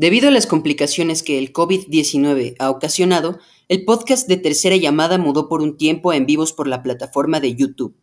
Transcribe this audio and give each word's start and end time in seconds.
Debido 0.00 0.28
a 0.28 0.30
las 0.30 0.46
complicaciones 0.46 1.22
que 1.22 1.36
el 1.36 1.52
COVID-19 1.52 2.56
ha 2.58 2.70
ocasionado, 2.70 3.38
el 3.68 3.84
podcast 3.84 4.26
de 4.28 4.38
Tercera 4.38 4.76
Llamada 4.76 5.18
mudó 5.18 5.46
por 5.46 5.60
un 5.60 5.76
tiempo 5.76 6.10
a 6.10 6.16
en 6.16 6.24
vivos 6.24 6.54
por 6.54 6.66
la 6.68 6.82
plataforma 6.82 7.38
de 7.38 7.54
YouTube. 7.54 7.94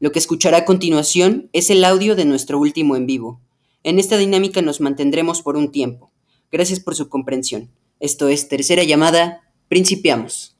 Lo 0.00 0.10
que 0.10 0.18
escuchará 0.18 0.56
a 0.56 0.64
continuación 0.64 1.48
es 1.52 1.70
el 1.70 1.84
audio 1.84 2.16
de 2.16 2.24
nuestro 2.24 2.58
último 2.58 2.96
en 2.96 3.06
vivo. 3.06 3.40
En 3.84 4.00
esta 4.00 4.16
dinámica 4.16 4.60
nos 4.60 4.80
mantendremos 4.80 5.40
por 5.40 5.56
un 5.56 5.70
tiempo. 5.70 6.10
Gracias 6.50 6.80
por 6.80 6.96
su 6.96 7.08
comprensión. 7.08 7.70
Esto 8.00 8.28
es 8.28 8.48
Tercera 8.48 8.82
Llamada. 8.82 9.42
Principiamos. 9.68 10.56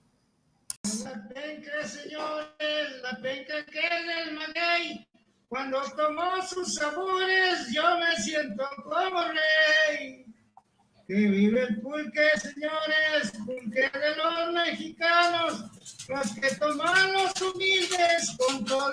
La 1.03 1.29
penca, 1.35 1.89
señores, 1.89 3.03
la 3.03 3.21
penca 3.21 3.67
que 3.67 3.81
es 3.81 4.29
el 4.29 4.35
maguey. 4.35 5.05
Cuando 5.49 5.81
tomó 5.97 6.41
sus 6.49 6.77
sabores, 6.77 7.73
yo 7.75 7.83
me 7.99 8.23
siento 8.23 8.63
como 8.85 9.21
rey. 9.33 10.26
Que 11.07 11.15
vive 11.15 11.63
el 11.63 11.81
pulque, 11.81 12.29
señores, 12.37 13.33
pulque 13.45 13.91
de 13.97 14.17
los 14.17 14.53
mexicanos, 14.53 15.65
los 16.09 16.33
que 16.35 16.55
toman 16.57 17.13
los 17.13 17.33
humildes 17.43 18.37
con 18.37 18.65
todo 18.65 18.93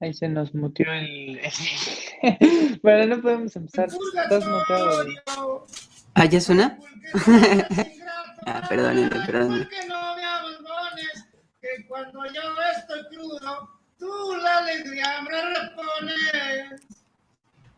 Ahí 0.00 0.12
se 0.12 0.28
nos 0.28 0.54
mutió 0.54 0.92
el. 0.92 1.40
bueno, 2.82 3.16
no 3.16 3.22
podemos 3.22 3.56
empezar. 3.56 3.88
Estás 3.88 4.46
muteado. 4.46 5.66
¿Ah, 6.14 6.26
ya 6.26 6.40
suena? 6.40 6.78
Ah, 8.46 8.62
perdónenme, 8.68 9.08
perdónenme. 9.24 9.64
Pulque, 9.64 9.88
no 9.88 10.16
me 10.16 10.22
abandones, 10.22 11.28
que 11.62 11.86
cuando 11.88 12.26
yo 12.26 12.42
estoy 12.76 13.06
crudo, 13.08 13.83
tú 14.04 14.36
la 14.36 14.58
alegría 14.58 15.22
me 15.22 15.60
repones. 15.60 16.82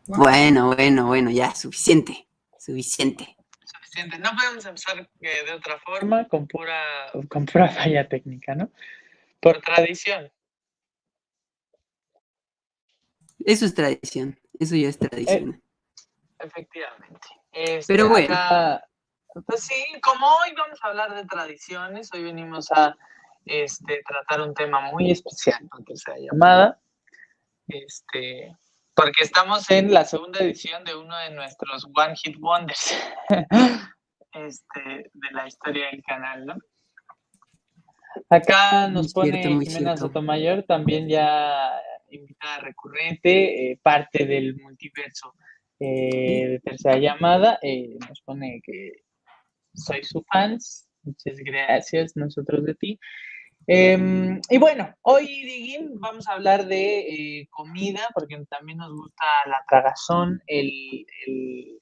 Bueno, 0.07 0.75
bueno, 0.75 1.05
bueno, 1.07 1.31
ya, 1.31 1.53
suficiente. 1.55 2.27
Suficiente. 2.57 3.35
Suficiente. 3.63 4.19
No 4.19 4.31
podemos 4.35 4.65
empezar 4.65 5.09
eh, 5.21 5.45
de 5.45 5.53
otra 5.53 5.79
forma, 5.79 6.27
con 6.27 6.47
pura, 6.47 6.81
con 7.29 7.45
pura 7.45 7.69
falla 7.69 8.07
técnica, 8.07 8.55
¿no? 8.55 8.69
Por 9.39 9.61
tradición. 9.61 10.31
Eso 13.45 13.65
es 13.65 13.73
tradición. 13.73 14.39
Eso 14.59 14.75
ya 14.75 14.89
es 14.89 14.97
tradición. 14.97 15.61
Efectivamente. 16.39 17.27
Este, 17.51 17.93
Pero 17.93 18.09
bueno. 18.09 18.33
acá, 18.33 18.85
pues 19.45 19.61
sí, 19.61 19.85
como 20.01 20.27
hoy 20.27 20.53
vamos 20.57 20.79
a 20.81 20.87
hablar 20.87 21.15
de 21.15 21.25
tradiciones, 21.25 22.09
hoy 22.13 22.23
venimos 22.23 22.71
a 22.71 22.95
este, 23.47 24.03
tratar 24.07 24.41
un 24.41 24.53
tema 24.53 24.91
muy 24.91 25.11
especial 25.11 25.67
para 25.69 25.83
tercera 25.83 26.17
llamada. 26.19 26.79
Este, 27.67 28.55
porque 28.93 29.23
estamos 29.23 29.69
en 29.69 29.93
la 29.93 30.05
segunda 30.05 30.39
edición 30.39 30.83
de 30.83 30.95
uno 30.95 31.17
de 31.17 31.31
nuestros 31.31 31.85
One 31.93 32.15
Hit 32.15 32.37
Wonders 32.39 32.97
este, 34.31 35.11
de 35.13 35.31
la 35.31 35.47
historia 35.47 35.87
del 35.91 36.03
canal, 36.03 36.45
¿no? 36.45 36.55
Acá 38.29 38.87
nos 38.87 39.15
Muy 39.15 39.31
pone 39.31 39.43
cierto, 39.43 39.59
Jimena. 39.59 39.97
Sotomayor, 39.97 40.63
también 40.63 41.07
ya 41.07 41.79
invitada 42.09 42.59
recurrente, 42.59 43.71
eh, 43.71 43.79
parte 43.81 44.25
del 44.25 44.55
multiverso 44.57 45.33
eh, 45.79 46.47
de 46.47 46.59
tercera 46.59 46.97
llamada. 46.97 47.59
eh, 47.61 47.97
nos 48.07 48.21
pone 48.21 48.61
que 48.63 49.03
soy 49.73 50.03
su 50.03 50.23
fans. 50.31 50.87
Muchas 51.03 51.37
gracias, 51.37 52.15
nosotros 52.15 52.65
de 52.65 52.75
ti. 52.75 52.99
Em, 53.67 54.39
y 54.49 54.57
bueno, 54.57 54.95
hoy, 55.01 55.25
Diguín, 55.27 55.99
vamos 55.99 56.27
a 56.27 56.33
hablar 56.33 56.65
de 56.67 56.99
eh, 57.41 57.47
comida, 57.49 58.07
porque 58.13 58.41
también 58.49 58.77
nos 58.77 58.91
gusta 58.93 59.25
la 59.45 59.63
tragazón, 59.69 60.41
el, 60.47 60.71
el- 61.27 61.79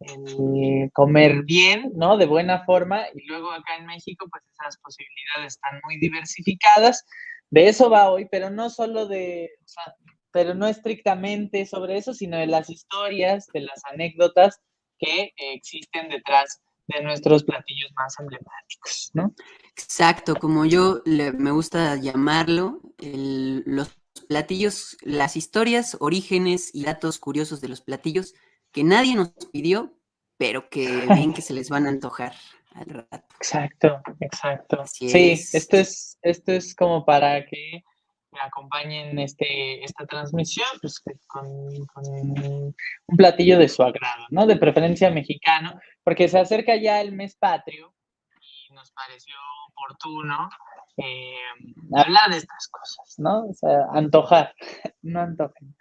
el 0.00 0.90
comer 0.92 1.42
bien, 1.44 1.92
¿no? 1.96 2.16
De 2.18 2.26
buena 2.26 2.64
forma. 2.64 3.06
Y 3.14 3.26
luego 3.26 3.50
acá 3.50 3.76
en 3.78 3.86
México, 3.86 4.26
pues 4.30 4.44
esas 4.52 4.76
posibilidades 4.78 5.54
están 5.54 5.80
muy 5.84 5.98
diversificadas. 5.98 7.04
De 7.50 7.68
eso 7.68 7.88
va 7.90 8.10
hoy, 8.10 8.26
pero 8.30 8.50
no 8.50 8.70
solo 8.70 9.06
de, 9.06 9.50
o 9.64 9.68
sea, 9.68 9.94
pero 10.32 10.54
no 10.54 10.66
estrictamente 10.66 11.64
sobre 11.66 11.96
eso, 11.96 12.12
sino 12.12 12.36
de 12.36 12.46
las 12.46 12.68
historias, 12.70 13.46
de 13.54 13.60
las 13.60 13.82
anécdotas 13.86 14.60
que 14.98 15.22
eh, 15.24 15.32
existen 15.38 16.08
detrás 16.08 16.62
de 16.88 17.02
nuestros 17.02 17.44
platillos 17.44 17.90
más 17.96 18.18
emblemáticos, 18.20 19.10
¿no? 19.14 19.34
Exacto, 19.76 20.38
como 20.38 20.64
yo 20.64 21.02
le- 21.04 21.32
me 21.32 21.50
gusta 21.50 21.96
llamarlo, 21.96 22.80
el- 22.98 23.62
los 23.66 23.90
platillos, 24.28 24.96
las 25.02 25.36
historias, 25.36 25.96
orígenes 26.00 26.70
y 26.74 26.84
datos 26.84 27.18
curiosos 27.18 27.60
de 27.60 27.68
los 27.68 27.80
platillos 27.82 28.34
que 28.72 28.84
nadie 28.84 29.14
nos 29.14 29.30
pidió, 29.52 29.94
pero 30.38 30.68
que 30.70 31.08
bien 31.10 31.32
que 31.34 31.42
se 31.42 31.52
les 31.54 31.68
van 31.68 31.86
a 31.86 31.90
antojar 31.90 32.34
al 32.74 32.86
rato. 32.86 33.34
Exacto, 33.40 34.00
exacto. 34.20 34.80
Así 34.80 35.12
sí, 35.12 35.30
es. 35.32 35.50
esto 35.52 35.76
es, 35.76 36.18
esto 36.22 36.52
es 36.52 36.74
como 36.74 37.04
para 37.04 37.44
que 37.46 37.82
me 38.36 38.42
acompañen 38.42 39.18
este, 39.18 39.82
esta 39.82 40.06
transmisión, 40.06 40.68
pues 40.80 41.02
con, 41.26 41.68
con 41.86 42.04
un 42.06 43.16
platillo 43.16 43.58
de 43.58 43.68
su 43.68 43.82
agrado, 43.82 44.26
¿no? 44.30 44.46
De 44.46 44.56
preferencia 44.56 45.10
mexicano, 45.10 45.80
porque 46.04 46.28
se 46.28 46.38
acerca 46.38 46.76
ya 46.76 47.00
el 47.00 47.12
mes 47.12 47.36
patrio 47.36 47.94
y 48.40 48.74
nos 48.74 48.90
pareció 48.92 49.34
oportuno 49.70 50.48
eh, 50.98 51.36
hablar 51.94 52.30
de 52.30 52.38
estas 52.38 52.68
cosas, 52.68 53.14
¿no? 53.18 53.46
O 53.46 53.54
sea, 53.54 53.86
antojar, 53.92 54.54
no 55.02 55.20
antojen, 55.20 55.76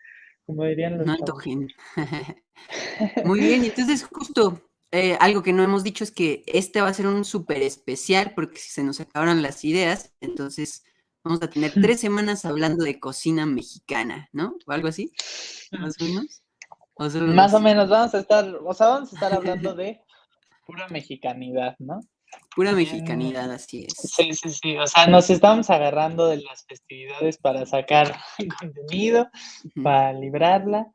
como 0.46 0.64
dirían 0.66 0.98
los 0.98 1.08
No 1.08 1.14
antojen. 1.14 1.68
Muy 3.26 3.40
bien, 3.40 3.64
entonces 3.66 4.04
justo 4.04 4.62
eh, 4.92 5.18
algo 5.20 5.44
que 5.44 5.54
no 5.54 5.64
hemos 5.64 5.84
dicho 5.84 6.04
es 6.04 6.12
que 6.12 6.44
este 6.48 6.82
va 6.82 6.88
a 6.90 6.94
ser 6.94 7.08
un 7.08 7.26
súper 7.26 7.62
especial 7.62 8.34
porque 8.34 8.58
si 8.58 8.70
se 8.70 8.84
nos 8.84 9.00
acabaron 9.00 9.42
las 9.42 9.64
ideas, 9.66 10.14
entonces 10.22 10.86
vamos 11.26 11.42
a 11.42 11.50
tener 11.50 11.74
tres 11.74 12.00
semanas 12.00 12.46
hablando 12.46 12.86
de 12.86 13.00
cocina 13.00 13.46
mexicana, 13.46 14.30
¿no? 14.32 14.56
O 14.66 14.72
algo 14.72 14.88
así, 14.88 15.12
más 15.72 16.00
o 16.00 16.06
menos. 16.06 16.44
O 16.94 17.10
Más 17.10 17.54
o 17.54 17.60
menos 17.60 17.90
vamos 17.90 18.14
a 18.14 18.20
estar, 18.20 18.46
o 18.64 18.74
sea, 18.74 18.88
vamos 18.88 19.12
a 19.12 19.16
estar 19.16 19.34
hablando 19.34 19.74
de 19.76 20.02
pura 20.66 20.88
mexicanidad, 20.88 21.76
¿no? 21.80 22.00
Pura 22.56 22.74
mexicanidad, 22.74 23.52
así 23.52 23.86
es. 23.86 23.94
Sí, 23.98 24.34
sí, 24.34 24.50
sí. 24.50 24.78
O 24.78 24.88
sea, 24.88 25.08
nos 25.08 25.30
estamos 25.30 25.70
agarrando 25.70 26.28
de 26.28 26.38
las 26.38 26.66
festividades 26.66 27.38
para 27.38 27.66
sacar 27.66 28.16
contenido, 28.60 29.28
para 29.84 30.14
librarla. 30.14 30.88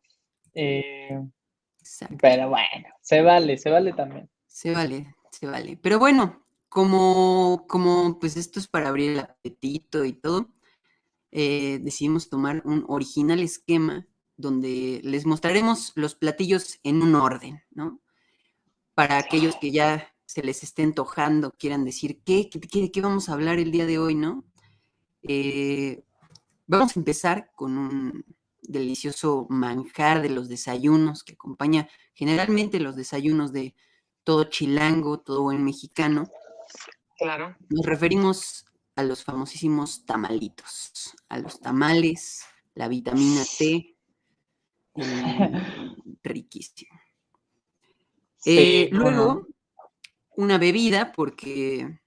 eh, 0.55 1.21
pero 2.21 2.49
bueno, 2.51 2.89
se 3.01 3.23
vale, 3.23 3.59
se 3.59 3.71
vale 3.71 3.93
también. 3.93 4.31
Se 4.47 4.73
vale, 4.73 5.15
se 5.31 5.47
vale. 5.47 5.77
Pero 5.83 5.99
bueno, 5.99 6.40
como, 6.71 7.67
como 7.69 8.21
pues 8.21 8.39
esto 8.39 8.61
es 8.61 8.69
para 8.69 8.91
abrir 8.91 9.13
el 9.13 9.21
apetito 9.21 10.07
y 10.07 10.15
todo, 10.15 10.51
eh, 11.33 11.81
decidimos 11.83 12.29
tomar 12.31 12.63
un 12.67 12.85
original 12.89 13.41
esquema 13.41 14.07
donde 14.37 15.01
les 15.05 15.27
mostraremos 15.27 15.93
los 15.97 16.15
platillos 16.17 16.79
en 16.85 17.03
un 17.03 17.15
orden, 17.17 17.63
¿no? 17.73 18.01
Para 18.95 19.19
aquellos 19.19 19.57
que 19.57 19.71
ya 19.73 20.09
se 20.27 20.43
les 20.43 20.63
esté 20.63 20.83
antojando, 20.83 21.53
quieran 21.53 21.85
decir, 21.85 22.23
¿qué, 22.25 22.49
qué, 22.51 22.91
qué- 22.93 23.01
vamos 23.01 23.29
a 23.29 23.33
hablar 23.35 23.59
el 23.59 23.71
día 23.73 23.87
de 23.87 23.99
hoy, 23.99 24.15
no? 24.15 24.45
Eh, 25.23 26.05
vamos 26.67 26.97
a 26.97 27.01
empezar 27.01 27.53
con 27.57 27.79
un 27.79 28.25
delicioso 28.63 29.47
manjar 29.51 30.23
de 30.23 30.31
los 30.31 30.49
desayunos 30.49 31.25
que 31.25 31.35
acompaña 31.35 31.89
generalmente 32.15 32.81
los 32.81 32.97
desayunos 32.97 33.53
de 33.53 33.75
todo 34.25 34.45
chilango, 34.45 35.21
todo 35.21 35.43
buen 35.45 35.65
mexicano. 35.65 36.31
Claro. 37.19 37.57
Nos 37.69 37.87
referimos 37.87 38.65
a 38.97 39.03
los 39.03 39.25
famosísimos 39.25 40.05
tamalitos, 40.05 41.15
a 41.29 41.39
los 41.39 41.61
tamales, 41.61 42.45
la 42.75 42.89
vitamina 42.89 43.43
T, 43.59 43.97
eh, 44.97 45.53
riquísimo. 46.23 47.01
Eh, 48.45 48.89
luego, 48.93 49.47
una 50.37 50.59
bebida, 50.59 51.13
porque 51.13 52.01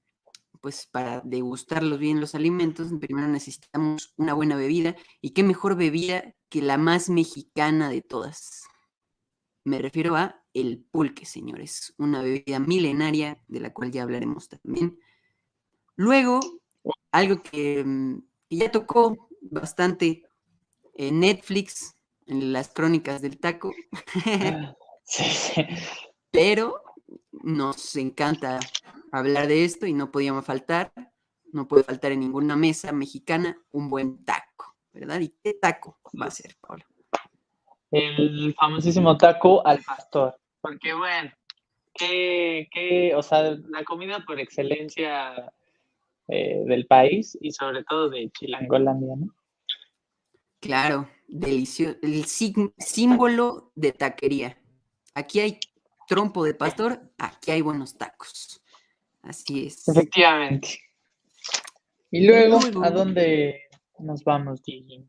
pues 0.62 0.88
para 0.88 1.19
degustarlos 1.21 2.00
bien 2.00 2.21
los 2.21 2.36
alimentos, 2.36 2.88
primero 3.00 3.27
necesitamos 3.27 4.13
una 4.16 4.33
buena 4.33 4.56
bebida. 4.56 4.95
¿Y 5.19 5.31
qué 5.31 5.44
mejor 5.44 5.75
bebida 5.75 6.33
que 6.48 6.62
la 6.62 6.77
más 6.77 7.09
mexicana 7.09 7.89
de 7.89 8.01
todas? 8.01 8.63
Me 9.66 9.80
refiero 9.80 10.16
a 10.16 10.43
el 10.54 10.80
pulque, 10.80 11.26
señores, 11.26 11.94
una 11.98 12.22
bebida 12.22 12.60
milenaria 12.60 13.42
de 13.48 13.60
la 13.60 13.74
cual 13.74 13.92
ya 13.92 14.04
hablaremos 14.04 14.50
también. 14.50 15.00
Luego, 15.96 16.40
algo 17.12 17.42
que, 17.42 17.84
mm, 17.84 18.20
que 18.50 18.56
ya 18.56 18.72
tocó 18.72 19.30
bastante 19.42 20.24
en 20.96 21.20
Netflix, 21.20 21.96
en 22.28 22.54
las 22.54 22.70
crónicas 22.70 23.22
del 23.22 23.40
taco, 23.40 23.72
Sí, 25.06 25.24
sí. 25.26 25.66
pero 26.32 26.82
nos 27.32 27.96
encanta 27.98 28.60
hablar 29.12 29.48
de 29.48 29.66
esto 29.66 29.86
y 29.86 29.94
no 29.94 30.12
podíamos 30.12 30.46
faltar 30.46 30.94
no 31.54 31.68
puede 31.68 31.84
faltar 31.84 32.12
en 32.12 32.20
ninguna 32.20 32.56
mesa 32.56 32.92
mexicana 32.92 33.58
un 33.72 33.90
buen 33.90 34.26
taco, 34.26 34.76
¿verdad? 34.92 35.20
¿Y 35.22 35.30
qué 35.44 35.54
taco 35.54 36.00
va 36.20 36.26
a 36.26 36.32
ser, 36.32 36.58
Pablo? 36.60 36.84
El 37.92 38.56
famosísimo 38.60 39.16
taco 39.18 39.66
al 39.66 39.82
pastor. 39.84 40.36
Porque, 40.63 40.94
bueno, 40.94 41.30
que, 41.94 43.12
o 43.15 43.21
sea, 43.21 43.44
la 43.68 43.83
comida 43.83 44.24
por 44.25 44.39
excelencia 44.39 45.51
eh, 46.30 46.63
del 46.65 46.88
país 46.88 47.38
y 47.42 47.51
sobre 47.51 47.83
todo 47.83 48.10
de 48.10 48.31
Chilangolandia, 48.31 49.15
¿no? 49.18 49.36
Claro, 50.62 51.10
delicioso. 51.27 51.98
El 52.01 52.24
símbolo 52.24 53.74
de 53.75 53.92
taquería. 53.92 54.57
Aquí 55.13 55.42
hay 55.42 55.60
trompo 56.07 56.45
de 56.45 56.54
pastor, 56.54 57.12
aquí 57.18 57.51
hay 57.51 57.62
buenos 57.62 57.98
tacos. 57.98 58.62
Así 59.21 59.68
es. 59.68 59.86
Efectivamente. 59.89 60.80
Y 62.09 62.25
luego, 62.25 62.59
¿a 62.86 62.89
dónde 62.89 63.63
nos 64.00 64.24
vamos, 64.24 64.62
Gigi? 64.63 65.06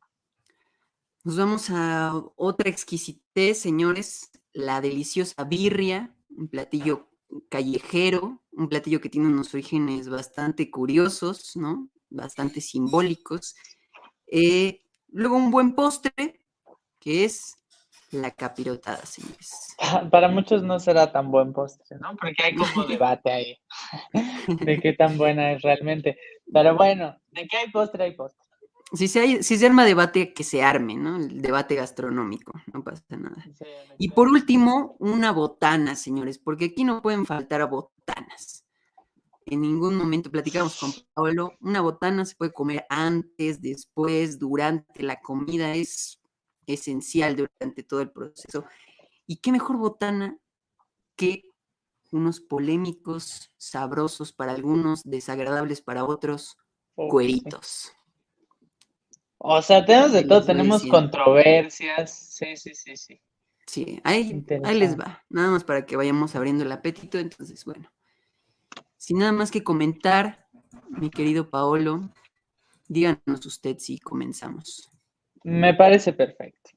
Nos 1.22 1.36
vamos 1.36 1.70
a 1.70 2.12
otra 2.34 2.68
exquisitez, 2.68 3.60
señores, 3.60 4.32
la 4.54 4.80
deliciosa 4.80 5.44
birria, 5.44 6.16
un 6.30 6.48
platillo 6.48 7.10
callejero, 7.50 8.42
un 8.52 8.68
platillo 8.68 9.00
que 9.00 9.10
tiene 9.10 9.26
unos 9.26 9.52
orígenes 9.52 10.08
bastante 10.08 10.70
curiosos, 10.70 11.56
¿no? 11.56 11.90
Bastante 12.08 12.60
simbólicos. 12.60 13.54
Eh, 14.26 14.80
luego 15.08 15.36
un 15.36 15.50
buen 15.50 15.74
postre, 15.74 16.40
que 17.00 17.24
es 17.24 17.56
la 18.12 18.30
capirotada, 18.30 19.04
señores. 19.04 19.76
Para 20.10 20.28
muchos 20.28 20.62
no 20.62 20.78
será 20.78 21.10
tan 21.10 21.30
buen 21.30 21.52
postre, 21.52 21.98
¿no? 21.98 22.16
Porque 22.16 22.44
hay 22.44 22.54
como 22.54 22.84
debate 22.86 23.30
ahí 23.30 23.58
de 24.46 24.80
qué 24.80 24.92
tan 24.92 25.18
buena 25.18 25.52
es 25.52 25.62
realmente. 25.62 26.16
Pero 26.52 26.76
bueno, 26.76 27.16
de 27.32 27.46
qué 27.48 27.56
hay 27.56 27.70
postre, 27.70 28.04
hay 28.04 28.14
postre. 28.14 28.43
Si 28.92 29.08
se, 29.08 29.42
si 29.42 29.58
se 29.58 29.66
arma 29.66 29.84
debate, 29.84 30.32
que 30.32 30.44
se 30.44 30.62
arme, 30.62 30.94
¿no? 30.94 31.16
El 31.16 31.40
debate 31.40 31.74
gastronómico, 31.74 32.52
no 32.72 32.84
pasa 32.84 33.02
nada. 33.16 33.44
y 33.98 34.10
por 34.10 34.28
último, 34.28 34.96
una 34.98 35.32
botana, 35.32 35.96
señores, 35.96 36.38
porque 36.38 36.66
aquí 36.66 36.84
no 36.84 37.02
pueden 37.02 37.26
faltar 37.26 37.68
botanas. 37.68 38.64
En 39.46 39.60
ningún 39.60 39.96
momento 39.96 40.30
platicamos 40.30 40.78
con 40.78 40.92
Pablo, 41.12 41.52
una 41.60 41.80
botana 41.80 42.24
se 42.24 42.36
puede 42.36 42.52
comer 42.52 42.86
antes, 42.88 43.60
después, 43.60 44.38
durante 44.38 45.02
la 45.02 45.20
comida, 45.20 45.74
es 45.74 46.20
esencial 46.66 47.36
durante 47.36 47.82
todo 47.82 48.00
el 48.00 48.10
proceso. 48.10 48.64
Y 49.26 49.36
qué 49.36 49.52
mejor 49.52 49.76
botana 49.76 50.38
que 51.16 51.42
unos 52.10 52.40
polémicos, 52.40 53.50
sabrosos 53.56 54.32
para 54.32 54.52
algunos, 54.52 55.02
desagradables 55.04 55.82
para 55.82 56.04
otros, 56.04 56.56
cueritos. 56.94 57.92
O 59.46 59.60
sea, 59.60 59.84
tenemos 59.84 60.12
de 60.12 60.24
todo, 60.24 60.42
tenemos 60.42 60.86
controversias. 60.86 62.10
Sí, 62.10 62.56
sí, 62.56 62.74
sí, 62.74 62.96
sí. 62.96 63.20
Sí, 63.66 64.00
ahí, 64.02 64.42
ahí 64.64 64.78
les 64.78 64.98
va. 64.98 65.22
Nada 65.28 65.50
más 65.50 65.64
para 65.64 65.84
que 65.84 65.96
vayamos 65.96 66.34
abriendo 66.34 66.64
el 66.64 66.72
apetito. 66.72 67.18
Entonces, 67.18 67.62
bueno, 67.66 67.92
sin 68.96 69.18
nada 69.18 69.32
más 69.32 69.50
que 69.50 69.62
comentar, 69.62 70.46
mi 70.88 71.10
querido 71.10 71.50
Paolo, 71.50 72.08
díganos 72.88 73.44
usted 73.44 73.76
si 73.78 73.98
comenzamos. 73.98 74.90
Me 75.42 75.74
parece 75.74 76.14
perfecto. 76.14 76.70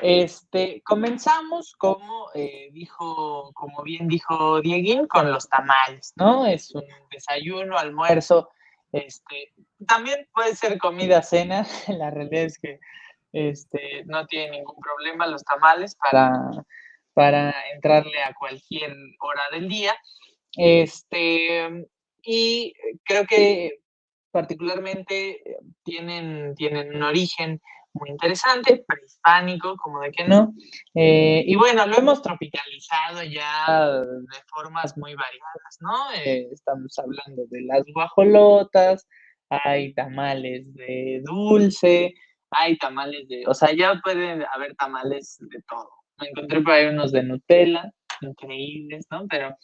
Este, 0.00 0.82
comenzamos 0.84 1.74
como 1.76 2.28
eh, 2.34 2.68
dijo, 2.72 3.50
como 3.52 3.82
bien 3.82 4.06
dijo 4.06 4.60
Dieguín, 4.60 5.08
con 5.08 5.32
los 5.32 5.48
tamales, 5.48 6.12
¿no? 6.14 6.46
Es 6.46 6.72
un 6.72 6.84
desayuno, 7.10 7.76
almuerzo, 7.76 8.50
este, 8.92 9.52
también 9.86 10.28
puede 10.32 10.54
ser 10.54 10.78
comida, 10.78 11.22
cena, 11.22 11.66
la 11.88 12.10
realidad 12.10 12.44
es 12.44 12.58
que 12.58 12.78
este, 13.32 14.04
no 14.06 14.26
tiene 14.26 14.58
ningún 14.58 14.76
problema 14.80 15.26
los 15.26 15.44
tamales 15.44 15.96
para, 15.96 16.32
para 17.12 17.54
entrarle 17.74 18.22
a 18.22 18.34
cualquier 18.34 18.94
hora 19.20 19.42
del 19.52 19.68
día. 19.68 19.94
Este, 20.56 21.86
y 22.22 22.72
creo 23.04 23.26
que 23.26 23.80
particularmente 24.30 25.42
tienen, 25.82 26.54
tienen 26.54 26.94
un 26.94 27.02
origen 27.02 27.60
muy 27.98 28.10
interesante, 28.10 28.84
prehispánico, 28.86 29.76
como 29.76 30.00
de 30.00 30.10
que 30.10 30.24
no. 30.24 30.52
Eh, 30.94 31.42
y 31.46 31.56
bueno, 31.56 31.86
lo 31.86 31.96
hemos 31.98 32.22
tropicalizado 32.22 33.22
ya 33.22 33.90
de 33.90 34.38
formas 34.48 34.96
muy 34.96 35.14
variadas, 35.14 35.78
¿no? 35.80 36.12
Eh, 36.14 36.48
estamos 36.52 36.98
hablando 36.98 37.44
de 37.50 37.62
las 37.62 37.82
guajolotas, 37.92 39.06
hay 39.48 39.94
tamales 39.94 40.72
de 40.74 41.20
dulce, 41.24 42.14
hay 42.50 42.76
tamales 42.78 43.28
de, 43.28 43.44
o 43.46 43.54
sea, 43.54 43.70
ya 43.76 44.00
pueden 44.02 44.44
haber 44.52 44.74
tamales 44.76 45.36
de 45.40 45.62
todo. 45.68 45.90
Me 46.18 46.28
encontré 46.28 46.60
por 46.62 46.72
ahí 46.72 46.86
unos 46.86 47.12
de 47.12 47.22
Nutella, 47.22 47.90
increíbles, 48.20 49.06
¿no? 49.10 49.26
Pero 49.28 49.56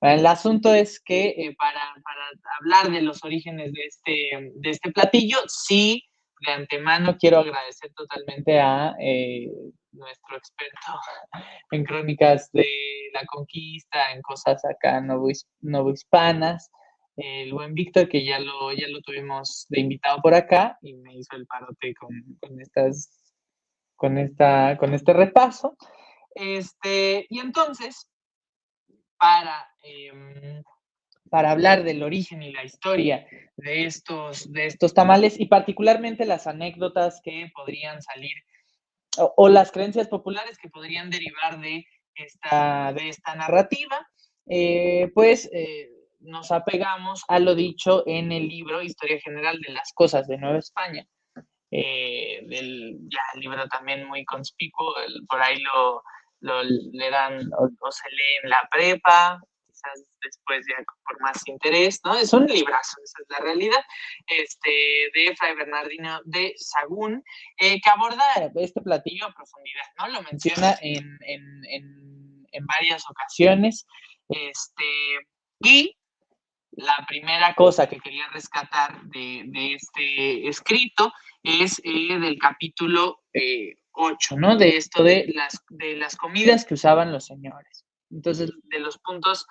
el 0.00 0.26
asunto 0.26 0.74
es 0.74 1.00
que 1.00 1.28
eh, 1.28 1.54
para, 1.56 1.80
para, 2.02 2.26
hablar 2.60 2.92
de 2.92 3.02
los 3.02 3.22
orígenes 3.24 3.72
de 3.72 3.84
este, 3.84 4.52
de 4.56 4.70
este 4.70 4.90
platillo, 4.90 5.38
sí 5.46 6.04
de 6.44 6.52
antemano 6.52 7.16
quiero 7.18 7.38
agradecer 7.38 7.92
totalmente 7.94 8.60
a 8.60 8.94
eh, 9.00 9.48
nuestro 9.92 10.36
experto 10.36 11.00
en 11.70 11.84
crónicas 11.84 12.50
de 12.52 12.66
la 13.12 13.24
conquista, 13.26 14.12
en 14.12 14.22
cosas 14.22 14.64
acá 14.64 15.00
novohispanas, 15.60 16.70
el 17.16 17.52
buen 17.52 17.74
Víctor, 17.74 18.08
que 18.08 18.24
ya 18.24 18.38
lo, 18.38 18.72
ya 18.72 18.88
lo 18.88 19.00
tuvimos 19.02 19.66
de 19.68 19.80
invitado 19.80 20.20
por 20.22 20.34
acá 20.34 20.78
y 20.80 20.94
me 20.94 21.14
hizo 21.14 21.36
el 21.36 21.46
parote 21.46 21.94
con, 21.94 22.60
estas, 22.60 23.34
con, 23.96 24.18
esta, 24.18 24.76
con 24.78 24.94
este 24.94 25.12
repaso. 25.12 25.76
Este, 26.34 27.26
y 27.28 27.38
entonces, 27.38 28.08
para 29.18 29.68
em, 29.82 30.62
para 31.32 31.50
hablar 31.50 31.82
del 31.82 32.02
origen 32.02 32.42
y 32.42 32.52
la 32.52 32.62
historia 32.62 33.26
de 33.56 33.86
estos, 33.86 34.52
de 34.52 34.66
estos 34.66 34.92
tamales 34.92 35.40
y 35.40 35.46
particularmente 35.46 36.26
las 36.26 36.46
anécdotas 36.46 37.22
que 37.24 37.50
podrían 37.54 38.02
salir 38.02 38.36
o, 39.16 39.48
las 39.48 39.72
creencias 39.72 40.08
populares 40.08 40.58
que 40.58 40.68
podrían 40.68 41.08
derivar 41.08 41.58
de 41.58 41.86
esta, 42.16 42.92
de 42.92 43.08
esta 43.08 43.34
narrativa, 43.34 44.06
eh, 44.46 45.10
pues 45.14 45.48
eh, 45.54 45.88
nos 46.20 46.52
apegamos 46.52 47.22
a 47.28 47.38
lo 47.38 47.54
dicho 47.54 48.04
en 48.06 48.30
el 48.30 48.46
libro 48.46 48.82
Historia 48.82 49.18
General 49.18 49.58
de 49.58 49.72
las 49.72 49.90
Cosas 49.94 50.28
de 50.28 50.36
Nueva 50.36 50.58
España, 50.58 51.06
eh, 51.70 52.44
del 52.46 52.98
ya, 53.08 53.40
libro 53.40 53.66
también 53.68 54.06
muy 54.06 54.26
conspicuo, 54.26 54.92
por 55.26 55.40
ahí 55.40 55.58
lo, 55.62 56.02
lo 56.40 56.62
le 56.62 57.10
dan 57.10 57.38
o 57.58 57.90
se 57.90 58.10
lee 58.10 58.40
en 58.42 58.50
la 58.50 58.68
prepa, 58.70 59.40
después 60.22 60.64
ya 60.68 60.76
por 61.06 61.20
más 61.20 61.46
interés, 61.46 62.00
¿no? 62.04 62.16
Es 62.16 62.32
un 62.32 62.46
librazo, 62.46 62.96
esa 63.02 63.18
es 63.22 63.28
la 63.28 63.38
realidad, 63.38 63.84
este, 64.26 64.70
de 65.14 65.34
Fray 65.36 65.54
Bernardino 65.56 66.20
de 66.24 66.54
Sagún, 66.56 67.22
eh, 67.58 67.80
que 67.80 67.90
aborda 67.90 68.24
este 68.56 68.80
platillo 68.80 69.26
a 69.26 69.34
profundidad, 69.34 69.86
¿no? 69.98 70.08
Lo 70.08 70.22
menciona 70.22 70.76
en, 70.80 71.18
varias 72.64 73.04
ocasiones, 73.10 73.86
este, 74.28 74.84
y 75.60 75.96
la 76.72 77.04
primera 77.06 77.54
cosa 77.54 77.88
que 77.88 77.98
quería 77.98 78.28
rescatar 78.28 79.02
de, 79.04 79.74
este 79.74 80.48
escrito 80.48 81.12
es 81.42 81.80
eh, 81.84 82.18
del 82.18 82.38
capítulo 82.38 83.22
8, 83.92 84.34
eh, 84.34 84.38
¿no? 84.38 84.56
De 84.56 84.76
esto 84.76 85.02
de 85.02 85.32
las, 85.34 85.64
de 85.68 85.96
las 85.96 86.16
comidas 86.16 86.64
que 86.64 86.74
usaban 86.74 87.12
los 87.12 87.26
señores. 87.26 87.84
Entonces, 88.12 88.50
de 88.64 88.78
los 88.78 88.98
puntos 88.98 89.46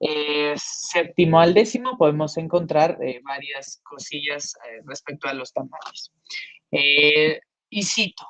eh, 0.00 0.54
séptimo 0.56 1.38
al 1.38 1.54
décimo 1.54 1.98
podemos 1.98 2.36
encontrar 2.38 2.98
eh, 3.02 3.20
varias 3.22 3.80
cosillas 3.84 4.54
eh, 4.66 4.80
respecto 4.86 5.28
a 5.28 5.34
los 5.34 5.52
tamales. 5.52 6.12
y 6.70 7.82
cito, 7.82 8.26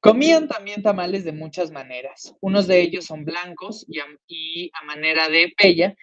comían 0.00 0.48
también 0.48 0.82
tamales 0.82 1.24
de 1.24 1.32
muchas 1.32 1.70
maneras. 1.70 2.34
Unos 2.40 2.66
de 2.66 2.80
ellos 2.80 3.06
son 3.06 3.24
blancos 3.24 3.86
y 3.88 4.00
a, 4.00 4.84
manera 4.84 5.28
de 5.28 5.52
pella, 5.56 5.94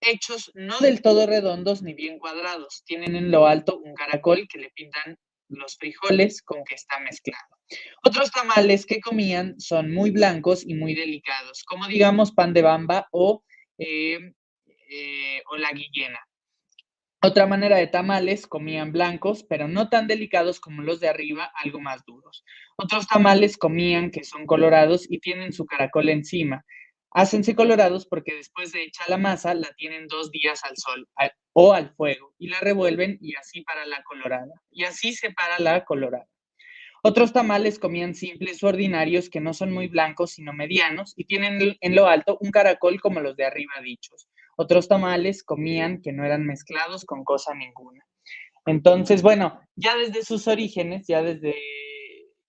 hechos 0.00 0.50
no 0.54 0.80
del 0.80 1.02
todo 1.02 1.26
redondos 1.26 1.82
ni 1.82 1.94
bien 1.94 2.18
cuadrados. 2.18 2.82
Tienen 2.84 3.14
en 3.14 3.30
lo 3.30 3.46
alto 3.46 3.78
un 3.78 3.94
caracol 3.94 4.48
que 4.48 4.58
le 4.58 4.70
pintan 4.70 5.18
los 5.52 5.76
frijoles 5.76 6.42
con 6.42 6.64
que 6.64 6.74
está 6.74 6.98
mezclado. 7.00 7.58
Otros 8.04 8.30
tamales 8.30 8.86
que 8.86 9.00
comían 9.00 9.58
son 9.60 9.92
muy 9.92 10.10
blancos 10.10 10.64
y 10.66 10.74
muy 10.74 10.94
delicados, 10.94 11.62
como 11.64 11.86
digamos 11.86 12.32
pan 12.32 12.52
de 12.52 12.62
bamba 12.62 13.08
o, 13.12 13.44
eh, 13.78 14.18
eh, 14.88 15.42
o 15.50 15.56
la 15.56 15.72
guillena. 15.72 16.20
Otra 17.24 17.46
manera 17.46 17.76
de 17.76 17.86
tamales 17.86 18.48
comían 18.48 18.90
blancos, 18.90 19.44
pero 19.48 19.68
no 19.68 19.88
tan 19.88 20.08
delicados 20.08 20.58
como 20.58 20.82
los 20.82 20.98
de 20.98 21.08
arriba, 21.08 21.52
algo 21.54 21.80
más 21.80 22.04
duros. 22.04 22.44
Otros 22.76 23.06
tamales 23.06 23.56
comían 23.56 24.10
que 24.10 24.24
son 24.24 24.44
colorados 24.44 25.06
y 25.08 25.20
tienen 25.20 25.52
su 25.52 25.64
caracol 25.64 26.08
encima. 26.08 26.64
Hácense 27.14 27.54
colorados 27.54 28.06
porque 28.06 28.34
después 28.34 28.72
de 28.72 28.84
hecha 28.84 29.04
la 29.08 29.18
masa 29.18 29.54
la 29.54 29.72
tienen 29.76 30.06
dos 30.08 30.30
días 30.30 30.64
al 30.64 30.76
sol. 30.76 31.08
o 31.54 31.74
al 31.74 31.94
fuego 31.94 32.34
y 32.38 32.48
la 32.48 32.60
revuelven 32.60 33.18
y 33.20 33.34
así 33.36 33.60
para 33.62 33.84
la 33.86 34.02
colorada. 34.02 34.52
Y 34.70 34.84
así 34.84 35.12
se 35.12 35.32
para 35.32 35.58
la 35.58 35.84
colorada. 35.84 36.26
Otros 37.04 37.32
tamales 37.32 37.78
comían 37.78 38.14
simples 38.14 38.62
o 38.62 38.68
ordinarios 38.68 39.28
que 39.28 39.40
no 39.40 39.52
son 39.52 39.72
muy 39.72 39.88
blancos 39.88 40.32
sino 40.32 40.52
medianos 40.52 41.12
y 41.16 41.24
tienen 41.24 41.76
en 41.80 41.94
lo 41.94 42.06
alto 42.06 42.38
un 42.40 42.50
caracol 42.50 43.00
como 43.00 43.20
los 43.20 43.36
de 43.36 43.44
arriba 43.44 43.72
dichos. 43.82 44.28
Otros 44.56 44.88
tamales 44.88 45.42
comían 45.42 46.00
que 46.00 46.12
no 46.12 46.24
eran 46.24 46.46
mezclados 46.46 47.04
con 47.04 47.24
cosa 47.24 47.54
ninguna. 47.54 48.06
Entonces, 48.66 49.22
bueno, 49.22 49.60
ya 49.74 49.96
desde 49.96 50.22
sus 50.22 50.46
orígenes, 50.46 51.06
ya 51.08 51.22
desde, 51.22 51.56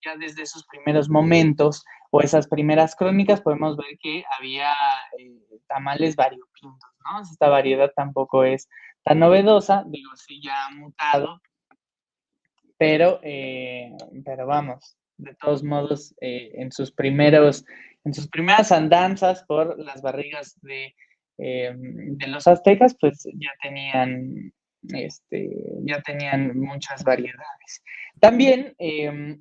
ya 0.04 0.16
desde 0.16 0.46
sus 0.46 0.64
primeros 0.66 1.08
momentos 1.08 1.82
o 2.16 2.20
esas 2.20 2.46
primeras 2.46 2.94
crónicas 2.94 3.40
podemos 3.40 3.76
ver 3.76 3.98
que 4.00 4.22
había 4.38 4.72
eh, 5.18 5.32
tamales 5.66 6.14
variopintos, 6.14 6.90
¿no? 7.04 7.20
Esta 7.20 7.48
variedad 7.48 7.90
tampoco 7.96 8.44
es 8.44 8.68
tan 9.02 9.18
novedosa, 9.18 9.82
digo, 9.88 10.12
sí 10.14 10.40
ya 10.40 10.66
ha 10.66 10.70
mutado, 10.70 11.40
pero, 12.78 13.18
eh, 13.24 13.90
pero 14.24 14.46
vamos, 14.46 14.96
de 15.16 15.34
todos 15.34 15.64
modos, 15.64 16.14
eh, 16.20 16.52
en 16.54 16.70
sus 16.70 16.92
primeros, 16.92 17.64
en 18.04 18.14
sus 18.14 18.28
primeras 18.28 18.70
andanzas 18.70 19.42
por 19.42 19.76
las 19.76 20.00
barrigas 20.00 20.56
de, 20.62 20.94
eh, 21.38 21.74
de 21.74 22.26
los 22.28 22.46
aztecas, 22.46 22.96
pues 23.00 23.24
ya 23.24 23.50
tenían, 23.60 24.52
este, 24.82 25.50
ya 25.82 26.00
tenían 26.00 26.60
muchas 26.60 27.02
variedades. 27.02 27.82
También 28.20 28.76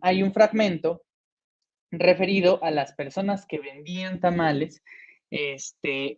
hay 0.02 0.24
un 0.24 0.34
fragmento 0.34 1.04
referido 2.00 2.64
a 2.64 2.72
las 2.72 2.94
personas 2.94 3.46
que 3.46 3.60
vendían 3.60 4.20
tamales, 4.20 4.84
este, 5.30 6.18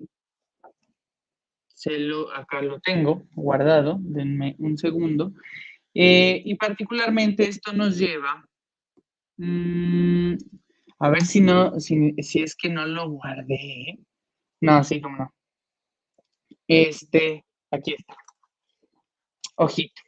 se 1.68 2.00
lo, 2.00 2.34
acá 2.34 2.62
lo 2.62 2.80
tengo 2.80 3.28
guardado, 3.34 3.98
denme 4.00 4.56
un 4.60 4.78
segundo. 4.78 5.34
Eh, 5.94 6.42
y 6.44 6.56
particularmente 6.56 7.48
esto 7.48 7.74
nos 7.74 7.98
lleva, 7.98 8.46
mm, 9.38 10.36
a 11.00 11.10
ver 11.10 11.24
si 11.24 11.42
no, 11.42 11.80
si, 11.80 12.14
es 12.18 12.56
que 12.56 12.70
no 12.70 12.86
lo 12.86 13.10
guardé. 13.10 14.00
No, 14.62 14.84
sí, 14.84 15.02
como 15.02 15.18
no. 15.18 15.34
Este, 16.68 17.46
aquí 17.72 17.94
está. 17.94 18.16
Ojito. 19.58 20.02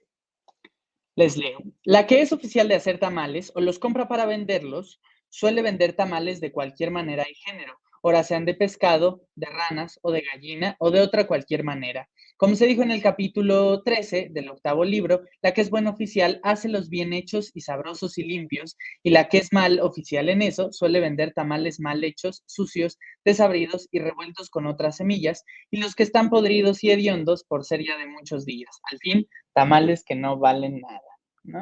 Les 1.15 1.35
leo. 1.35 1.59
La 1.83 2.05
que 2.05 2.21
es 2.21 2.31
oficial 2.31 2.67
de 2.67 2.75
hacer 2.75 2.99
tamales 2.99 3.51
o 3.55 3.61
los 3.61 3.79
compra 3.79 4.07
para 4.07 4.25
venderlos, 4.25 5.01
suele 5.29 5.61
vender 5.61 5.93
tamales 5.93 6.39
de 6.39 6.51
cualquier 6.51 6.91
manera 6.91 7.25
y 7.29 7.35
género, 7.35 7.79
ora 8.01 8.23
sean 8.23 8.45
de 8.45 8.53
pescado, 8.53 9.23
de 9.35 9.47
ranas 9.47 9.99
o 10.01 10.11
de 10.11 10.21
gallina 10.21 10.75
o 10.79 10.91
de 10.91 11.01
otra 11.01 11.27
cualquier 11.27 11.63
manera. 11.63 12.09
Como 12.37 12.55
se 12.55 12.67
dijo 12.67 12.83
en 12.83 12.91
el 12.91 13.01
capítulo 13.01 13.81
13 13.81 14.29
del 14.31 14.49
octavo 14.49 14.85
libro, 14.85 15.21
la 15.41 15.53
que 15.53 15.61
es 15.61 15.71
buen 15.71 15.87
oficial 15.87 16.39
hace 16.43 16.69
los 16.69 16.87
bien 16.87 17.11
hechos 17.11 17.49
y 17.55 17.61
sabrosos 17.61 18.17
y 18.19 18.23
limpios, 18.23 18.77
y 19.01 19.09
la 19.09 19.27
que 19.27 19.39
es 19.39 19.51
mal 19.51 19.79
oficial 19.79 20.29
en 20.29 20.43
eso 20.43 20.71
suele 20.71 20.99
vender 20.99 21.33
tamales 21.33 21.79
mal 21.79 22.03
hechos, 22.03 22.43
sucios, 22.45 22.99
desabridos 23.25 23.87
y 23.91 23.99
revueltos 23.99 24.49
con 24.51 24.67
otras 24.67 24.97
semillas, 24.97 25.43
y 25.71 25.77
los 25.77 25.95
que 25.95 26.03
están 26.03 26.29
podridos 26.29 26.83
y 26.83 26.91
hediondos 26.91 27.43
por 27.43 27.65
ser 27.65 27.83
ya 27.83 27.97
de 27.97 28.05
muchos 28.05 28.45
días. 28.45 28.79
Al 28.91 28.99
fin, 28.99 29.27
tamales 29.53 30.03
que 30.05 30.15
no 30.15 30.37
valen 30.37 30.79
nada. 30.81 31.01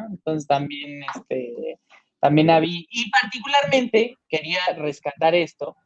Entonces 0.10 0.48
también, 0.48 1.04
este, 1.16 1.80
también 2.26 2.50
había, 2.50 2.80
y 2.90 3.12
particularmente 3.12 4.18
quería 4.28 4.60
rescatar 4.76 5.36
esto 5.36 5.78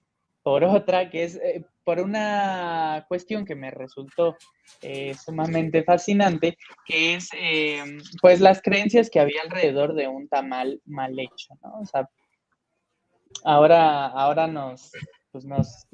por 0.42 0.64
otra, 0.64 1.10
que 1.10 1.24
es 1.26 1.36
eh, 1.36 1.66
por 1.84 2.00
una 2.00 3.04
cuestión 3.10 3.44
que 3.44 3.56
me 3.56 3.72
resultó 3.72 4.38
eh, 4.82 5.14
sumamente 5.16 5.84
fascinante, 5.84 6.58
que 6.86 7.16
es 7.16 7.28
eh, 7.34 7.84
pues 8.22 8.40
las 8.40 8.62
creencias 8.62 9.10
que 9.10 9.20
había 9.20 9.42
alrededor 9.42 9.96
de 9.96 10.08
un 10.08 10.30
tamal 10.30 10.82
mal 10.86 11.20
hecho, 11.20 11.56
¿no? 11.62 11.82
O 11.82 11.86
sea, 11.86 12.10
ahora, 13.44 14.06
ahora 14.06 14.48
nos, 14.48 14.94
pues 15.34 15.44
nos, 15.44 15.88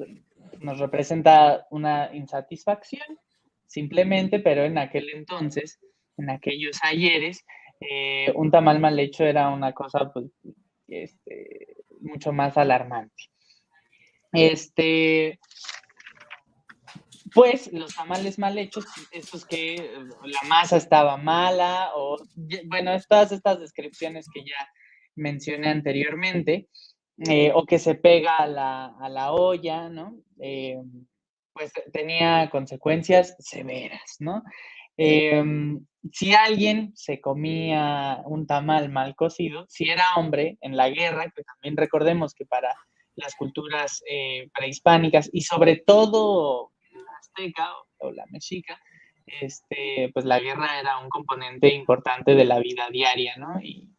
nos 0.59 0.77
representa 0.77 1.65
una 1.71 2.13
insatisfacción, 2.13 3.17
simplemente, 3.65 4.39
pero 4.39 4.63
en 4.63 4.77
aquel 4.77 5.09
entonces, 5.09 5.79
en 6.17 6.29
aquellos 6.29 6.77
ayeres, 6.83 7.43
un 8.36 8.51
tamal 8.51 8.79
mal 8.79 9.00
hecho 9.00 9.24
era 9.25 9.50
una 9.50 9.74
cosa 9.74 10.12
pues, 10.12 10.25
este, 10.88 11.77
mucho 12.01 12.32
más 12.32 12.58
alarmante. 12.58 13.15
Este, 14.32 15.39
pues 17.34 17.72
los 17.74 17.96
tamales 17.96 18.39
mal 18.39 18.58
hechos, 18.58 18.86
estos 19.12 19.46
que 19.46 19.75
eh, 19.75 19.89
la 20.24 20.41
masa 20.48 20.77
estaba 20.77 21.17
mala, 21.17 21.91
o 21.96 22.17
bueno, 22.67 22.91
todas 23.10 23.34
estas 23.34 23.60
descripciones 23.60 24.27
que 24.34 24.41
ya 24.41 24.70
mencioné 25.15 25.70
anteriormente, 25.70 26.70
eh, 27.29 27.51
o 27.53 27.65
que 27.65 27.79
se 27.79 27.96
pega 27.96 28.38
a 28.38 28.48
la, 28.48 29.32
olla, 29.32 29.89
¿no? 29.89 30.17
Eh, 30.39 30.77
pues 31.53 31.72
tenía 31.91 32.50
consecuencias 32.50 33.36
severas, 33.39 34.17
¿no? 34.20 34.44
Si 34.97 36.33
alguien 36.33 36.91
se 36.95 37.19
comía 37.19 38.21
un 38.25 38.45
tamal 38.47 38.89
mal 38.89 39.15
cocido, 39.15 39.65
si 39.69 39.89
era 39.89 40.15
hombre 40.15 40.57
en 40.61 40.77
la 40.77 40.89
guerra, 40.89 41.31
que 41.35 41.43
también 41.43 41.77
recordemos 41.77 42.33
que 42.33 42.45
para 42.45 42.73
las 43.15 43.35
culturas 43.35 44.03
eh, 44.09 44.49
prehispánicas 44.53 45.29
y 45.31 45.41
sobre 45.41 45.77
todo 45.77 46.71
la 46.91 47.17
azteca 47.19 47.69
o, 47.97 48.11
la 48.11 48.25
mexica, 48.29 48.79
este, 49.25 50.11
pues 50.13 50.25
la 50.25 50.39
guerra 50.39 50.79
era 50.79 50.99
un 50.99 51.09
componente 51.09 51.73
importante 51.73 52.35
de 52.35 52.45
la 52.45 52.59
vida 52.59 52.89
diaria, 52.91 53.35
¿no? 53.37 53.59
Y, 53.61 53.91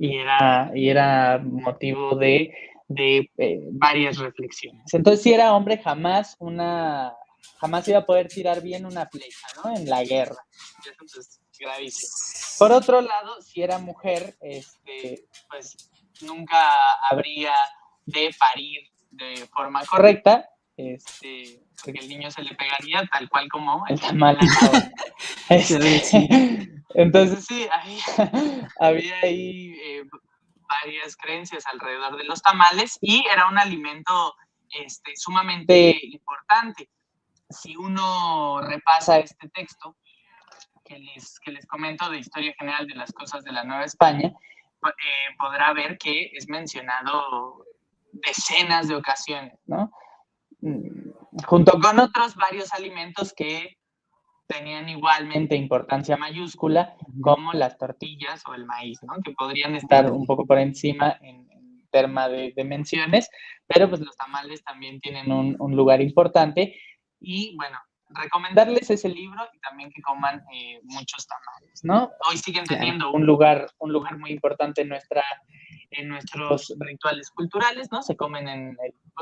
era, 0.00 0.70
y 0.74 0.90
era 0.90 1.38
motivo 1.42 2.14
de, 2.14 2.54
eh, 2.94 3.60
varias 3.72 4.18
reflexiones. 4.18 4.92
Entonces, 4.92 5.22
si 5.22 5.32
era 5.32 5.54
hombre, 5.54 5.78
jamás 5.78 6.36
una 6.38 7.14
jamás 7.60 7.86
iba 7.88 7.98
a 7.98 8.06
poder 8.06 8.28
tirar 8.28 8.62
bien 8.62 8.86
una 8.86 9.06
flecha, 9.06 9.46
¿no? 9.56 9.76
En 9.76 9.88
la 9.88 10.04
guerra. 10.04 10.44
Eso 10.80 11.20
es 11.20 11.40
gravísimo. 11.58 12.12
Por 12.58 12.72
otro 12.72 13.00
lado, 13.00 13.40
si 13.42 13.62
era 13.62 13.78
mujer, 13.78 14.36
este, 14.40 15.26
pues 15.48 15.90
nunca 16.22 16.58
habría 17.10 17.52
de 18.06 18.34
parir 18.38 18.80
de 19.10 19.46
forma 19.54 19.84
correcta, 19.86 20.48
este, 20.76 21.60
porque 21.82 22.00
el 22.00 22.08
niño 22.08 22.30
se 22.30 22.42
le 22.42 22.54
pegaría 22.54 23.04
tal 23.12 23.28
cual 23.28 23.48
como 23.48 23.84
el 23.88 24.00
tamal. 24.00 24.38
Este, 25.50 26.68
entonces 26.94 27.46
sí, 27.46 27.66
había, 28.80 29.14
ahí 29.22 29.74
eh, 29.82 30.02
varias 30.68 31.16
creencias 31.16 31.64
alrededor 31.66 32.18
de 32.18 32.24
los 32.24 32.42
tamales 32.42 32.98
y 33.00 33.24
era 33.32 33.48
un 33.48 33.58
alimento 33.58 34.34
este, 34.70 35.16
sumamente 35.16 35.98
importante. 36.02 36.90
Si 37.50 37.76
uno 37.76 38.60
repasa 38.60 39.18
este 39.18 39.48
texto 39.48 39.96
que 40.84 40.98
les, 40.98 41.38
que 41.40 41.52
les 41.52 41.66
comento 41.66 42.10
de 42.10 42.18
Historia 42.18 42.54
General 42.58 42.86
de 42.86 42.94
las 42.94 43.12
Cosas 43.12 43.44
de 43.44 43.52
la 43.52 43.64
Nueva 43.64 43.84
España, 43.84 44.28
eh, 44.28 45.34
podrá 45.38 45.72
ver 45.72 45.98
que 45.98 46.30
es 46.34 46.48
mencionado 46.48 47.64
decenas 48.12 48.88
de 48.88 48.96
ocasiones, 48.96 49.58
¿no? 49.66 49.90
Mm, 50.60 51.10
junto 51.46 51.78
con 51.80 51.98
otros 51.98 52.34
varios 52.36 52.72
alimentos 52.72 53.32
que 53.32 53.78
tenían 54.46 54.88
igualmente 54.88 55.54
importancia 55.56 56.16
mayúscula, 56.16 56.96
como 57.20 57.52
las 57.52 57.76
tortillas 57.76 58.42
o 58.46 58.54
el 58.54 58.64
maíz, 58.64 58.98
¿no? 59.02 59.14
Que 59.22 59.32
podrían 59.32 59.74
estar 59.74 60.10
un 60.10 60.26
poco 60.26 60.46
por 60.46 60.58
encima 60.58 61.18
en, 61.20 61.46
tema 61.90 62.28
de, 62.28 62.52
menciones, 62.64 63.30
pero 63.66 63.88
pues 63.88 64.00
los 64.00 64.14
tamales 64.16 64.62
también 64.62 65.00
tienen 65.00 65.32
un, 65.32 65.76
lugar 65.76 66.02
importante 66.02 66.78
y 67.20 67.54
bueno, 67.56 67.78
recomendarles 68.10 68.90
ese 68.90 69.08
libro 69.08 69.46
y 69.52 69.58
también 69.60 69.90
que 69.90 70.02
coman 70.02 70.42
eh, 70.52 70.80
muchos 70.84 71.26
tamales, 71.26 71.84
¿no? 71.84 72.10
Hoy 72.28 72.38
siguen 72.38 72.64
teniendo 72.64 73.10
un 73.12 73.26
lugar, 73.26 73.70
un 73.78 73.92
lugar 73.92 74.18
muy 74.18 74.30
importante 74.30 74.82
en 74.82 74.88
nuestra 74.88 75.24
en 75.90 76.08
nuestros 76.08 76.74
rituales 76.78 77.30
culturales, 77.30 77.90
¿no? 77.90 78.02
Se 78.02 78.16
comen 78.16 78.48
en 78.48 78.76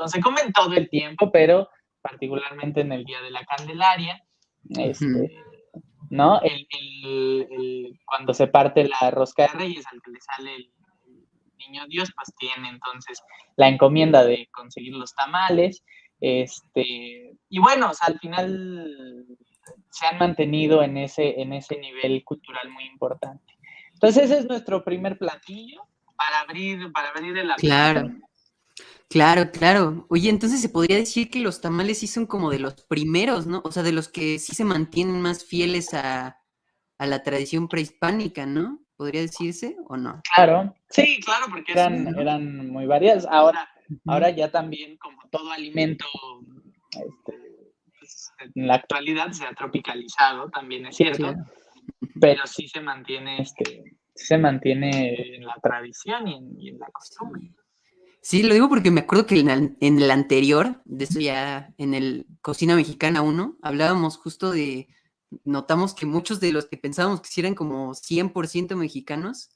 se 0.05 0.21
comen 0.21 0.51
todo 0.53 0.73
el 0.73 0.89
tiempo, 0.89 1.31
pero 1.31 1.69
particularmente 2.01 2.81
en 2.81 2.91
el 2.91 3.03
día 3.03 3.21
de 3.21 3.31
la 3.31 3.43
Candelaria, 3.45 4.23
este, 4.69 5.43
¿no? 6.09 6.39
cuando 8.05 8.33
se 8.33 8.47
parte 8.47 8.87
la 8.87 9.11
rosca 9.11 9.43
de 9.43 9.59
reyes, 9.59 9.85
al 9.91 10.01
que 10.01 10.11
le 10.11 10.21
sale 10.21 10.55
el, 10.55 10.71
niño 11.57 11.87
Dios, 11.87 12.13
pues 12.15 12.33
tiene 12.37 12.69
entonces 12.69 13.21
la 13.55 13.67
encomienda 13.67 14.23
de 14.23 14.47
conseguir 14.53 14.93
los 14.93 15.13
tamales, 15.15 15.83
este, 16.19 17.37
y 17.49 17.59
bueno, 17.59 17.91
al 18.01 18.19
final 18.19 19.25
se 19.89 20.07
han 20.07 20.17
mantenido 20.17 20.83
en 20.83 20.97
ese, 20.97 21.41
en 21.41 21.53
ese 21.53 21.77
nivel 21.77 22.23
cultural 22.23 22.69
muy 22.69 22.85
importante. 22.85 23.53
Entonces 23.93 24.25
ese 24.25 24.39
es 24.39 24.45
nuestro 24.45 24.83
primer 24.83 25.17
platillo, 25.17 25.81
para 26.17 26.41
abrir, 26.41 26.91
para 26.91 27.09
abrir 27.09 27.37
el 27.37 27.49
Claro. 27.57 28.09
Claro, 29.09 29.51
claro. 29.51 30.05
Oye, 30.09 30.29
entonces 30.29 30.61
se 30.61 30.67
podría 30.67 30.97
decir 30.97 31.29
que 31.29 31.39
los 31.39 31.61
tamales 31.61 31.99
sí 31.99 32.07
son 32.07 32.25
como 32.25 32.49
de 32.51 32.59
los 32.59 32.73
primeros, 32.73 33.47
¿no? 33.47 33.61
O 33.63 33.71
sea, 33.71 33.81
de 33.81 33.93
los 33.93 34.09
que 34.09 34.37
sí 34.37 34.53
se 34.53 34.65
mantienen 34.65 35.21
más 35.21 35.45
fieles 35.45 35.93
a, 35.93 36.41
la 36.99 37.23
tradición 37.23 37.69
prehispánica, 37.69 38.45
¿no? 38.45 38.79
¿Podría 38.97 39.21
decirse 39.21 39.77
o 39.87 39.95
no? 39.95 40.21
Claro, 40.35 40.75
sí, 40.89 41.19
claro, 41.23 41.45
porque 41.49 41.71
eran, 41.71 42.07
eran 42.19 42.69
muy 42.69 42.85
variadas. 42.85 43.25
Ahora, 43.29 43.69
ahora 44.05 44.29
ya 44.29 44.51
también, 44.51 44.97
como 44.97 45.21
todo 45.29 45.51
alimento 45.51 46.05
este, 46.91 47.37
pues, 47.99 48.31
en 48.55 48.67
la 48.67 48.75
actualidad 48.75 49.31
se 49.31 49.45
ha 49.45 49.53
tropicalizado, 49.53 50.49
también 50.49 50.85
es 50.85 50.95
cierto, 50.95 51.33
pero 52.19 52.45
sí 52.45 52.67
se 52.67 52.81
mantiene, 52.81 53.41
este, 53.41 53.97
se 54.15 54.37
mantiene 54.37 55.35
en 55.35 55.45
la 55.45 55.55
tradición 55.61 56.27
y 56.27 56.69
en 56.69 56.79
la 56.79 56.87
costumbre. 56.87 57.51
Sí, 58.27 58.43
lo 58.43 58.53
digo 58.53 58.67
porque 58.67 58.91
me 58.91 58.99
acuerdo 58.99 59.25
que 59.25 59.39
en 59.39 59.77
el, 59.79 60.11
anterior, 60.11 60.81
de 60.83 61.05
eso 61.05 61.21
ya 61.21 61.73
en 61.77 61.93
el 61.93 62.25
Cocina 62.41 62.75
Mexicana 62.75 63.21
1, 63.21 63.57
hablábamos 63.61 64.17
justo 64.17 64.51
de, 64.51 64.89
notamos 65.45 65.93
que 65.93 66.05
muchos 66.05 66.41
de 66.41 66.51
los 66.51 66.65
que 66.65 66.75
pensábamos 66.75 67.21
que 67.21 67.39
eran 67.39 67.55
como 67.55 67.93
100% 67.93 68.75
mexicanos, 68.75 69.51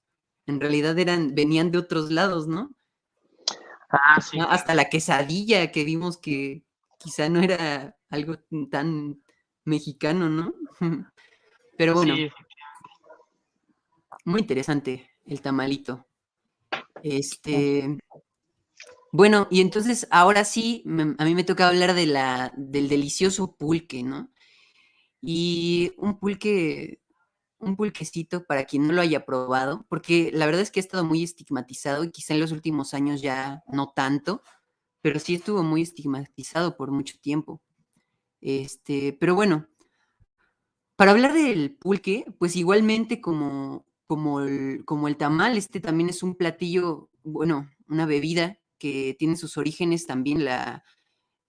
en 0.46 0.62
realidad 0.62 0.98
eran, 1.00 1.36
venían 1.36 1.72
de 1.72 1.80
otros 1.80 2.12
lados, 2.12 2.48
¿no? 2.48 2.72
Ah, 3.92 4.22
sí. 4.22 4.38
Hasta 4.40 4.76
la 4.76 4.90
quesadilla 4.90 5.72
que 5.72 5.84
vimos 5.84 6.18
que 6.18 6.64
quizá 6.98 7.30
no 7.30 7.42
era 7.42 7.98
algo 8.10 8.38
tan 8.70 9.22
mexicano, 9.66 10.30
¿no? 10.30 10.54
Pero 11.78 11.94
bueno. 11.96 12.16
muy 14.26 14.42
interesante 14.42 15.10
el 15.26 15.42
tamalito. 15.42 16.06
Este, 17.04 17.98
bueno, 19.12 19.48
y 19.52 19.60
entonces 19.62 20.08
ahora 20.10 20.46
sí, 20.46 20.84
a 21.18 21.26
mí 21.26 21.36
me 21.36 21.44
toca 21.44 21.68
hablar 21.68 21.94
de 21.94 22.06
la, 22.06 22.54
del 22.56 22.88
delicioso 22.88 23.56
pulque, 23.56 24.04
¿no? 24.04 24.32
Y 25.22 25.92
un 25.98 26.18
pulque, 26.18 27.01
un 27.62 27.76
pulquecito 27.76 28.46
para 28.46 28.66
quien 28.66 28.88
no 28.88 28.94
lo 28.94 29.02
haya 29.02 29.26
probado, 29.26 29.86
porque 29.90 30.32
la 30.34 30.46
verdad 30.46 30.62
es 30.62 30.72
que 30.72 30.80
ha 30.80 30.84
estado 30.84 31.04
muy 31.06 31.24
estigmatizado 31.24 32.04
y 32.04 32.12
quizá 32.12 32.34
en 32.34 32.40
los 32.40 32.52
últimos 32.52 32.94
años 32.94 33.22
ya 33.22 33.64
no 33.68 33.92
tanto, 33.96 34.42
pero 35.02 35.20
sí 35.20 35.36
estuvo 35.36 35.64
muy 35.64 35.82
estigmatizado 35.84 36.78
por 36.78 36.92
mucho 36.92 37.18
tiempo. 37.22 37.62
Este, 38.42 39.16
pero 39.20 39.36
bueno, 39.36 39.68
para 40.96 41.12
hablar 41.12 41.34
del 41.34 41.76
pulque, 41.78 42.26
pues 42.40 42.56
igualmente 42.56 43.22
como, 43.22 43.86
como, 44.08 44.42
el, 44.42 44.86
como 44.86 45.08
el 45.08 45.18
tamal, 45.18 45.58
este 45.58 45.80
también 45.80 46.10
es 46.10 46.24
un 46.24 46.36
platillo, 46.36 47.10
bueno, 47.24 47.70
una 47.88 48.06
bebida 48.06 48.60
que 48.78 49.16
tiene 49.18 49.36
sus 49.36 49.58
orígenes 49.58 50.06
también 50.06 50.46
la, 50.46 50.84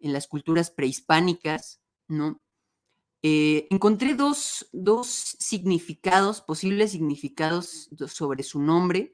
en 0.01 0.13
las 0.13 0.27
culturas 0.27 0.71
prehispánicas, 0.71 1.81
¿no? 2.09 2.41
Eh, 3.23 3.69
encontré 3.71 4.15
dos, 4.15 4.67
significados, 5.39 6.41
posibles 6.41 6.91
significados 6.91 7.89
sobre 8.09 8.43
su 8.43 8.61
nombre 8.61 9.13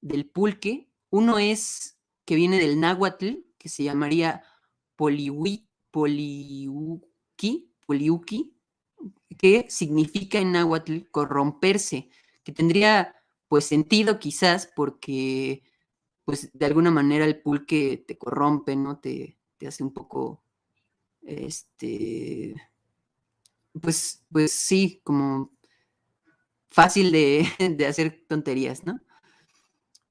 del 0.00 0.26
pulque. 0.26 0.90
Uno 1.10 1.38
es 1.38 1.98
que 2.24 2.34
viene 2.34 2.58
del 2.58 2.80
náhuatl, 2.80 3.44
que 3.58 3.68
se 3.68 3.84
llamaría 3.84 4.42
poliuki, 4.96 5.68
poliuki, 7.86 8.56
que 9.38 9.66
significa 9.68 10.38
en 10.38 10.52
náhuatl 10.52 11.10
corromperse, 11.10 12.08
que 12.42 12.52
tendría 12.52 13.14
pues 13.48 13.66
sentido 13.66 14.18
quizás 14.18 14.70
porque 14.74 15.62
pues 16.24 16.50
de 16.54 16.66
alguna 16.66 16.90
manera 16.90 17.26
el 17.26 17.42
pulque 17.42 18.02
te 18.06 18.16
corrompe, 18.16 18.76
¿no? 18.76 18.98
Te, 18.98 19.38
te 19.58 19.66
hace 19.66 19.82
un 19.82 19.92
poco, 19.92 20.42
este, 21.20 22.54
pues, 23.80 24.24
pues 24.30 24.52
sí, 24.52 25.00
como 25.04 25.52
fácil 26.70 27.12
de, 27.78 27.86
hacer 27.86 28.24
tonterías, 28.28 28.84
¿no? 28.84 29.00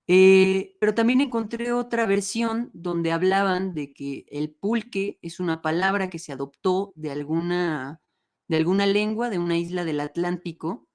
Eh, 0.08 0.76
pero 0.80 0.94
también 0.94 1.22
encontré 1.22 1.72
otra 1.72 2.06
versión 2.06 2.70
donde 2.74 3.12
hablaban 3.12 3.74
de 3.74 3.94
que 3.94 4.26
el 4.30 4.52
pulque 4.52 5.20
es 5.22 5.40
una 5.40 5.62
palabra 5.62 6.10
que 6.10 6.20
se 6.20 6.34
adoptó 6.34 6.92
de 6.96 7.12
alguna, 7.12 8.02
de 8.48 8.58
alguna 8.58 8.86
lengua 8.88 9.30
de 9.30 9.40
una 9.40 9.58
isla 9.58 9.86
del 9.86 10.02
Atlántico 10.02 10.90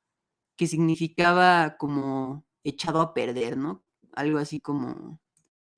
que 0.56 0.66
significaba 0.66 1.76
como 1.78 2.44
echado 2.62 3.00
a 3.00 3.14
perder, 3.14 3.56
¿no? 3.56 3.86
algo 4.16 4.38
así 4.38 4.60
como 4.60 5.20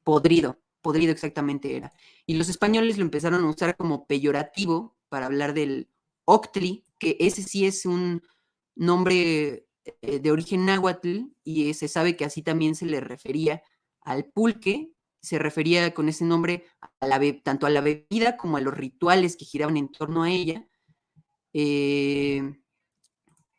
podrido, 0.05 0.59
podrido 0.81 1.13
exactamente 1.13 1.77
era. 1.77 1.93
Y 2.25 2.37
los 2.37 2.49
españoles 2.49 2.97
lo 2.97 3.05
empezaron 3.05 3.45
a 3.45 3.51
usar 3.51 3.77
como 3.77 4.07
peyorativo 4.07 4.97
para 5.11 5.27
hablar 5.27 5.53
del 5.53 5.91
octli, 6.29 6.85
que 6.99 7.17
ese 7.21 7.43
sí 7.43 7.67
es 7.67 7.87
un 7.87 8.23
nombre 8.77 9.67
eh, 10.03 10.19
de 10.19 10.31
origen 10.31 10.67
náhuatl 10.67 11.21
y 11.43 11.73
se 11.75 11.89
sabe 11.89 12.17
que 12.17 12.25
así 12.25 12.43
también 12.43 12.75
se 12.75 12.87
le 12.87 13.01
refería 13.01 13.63
al 14.03 14.27
pulque, 14.27 14.93
se 15.21 15.39
refería 15.39 15.95
con 15.95 16.09
ese 16.09 16.25
nombre 16.25 16.67
a 17.01 17.07
la 17.07 17.21
tanto 17.43 17.67
a 17.67 17.71
la 17.71 17.81
bebida 17.81 18.37
como 18.37 18.57
a 18.57 18.61
los 18.61 18.77
rituales 18.77 19.37
que 19.37 19.47
giraban 19.47 19.77
en 19.77 19.89
torno 19.89 20.23
a 20.23 20.31
ella, 20.31 20.69
eh, 21.55 22.55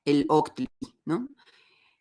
el 0.05 0.25
octli, 0.29 0.69
¿no? 1.05 1.27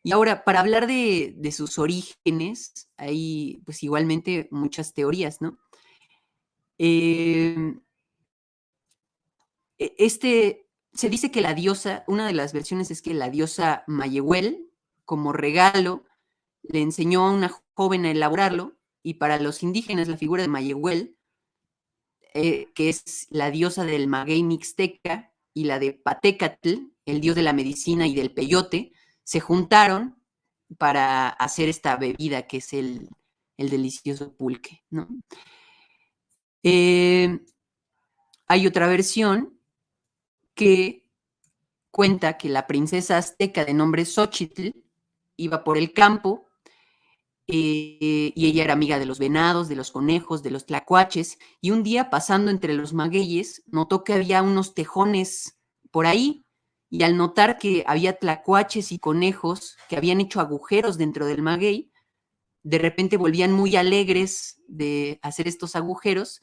Y 0.03 0.13
ahora, 0.13 0.45
para 0.45 0.61
hablar 0.61 0.87
de, 0.87 1.53
sus 1.53 1.79
orígenes, 1.79 2.89
hay 2.97 3.61
pues 3.65 3.83
igualmente 3.83 4.49
muchas 4.51 4.95
teorías, 4.95 5.41
¿no? 5.41 5.59
Em, 6.79 7.77
e, 7.77 7.88
este, 9.79 10.67
se 10.93 11.09
dice 11.09 11.31
que 11.31 11.41
la 11.41 11.55
diosa, 11.55 12.05
una 12.07 12.27
de 12.27 12.33
las 12.33 12.53
versiones 12.53 12.91
es 12.91 13.03
que 13.03 13.15
la 13.15 13.31
diosa 13.31 13.85
Mayehuel, 13.87 14.69
como 15.05 15.33
regalo, 15.33 16.05
le 16.63 16.81
enseñó 16.81 17.27
a 17.27 17.33
una 17.33 17.51
joven 17.75 18.05
a 18.05 18.11
elaborarlo, 18.11 18.77
y 19.03 19.15
para 19.15 19.39
los 19.39 19.63
indígenas 19.63 20.09
la 20.09 20.17
figura 20.17 20.43
de 20.43 20.49
Mayehuel, 20.49 21.17
eh, 22.35 22.69
que 22.75 22.89
es 22.89 23.27
la 23.31 23.51
diosa 23.51 23.85
del 23.85 24.07
maguey 24.07 24.43
mixteca, 24.43 25.33
y 25.55 25.65
la 25.65 25.79
de 25.79 25.93
Patecatl, 25.93 26.75
el 27.05 27.21
dios 27.21 27.35
de 27.35 27.43
la 27.43 27.53
medicina 27.53 28.07
y 28.07 28.15
del 28.15 28.33
peyote, 28.33 28.93
se 29.25 29.41
juntaron 29.41 30.23
para 30.77 31.29
hacer 31.29 31.69
esta 31.69 31.97
bebida 31.97 32.47
que 32.47 32.59
es 32.59 32.73
el, 32.73 33.09
delicioso 33.57 34.37
pulque, 34.37 34.85
¿no? 34.91 35.09
Eh, 36.63 37.41
hay 38.47 38.67
otra 38.67 38.87
versión 38.87 39.58
que 40.59 41.07
cuenta 41.93 42.37
que 42.37 42.49
la 42.49 42.67
princesa 42.67 43.17
azteca 43.17 43.65
de 43.65 43.75
nombre 43.75 44.05
Xochitl 44.05 44.71
iba 45.37 45.63
por 45.63 45.79
el 45.79 45.93
campo 45.93 46.49
eh, 47.47 48.33
y 48.35 48.47
ella 48.47 48.65
era 48.65 48.73
amiga 48.73 48.99
de 48.99 49.07
los 49.07 49.21
venados, 49.21 49.69
de 49.69 49.77
los 49.77 49.93
conejos, 49.93 50.43
de 50.43 50.51
los 50.51 50.67
tlacuaches, 50.67 51.39
y 51.61 51.71
un 51.71 51.85
día 51.85 52.11
pasando 52.11 52.51
entre 52.51 52.75
los 52.75 52.93
magueyes 52.93 53.63
notó 53.69 54.03
que 54.03 54.15
había 54.15 54.43
unos 54.43 54.75
tejones 54.75 55.61
por 55.93 56.07
ahí 56.07 56.45
y 56.91 57.05
al 57.05 57.17
notar 57.17 57.57
que 57.57 57.85
había 57.87 58.19
tlacuaches 58.19 58.91
y 58.91 58.99
conejos 58.99 59.77
que 59.89 59.97
habían 59.97 60.21
hecho 60.21 60.41
agujeros 60.41 60.99
dentro 60.99 61.25
del 61.25 61.41
maguey, 61.41 61.93
de 62.65 62.79
repente 62.79 63.17
volvían 63.17 63.53
muy 63.53 63.77
alegres 63.77 64.61
de 64.67 65.21
hacer 65.23 65.47
estos 65.47 65.77
agujeros 65.77 66.43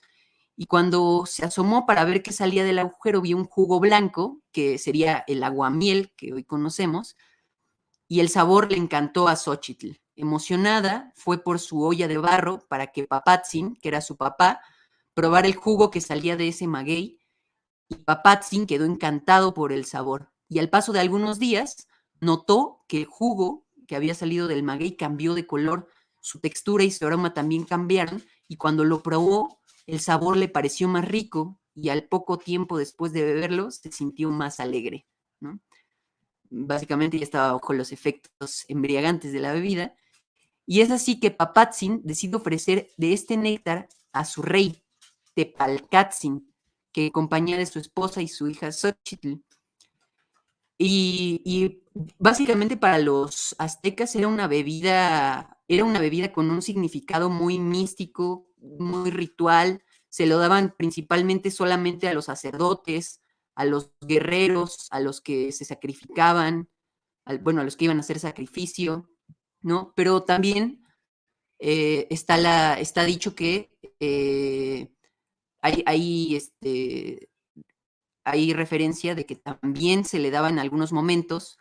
y 0.56 0.68
cuando 0.68 1.26
se 1.26 1.46
asomó 1.46 1.86
para 1.86 2.06
ver 2.06 2.24
qué 2.24 2.32
salía 2.32 2.64
del 2.64 2.80
agujero 2.80 3.22
vio 3.22 3.38
un 3.38 3.46
jugo 3.46 3.80
blanco, 3.80 4.42
que 4.52 4.78
sería 4.78 5.24
el 5.28 5.44
aguamiel 5.44 6.14
que 6.16 6.34
hoy 6.34 6.44
conocemos, 6.44 7.18
y 8.08 8.20
el 8.20 8.30
sabor 8.30 8.72
le 8.72 8.78
encantó 8.78 9.28
a 9.28 9.36
Xochitl. 9.36 10.00
Emocionada, 10.16 11.12
fue 11.16 11.44
por 11.44 11.60
su 11.60 11.84
olla 11.84 12.08
de 12.08 12.18
barro 12.18 12.66
para 12.70 12.88
que 12.88 13.06
Papatzin, 13.06 13.76
que 13.76 13.90
era 13.90 14.00
su 14.00 14.16
papá, 14.16 14.62
probara 15.14 15.48
el 15.48 15.56
jugo 15.56 15.92
que 15.92 16.00
salía 16.00 16.38
de 16.38 16.48
ese 16.50 16.68
maguey, 16.68 17.20
y 17.90 17.96
Papatzin 17.96 18.66
quedó 18.66 18.86
encantado 18.86 19.54
por 19.54 19.72
el 19.74 19.86
sabor 19.86 20.32
y 20.48 20.60
al 20.60 20.70
paso 20.70 20.94
de 20.94 21.00
algunos 21.00 21.40
días 21.40 21.88
notó 22.20 22.84
que 22.88 23.00
el 23.00 23.06
jugo 23.06 23.66
que 23.88 23.96
había 23.96 24.16
salido 24.16 24.48
del 24.48 24.64
maguey 24.64 24.96
cambió 24.96 25.34
de 25.34 25.46
color, 25.46 25.90
su 26.22 26.40
textura 26.40 26.84
y 26.84 26.92
su 26.92 27.06
aroma 27.06 27.34
también 27.34 27.66
cambiaron 27.66 28.24
y 28.48 28.58
cuando 28.58 28.84
lo 28.84 29.04
probó 29.04 29.62
el 29.88 30.00
sabor 30.00 30.38
le 30.38 30.48
pareció 30.48 30.88
más 30.88 31.06
rico 31.06 31.60
y 31.74 31.90
al 31.90 32.04
poco 32.04 32.38
tiempo 32.38 32.78
después 32.78 33.14
de 33.14 33.24
beberlo 33.24 33.72
se 33.72 33.92
sintió 33.92 34.32
más 34.32 34.60
alegre. 34.60 35.06
Básicamente 36.50 37.18
ya 37.18 37.24
estaba 37.24 37.54
bajo 37.54 37.74
los 37.74 37.92
efectos 37.92 38.66
embriagantes 38.68 39.34
de 39.34 39.40
la 39.40 39.54
bebida 39.54 39.96
y 40.66 40.82
es 40.82 40.92
así 40.92 41.20
que 41.20 41.32
Papatzin 41.32 42.02
decide 42.04 42.38
ofrecer 42.38 42.90
de 42.98 43.14
este 43.14 43.38
néctar 43.38 43.88
a 44.14 44.26
su 44.26 44.42
rey, 44.42 44.82
Tepalcatzin, 45.34 46.52
que 46.92 47.08
acompaña 47.08 47.58
de 47.58 47.66
su 47.66 47.78
esposa 47.80 48.22
y 48.22 48.28
su 48.28 48.48
hija 48.48 48.72
Xochitl, 48.72 49.42
y, 50.78 51.82
básicamente 52.20 52.76
para 52.76 53.00
los 53.00 53.56
aztecas 53.60 54.16
era 54.16 54.28
una 54.28 54.48
bebida, 54.48 55.58
era 55.68 55.86
una 55.86 56.00
bebida 56.00 56.34
con 56.34 56.50
un 56.50 56.62
significado 56.62 57.30
muy 57.30 57.60
místico, 57.60 58.48
muy 58.80 59.12
ritual, 59.12 59.84
se 60.10 60.26
lo 60.26 60.38
daban 60.38 60.74
principalmente 60.78 61.52
solamente 61.52 62.08
a 62.08 62.14
los 62.14 62.26
sacerdotes, 62.26 63.22
a 63.56 63.66
los 63.66 63.92
guerreros, 64.02 64.88
a 64.92 65.00
los 65.00 65.22
que 65.22 65.52
se 65.52 65.66
sacrificaban, 65.66 66.70
bueno, 67.42 67.62
a 67.62 67.64
los 67.64 67.76
que 67.76 67.86
iban 67.86 67.98
a 67.98 68.02
hacer 68.02 68.20
sacrificio, 68.20 69.10
¿no? 69.62 69.94
Pero 69.96 70.24
también 70.24 70.86
eh, 71.60 72.08
está, 72.10 72.38
la, 72.38 72.80
está 72.80 73.04
dicho 73.04 73.36
que 73.36 73.72
eh, 74.00 74.92
hay, 75.62 75.84
hay, 75.86 76.36
este, 76.36 77.30
hay 78.24 78.54
referencia 78.54 79.16
de 79.16 79.26
que 79.26 79.36
también 79.36 80.06
se 80.06 80.20
le 80.20 80.32
daba 80.32 80.50
en 80.50 80.60
algunos 80.60 80.92
momentos, 80.92 81.58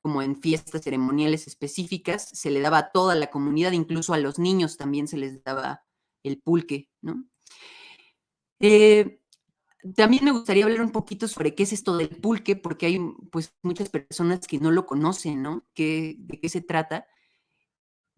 como 0.00 0.22
en 0.22 0.40
fiestas 0.40 0.82
ceremoniales 0.82 1.46
específicas, 1.46 2.28
se 2.28 2.50
le 2.50 2.60
daba 2.60 2.78
a 2.78 2.92
toda 2.92 3.14
la 3.14 3.28
comunidad, 3.28 3.72
incluso 3.72 4.14
a 4.14 4.18
los 4.18 4.38
niños 4.38 4.76
también 4.76 5.06
se 5.06 5.16
les 5.16 5.42
daba 5.44 5.84
el 6.22 6.40
pulque, 6.40 6.90
¿no? 7.00 7.24
Eh, 8.60 9.20
también 9.96 10.24
me 10.24 10.30
gustaría 10.30 10.64
hablar 10.64 10.82
un 10.82 10.92
poquito 10.92 11.26
sobre 11.26 11.54
qué 11.54 11.64
es 11.64 11.72
esto 11.72 11.96
del 11.96 12.08
pulque, 12.08 12.54
porque 12.56 12.86
hay 12.86 13.00
pues 13.30 13.52
muchas 13.62 13.88
personas 13.88 14.46
que 14.46 14.58
no 14.58 14.70
lo 14.70 14.86
conocen, 14.86 15.42
¿no? 15.42 15.66
¿Qué, 15.74 16.16
¿De 16.18 16.38
qué 16.40 16.48
se 16.48 16.60
trata? 16.60 17.06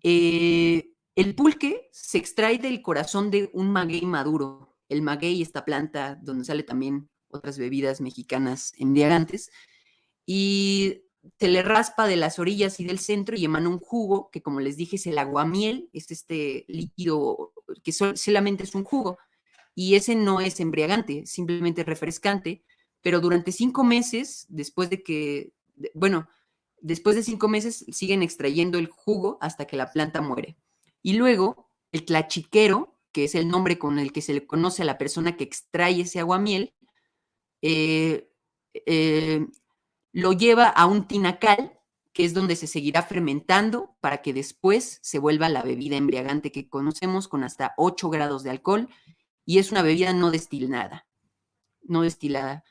Eh, 0.03 0.93
el 1.15 1.35
pulque 1.35 1.89
se 1.93 2.19
extrae 2.19 2.59
del 2.59 2.83
corazón 2.83 3.31
de 3.31 3.51
un 3.55 3.71
maguey 3.71 4.03
maduro. 4.03 4.77
El 4.89 5.01
maguey, 5.01 5.41
esta 5.41 5.65
planta 5.65 6.17
donde 6.23 6.45
sale 6.45 6.63
también 6.63 7.09
otras 7.29 7.59
bebidas 7.59 8.01
mexicanas 8.01 8.75
embriagantes, 8.77 9.51
y 10.27 11.05
se 11.39 11.49
le 11.49 11.63
raspa 11.63 12.07
de 12.07 12.17
las 12.17 12.39
orillas 12.39 12.79
y 12.81 12.85
del 12.85 12.99
centro 12.99 13.37
y 13.37 13.45
emana 13.45 13.71
un 13.71 13.79
jugo 13.79 14.31
que, 14.31 14.43
como 14.43 14.61
les 14.61 14.77
dije, 14.77 14.97
es 14.97 15.07
el 15.07 15.19
aguamiel, 15.19 15.89
es 15.93 16.11
este 16.11 16.67
líquido 16.69 17.54
que 17.83 17.93
solamente 17.93 18.65
es 18.65 18.75
un 18.75 18.85
jugo 18.85 19.19
y 19.75 19.97
ese 19.97 20.15
no 20.15 20.41
es 20.41 20.61
embriagante, 20.61 21.27
simplemente 21.27 21.85
refrescante, 21.85 22.63
pero 23.03 23.21
durante 23.21 23.53
cinco 23.53 23.85
meses, 23.85 24.47
después 24.49 24.89
de 24.89 25.03
que, 25.03 25.53
bueno, 25.95 26.29
después 26.81 27.17
de 27.17 27.23
cinco 27.23 27.49
meses 27.49 27.85
siguen 27.91 28.23
extrayendo 28.23 28.79
el 28.79 28.87
jugo 28.87 29.39
hasta 29.41 29.67
que 29.67 29.77
la 29.77 29.91
planta 29.91 30.21
muere. 30.21 30.57
Y 31.03 31.15
luego, 31.15 31.71
el 31.93 32.05
tlachiquero, 32.05 32.97
que 33.13 33.25
es 33.25 33.35
el 33.35 33.49
nombre 33.49 33.79
con 33.79 33.99
el 33.99 34.13
que 34.13 34.23
se 34.23 34.33
le 34.33 34.47
conoce 34.47 34.83
a 34.83 34.87
la 34.87 34.99
persona 34.99 35.37
que 35.37 35.45
extrae 35.45 36.01
ese 36.01 36.21
aguamiel, 36.21 36.75
eh, 37.63 38.31
eh, 38.87 39.47
lo 40.13 40.33
lleva 40.33 40.69
a 40.69 40.87
un 40.87 41.07
tinacal, 41.07 41.79
que 42.15 42.25
es 42.25 42.33
donde 42.33 42.55
se 42.55 42.69
seguirá 42.69 43.03
fermentando 43.03 43.97
para 44.01 44.23
que 44.23 44.33
después 44.33 45.01
se 45.03 45.19
vuelva 45.19 45.49
la 45.49 45.63
bebida 45.63 45.97
embriagante 45.97 46.53
que 46.53 46.69
conocemos 46.69 47.27
con 47.27 47.43
hasta 47.43 47.75
8 47.77 48.09
grados 48.09 48.45
de 48.45 48.51
alcohol 48.51 48.89
y 49.45 49.59
es 49.59 49.73
una 49.73 49.83
bebida 49.83 50.13
no 50.13 50.31
destilada, 50.31 51.07
no 51.83 52.03
destilada. 52.03 52.65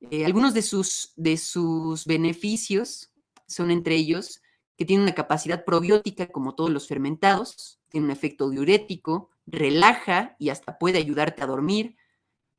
Eh, 0.00 0.26
algunos 0.26 0.52
de 0.52 0.62
sus, 0.62 1.12
de 1.14 1.36
sus 1.36 2.06
beneficios 2.06 3.12
son 3.46 3.70
entre 3.70 3.94
ellos 3.94 4.42
que 4.76 4.84
tiene 4.84 5.04
una 5.04 5.14
capacidad 5.14 5.64
probiótica 5.64 6.26
como 6.26 6.56
todos 6.56 6.70
los 6.70 6.88
fermentados, 6.88 7.80
tiene 7.88 8.06
un 8.06 8.10
efecto 8.10 8.50
diurético, 8.50 9.30
relaja 9.46 10.34
y 10.40 10.48
hasta 10.48 10.76
puede 10.76 10.98
ayudarte 10.98 11.44
a 11.44 11.46
dormir 11.46 11.96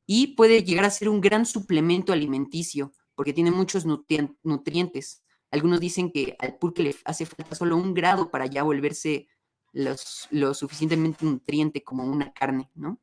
y 0.06 0.36
puede 0.36 0.64
llegar 0.64 0.86
a 0.86 0.90
ser 0.90 1.10
un 1.10 1.20
gran 1.20 1.46
suplemento 1.46 2.14
alimenticio 2.14 2.94
porque 3.14 3.34
tiene 3.34 3.52
muchos 3.52 3.86
nutrientes. 3.86 5.23
Algunos 5.54 5.80
dicen 5.80 6.12
que 6.12 6.36
al 6.39 6.58
pulque 6.58 6.84
le 6.84 6.96
hace 7.06 7.26
falta 7.26 7.56
solo 7.56 7.78
un 7.78 7.94
grado 7.94 8.30
para 8.30 8.48
ya 8.48 8.63
volverse 8.63 9.28
lo 9.72 10.54
suficientemente 10.54 11.26
nutriente 11.26 11.84
como 11.84 12.04
una 12.04 12.32
carne, 12.34 12.70
¿no? 12.76 13.00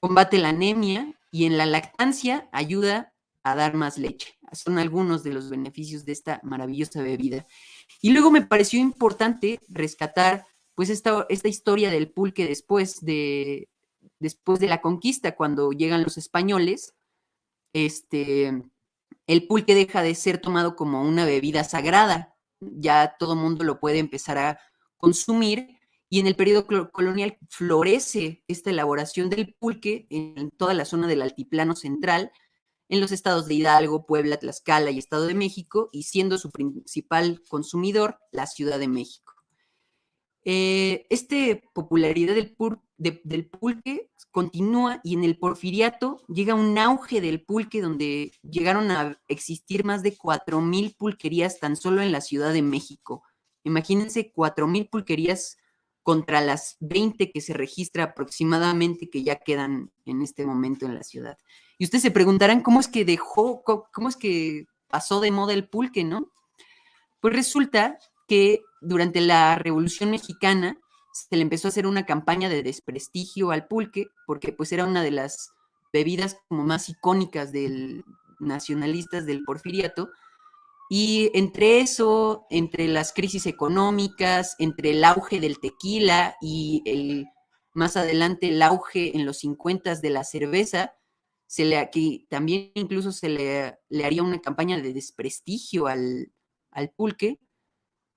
combate 0.00 0.38
la 0.38 0.50
anemia 0.50 1.12
y 1.30 1.46
en 1.46 1.58
la 1.58 1.66
lactancia 1.66 2.48
ayuda 2.52 3.12
a 3.42 3.54
dar 3.54 3.74
más 3.74 3.98
leche. 3.98 4.38
Son 4.52 4.78
algunos 4.78 5.22
de 5.22 5.32
los 5.32 5.50
beneficios 5.50 6.04
de 6.04 6.12
esta 6.12 6.40
maravillosa 6.42 7.02
bebida. 7.02 7.46
Y 8.00 8.10
luego 8.10 8.30
me 8.30 8.42
pareció 8.42 8.80
importante 8.80 9.60
rescatar 9.68 10.46
pues 10.74 10.90
esta, 10.90 11.26
historia 11.28 11.90
del 11.90 12.10
pulque 12.10 12.46
después 12.46 13.00
de, 13.00 13.68
después 14.18 14.60
de 14.60 14.68
la 14.68 14.80
conquista, 14.80 15.34
cuando 15.34 15.72
llegan 15.72 16.02
los 16.02 16.18
españoles, 16.18 16.94
este, 17.72 18.62
el 19.26 19.46
pulque 19.46 19.74
deja 19.74 20.02
de 20.02 20.14
ser 20.14 20.38
tomado 20.38 20.76
como 20.76 21.02
una 21.02 21.24
bebida 21.24 21.64
sagrada, 21.64 22.36
ya 22.60 23.16
todo 23.18 23.36
mundo 23.36 23.64
lo 23.64 23.80
puede 23.80 23.98
empezar 23.98 24.38
a 24.38 24.60
consumir 24.96 25.76
y 26.08 26.20
en 26.20 26.26
el 26.26 26.36
periodo 26.36 26.66
colonial 26.92 27.36
florece 27.48 28.44
esta 28.46 28.70
elaboración 28.70 29.28
del 29.28 29.54
pulque 29.58 30.06
en 30.10 30.50
toda 30.52 30.72
la 30.74 30.84
zona 30.84 31.08
del 31.08 31.22
altiplano 31.22 31.74
central, 31.74 32.30
en 32.88 33.00
los 33.00 33.10
estados 33.10 33.46
de 33.46 33.54
Hidalgo, 33.54 34.06
Puebla, 34.06 34.36
Tlaxcala 34.36 34.92
y 34.92 34.98
Estado 34.98 35.26
de 35.26 35.34
México, 35.34 35.88
y 35.92 36.04
siendo 36.04 36.38
su 36.38 36.52
principal 36.52 37.42
consumidor 37.48 38.18
la 38.30 38.46
Ciudad 38.46 38.78
de 38.78 38.86
México. 38.86 39.25
Eh, 40.48 41.08
esta 41.10 41.34
popularidad 41.72 42.36
del, 42.36 43.50
pulque 43.50 44.12
continúa 44.30 45.00
y 45.02 45.14
en 45.14 45.24
el 45.24 45.38
porfiriato 45.38 46.22
llega 46.28 46.54
un 46.54 46.78
auge 46.78 47.20
del 47.20 47.42
pulque 47.42 47.82
donde 47.82 48.30
llegaron 48.48 48.92
a 48.92 49.18
existir 49.26 49.84
más 49.84 50.04
de 50.04 50.16
4.000 50.16 50.96
pulquerías 50.96 51.58
tan 51.58 51.74
solo 51.74 52.00
en 52.00 52.12
la 52.12 52.20
Ciudad 52.20 52.52
de 52.52 52.62
México. 52.62 53.24
Imagínense 53.64 54.32
4.000 54.32 54.88
pulquerías 54.88 55.56
contra 56.04 56.40
las 56.40 56.76
20 56.78 57.32
que 57.32 57.40
se 57.40 57.52
registra 57.52 58.04
aproximadamente 58.04 59.10
que 59.10 59.24
ya 59.24 59.40
quedan 59.40 59.90
en 60.04 60.22
este 60.22 60.46
momento 60.46 60.86
en 60.86 60.94
la 60.94 61.02
ciudad. 61.02 61.36
Y 61.76 61.86
ustedes 61.86 62.02
se 62.02 62.12
preguntarán 62.12 62.60
cómo 62.60 62.78
es 62.78 62.86
que 62.86 63.04
dejó, 63.04 63.64
cómo 63.64 64.08
es 64.08 64.14
que 64.14 64.66
pasó 64.86 65.20
de 65.20 65.32
moda 65.32 65.54
el 65.54 65.68
pulque, 65.68 66.04
¿no? 66.04 66.30
Pues 67.18 67.34
resulta 67.34 67.98
que 68.26 68.62
durante 68.80 69.20
la 69.20 69.56
Revolución 69.56 70.10
Mexicana 70.10 70.78
se 71.12 71.36
le 71.36 71.42
empezó 71.42 71.68
a 71.68 71.70
hacer 71.70 71.86
una 71.86 72.04
campaña 72.04 72.48
de 72.48 72.62
desprestigio 72.62 73.50
al 73.50 73.66
pulque, 73.66 74.06
porque 74.26 74.52
pues 74.52 74.72
era 74.72 74.84
una 74.84 75.02
de 75.02 75.10
las 75.10 75.50
bebidas 75.92 76.36
como 76.48 76.64
más 76.64 76.88
icónicas 76.88 77.52
del 77.52 78.04
nacionalistas 78.38 79.24
del 79.24 79.42
porfiriato, 79.44 80.10
y 80.88 81.30
entre 81.34 81.80
eso, 81.80 82.46
entre 82.50 82.86
las 82.86 83.12
crisis 83.12 83.46
económicas, 83.46 84.54
entre 84.58 84.90
el 84.90 85.04
auge 85.04 85.40
del 85.40 85.58
tequila 85.58 86.36
y 86.40 86.82
el, 86.84 87.26
más 87.72 87.96
adelante 87.96 88.48
el 88.48 88.62
auge 88.62 89.16
en 89.16 89.26
los 89.26 89.38
50 89.38 89.96
de 89.96 90.10
la 90.10 90.22
cerveza, 90.22 90.94
se 91.46 91.64
le, 91.64 91.90
también 92.28 92.72
incluso 92.74 93.12
se 93.12 93.28
le, 93.28 93.78
le 93.88 94.04
haría 94.04 94.22
una 94.22 94.40
campaña 94.40 94.80
de 94.80 94.92
desprestigio 94.92 95.86
al, 95.86 96.32
pulque, 96.96 97.38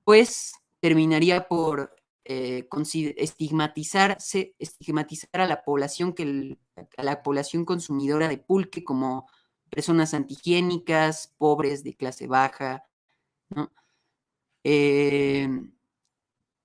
pues 0.09 0.55
terminaría 0.79 1.47
por 1.47 1.95
eh, 2.25 2.67
estigmatizarse, 3.15 4.55
estigmatizar 4.57 5.39
a 5.39 5.45
la 5.45 5.63
población 5.63 6.13
que 6.13 6.57
a 6.97 7.03
la 7.03 7.21
población 7.21 7.63
consumidora 7.63 8.27
de 8.27 8.39
pulque 8.39 8.83
como 8.83 9.29
personas 9.69 10.15
antihigiénicas, 10.15 11.35
pobres 11.37 11.83
de 11.83 11.95
clase 11.95 12.25
baja, 12.25 12.85
¿no? 13.51 13.71
Em, 14.63 15.75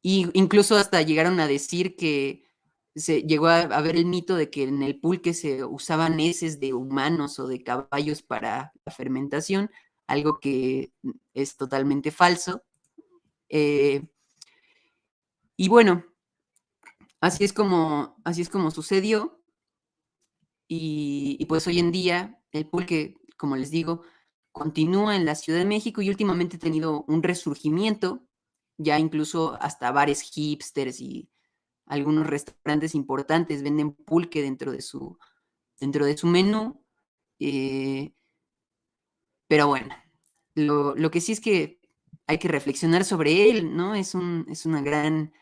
y 0.00 0.30
incluso 0.32 0.76
hasta 0.76 1.02
llegaron 1.02 1.38
a 1.38 1.46
decir 1.46 1.96
que 1.96 2.44
se 2.96 3.24
llegó 3.24 3.48
a, 3.48 3.60
haber 3.64 3.96
el 3.96 4.06
mito 4.06 4.36
de 4.36 4.48
que 4.48 4.62
en 4.62 4.82
el 4.82 4.98
pulque 4.98 5.34
se 5.34 5.64
usaban 5.66 6.18
heces 6.18 6.60
de 6.60 6.72
humanos 6.72 7.38
o 7.38 7.46
de 7.46 7.62
caballos 7.62 8.22
para 8.22 8.72
la 8.86 8.92
fermentación, 8.92 9.70
algo 10.06 10.40
que 10.40 10.94
es 11.34 11.58
totalmente 11.58 12.10
falso. 12.10 12.62
Eh, 13.56 14.02
y 15.56 15.68
bueno, 15.68 16.04
así 17.20 17.44
es 17.44 17.52
como, 17.52 18.16
así 18.24 18.42
es 18.42 18.48
como 18.48 18.72
sucedió. 18.72 19.40
y, 20.68 21.44
pues 21.46 21.66
hoy 21.68 21.78
en 21.78 21.92
día 21.92 22.40
el 22.50 22.66
pulque, 22.66 23.14
como 23.36 23.56
les 23.56 23.70
digo, 23.70 24.02
continúa 24.50 25.14
en 25.14 25.24
la 25.24 25.36
Ciudad 25.36 25.60
de 25.60 25.64
México 25.64 26.02
y 26.02 26.08
últimamente 26.10 26.56
ha 26.56 26.60
tenido 26.60 27.04
un 27.06 27.22
resurgimiento, 27.22 28.26
ya 28.76 28.98
incluso 28.98 29.56
hasta 29.60 29.92
bares 29.92 30.22
hipsters 30.22 31.00
y 31.00 31.30
algunos 31.86 32.26
restaurantes 32.26 32.94
importantes 32.96 33.62
venden 33.62 33.92
pulque 33.92 34.42
dentro 34.42 34.72
de 34.72 34.82
su, 34.82 35.18
dentro 35.78 36.06
de 36.06 36.16
su 36.16 36.26
menú. 36.26 36.84
Eh, 37.38 38.14
pero 39.48 39.68
bueno, 39.68 39.94
lo, 40.54 41.10
que 41.12 41.20
sí 41.20 41.32
es 41.32 41.40
que 41.40 41.80
hay 42.26 42.38
que 42.38 42.48
reflexionar 42.48 43.04
sobre 43.04 43.50
él, 43.50 43.76
¿no? 43.76 43.94
Es, 43.94 44.14
un, 44.14 44.46
es 44.48 44.66
una, 44.66 44.82
gran, 44.82 45.32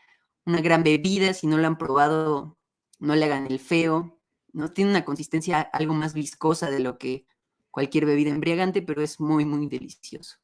una 0.45 0.61
gran 0.61 0.83
bebida, 0.83 1.33
si 1.33 1.47
no 1.47 1.57
lo 1.57 1.67
han 1.67 1.77
probado, 1.77 2.57
no 2.99 3.15
le 3.15 3.25
hagan 3.25 3.47
el 3.47 3.59
feo. 3.59 4.19
¿no? 4.51 4.71
Tiene 4.71 4.91
una 4.91 5.05
consistencia 5.05 5.61
algo 5.61 5.93
más 5.93 6.13
viscosa 6.13 6.69
de 6.69 6.79
lo 6.79 6.97
que 6.97 7.25
cualquier 7.71 8.05
bebida 8.05 8.29
embriagante, 8.29 8.81
pero 8.81 9.01
es 9.01 9.19
muy, 9.19 9.45
muy 9.45 9.67
delicioso. 9.67 10.37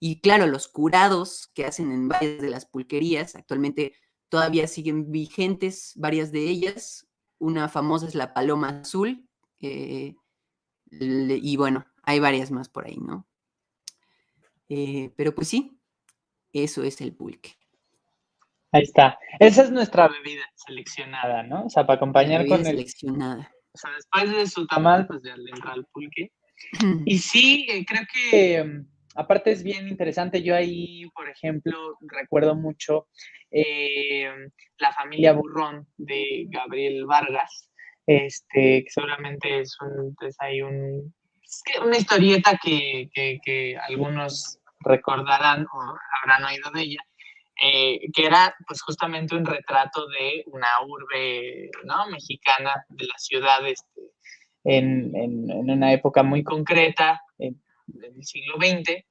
Y 0.00 0.20
claro, 0.20 0.46
los 0.46 0.68
curados 0.68 1.50
que 1.54 1.64
hacen 1.64 1.90
en 1.90 2.08
varias 2.08 2.40
de 2.40 2.50
las 2.50 2.66
pulquerías, 2.66 3.34
actualmente 3.34 3.94
todavía 4.28 4.68
siguen 4.68 5.10
vigentes 5.10 5.92
varias 5.96 6.30
de 6.30 6.48
ellas, 6.48 7.08
una 7.38 7.68
famosa 7.68 8.06
es 8.06 8.14
la 8.14 8.34
paloma 8.34 8.80
azul. 8.80 9.26
eh, 9.60 10.14
y 10.90 11.56
bueno, 11.56 11.86
hay 12.02 12.18
varias 12.18 12.50
más 12.50 12.68
por 12.68 12.86
ahí, 12.86 12.96
¿no? 12.96 13.27
Eh, 14.68 15.10
pero 15.16 15.34
pues 15.34 15.48
sí, 15.48 15.78
eso 16.52 16.82
es 16.82 17.00
el 17.00 17.14
pulque. 17.14 17.52
Ahí 18.72 18.82
está. 18.82 19.18
Esa 19.38 19.62
es 19.62 19.70
nuestra 19.70 20.08
bebida 20.08 20.42
seleccionada, 20.54 21.42
¿no? 21.42 21.64
O 21.66 21.70
sea, 21.70 21.86
para 21.86 21.96
acompañar 21.96 22.46
con 22.46 22.60
el... 22.60 22.66
seleccionada. 22.66 23.50
O 23.72 23.78
sea, 23.78 23.90
después 23.92 24.30
de 24.36 24.46
su 24.46 24.66
tamal, 24.66 25.06
pues 25.06 25.22
ya 25.22 25.36
le 25.36 25.50
entra 25.50 25.74
el 25.74 25.84
pulque. 25.86 26.32
Y 27.06 27.18
sí, 27.18 27.66
eh, 27.70 27.84
creo 27.86 28.02
que 28.12 28.64
mm, 28.64 28.86
aparte 29.14 29.52
es 29.52 29.62
bien 29.62 29.88
interesante. 29.88 30.42
Yo 30.42 30.54
ahí, 30.54 31.06
por 31.14 31.28
ejemplo, 31.30 31.96
recuerdo 32.00 32.56
mucho 32.56 33.06
eh, 33.50 34.28
la 34.78 34.92
familia 34.92 35.32
Burrón 35.32 35.86
de 35.96 36.46
Gabriel 36.48 37.06
Vargas, 37.06 37.70
este, 38.06 38.84
que 38.84 38.90
seguramente 38.90 39.60
es, 39.60 39.76
un, 39.80 40.14
es 40.26 40.36
ahí 40.40 40.60
un, 40.60 41.14
es 41.42 41.62
que 41.64 41.80
una 41.80 41.96
historieta 41.96 42.58
que, 42.62 43.08
que- 43.14 43.38
que 43.42 43.76
algunos 43.78 44.57
recordarán 44.80 45.66
o 45.72 45.94
habrán 46.22 46.44
oído 46.44 46.70
de 46.70 46.82
ella, 46.82 47.00
eh, 47.60 48.00
que 48.14 48.26
era 48.26 48.54
pues 48.66 48.82
justamente 48.82 49.34
un 49.34 49.44
retrato 49.44 50.06
de 50.08 50.44
una 50.46 50.68
urbe 50.86 51.70
¿no? 51.84 52.06
mexicana, 52.08 52.84
de 52.88 53.06
la 53.06 53.18
ciudad 53.18 53.66
este, 53.66 54.00
en, 54.64 55.14
en- 55.16 55.50
en 55.50 55.70
una 55.70 55.92
época 55.92 56.22
muy 56.22 56.42
concreta, 56.44 57.20
en, 57.38 57.60
del 57.86 58.24
siglo 58.24 58.56
XX. 58.58 59.04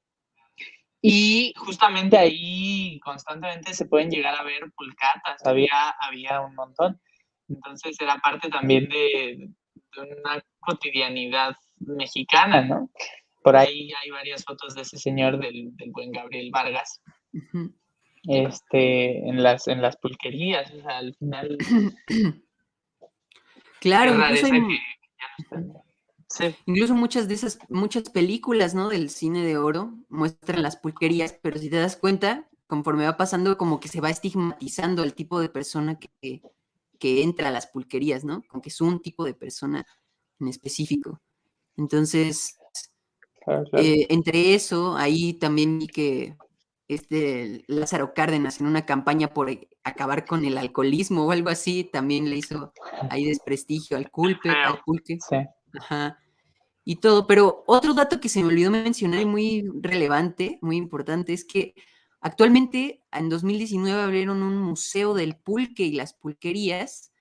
Y 1.00 1.52
justamente 1.56 2.18
ahí 2.18 2.98
constantemente 3.00 3.72
se 3.72 3.86
pueden 3.86 4.10
llegar 4.10 4.34
a 4.34 4.42
ver 4.42 4.62
pulcatas, 4.76 5.44
había, 5.46 5.90
había 6.00 6.40
un 6.40 6.54
montón. 6.56 7.00
Entonces 7.48 7.96
era 8.00 8.16
parte 8.18 8.48
también 8.48 8.88
de, 8.88 9.48
de 9.96 10.02
una 10.20 10.42
cotidianidad 10.58 11.54
mexicana, 11.78 12.62
¿no? 12.62 12.90
Por 13.42 13.56
ahí 13.56 13.90
hay 14.02 14.10
varias 14.10 14.44
fotos 14.44 14.74
de 14.74 14.82
ese 14.82 14.98
señor, 14.98 15.38
del, 15.38 15.76
del 15.76 15.90
buen 15.92 16.10
Gabriel 16.10 16.50
Vargas, 16.52 17.00
este, 18.24 19.28
en 19.28 19.42
las, 19.42 19.68
en 19.68 19.80
las 19.80 19.96
pulquerías, 19.96 20.70
o 20.72 20.80
sea, 20.82 20.98
al 20.98 21.14
final 21.14 21.56
Claro, 23.80 24.14
incluso 24.14 24.46
hay, 24.46 24.52
que 24.52 24.58
ya 24.58 25.26
no 25.28 25.44
estén. 25.44 25.72
Sí, 26.30 26.54
incluso 26.66 26.94
muchas 26.94 27.26
de 27.26 27.34
esas, 27.34 27.58
muchas 27.70 28.10
películas, 28.10 28.74
¿no? 28.74 28.88
Del 28.88 29.08
cine 29.08 29.44
de 29.44 29.56
oro 29.56 29.94
muestran 30.08 30.62
las 30.62 30.76
pulquerías, 30.76 31.32
pero 31.40 31.58
si 31.58 31.70
te 31.70 31.76
das 31.76 31.96
cuenta, 31.96 32.48
conforme 32.66 33.06
va 33.06 33.16
pasando, 33.16 33.56
como 33.56 33.80
que 33.80 33.88
se 33.88 34.00
va 34.00 34.10
estigmatizando 34.10 35.04
el 35.04 35.14
tipo 35.14 35.40
de 35.40 35.48
persona 35.48 35.98
que, 35.98 36.42
que 36.98 37.22
entra 37.22 37.48
a 37.48 37.52
las 37.52 37.68
pulquerías, 37.68 38.24
¿no? 38.24 38.42
Como 38.48 38.60
que 38.60 38.68
es 38.68 38.80
un 38.80 39.00
tipo 39.00 39.24
de 39.24 39.34
persona 39.34 39.86
en 40.38 40.48
específico. 40.48 41.22
Entonces, 41.76 42.58
claro, 43.48 43.64
claro. 43.70 43.84
eh, 43.84 44.06
entre 44.10 44.54
eso, 44.54 44.96
ahí 44.96 45.34
también 45.34 45.78
vi 45.78 45.86
que 45.86 46.36
este 46.88 47.64
Lázaro 47.66 48.14
Cárdenas 48.14 48.60
en 48.60 48.66
una 48.66 48.86
campaña 48.86 49.34
por 49.34 49.50
e- 49.50 49.68
acabar 49.84 50.24
con 50.24 50.44
el 50.44 50.56
alcoholismo 50.56 51.26
o 51.26 51.32
algo 51.32 51.50
así, 51.50 51.84
también 51.84 52.30
le 52.30 52.36
hizo 52.36 52.72
ahí 53.10 53.26
desprestigio 53.26 53.96
al 53.96 54.10
culpe, 54.10 54.50
al 54.50 54.80
pulque. 54.84 55.18
Sí. 55.20 55.36
Ajá. 55.78 56.18
Y 56.84 56.96
todo, 56.96 57.26
pero 57.26 57.64
otro 57.66 57.92
dato 57.92 58.18
que 58.18 58.30
se 58.30 58.40
me 58.42 58.48
olvidó 58.48 58.70
mencionar 58.70 59.20
y 59.20 59.26
muy 59.26 59.68
relevante, 59.82 60.58
muy 60.62 60.76
importante, 60.76 61.34
es 61.34 61.44
que 61.44 61.74
actualmente 62.20 63.02
en 63.12 63.28
2019 63.28 64.00
abrieron 64.02 64.42
un 64.42 64.56
museo 64.56 65.12
del 65.12 65.36
pulque 65.36 65.82
y 65.82 65.92
las 65.92 66.14
pulquerías, 66.14 67.12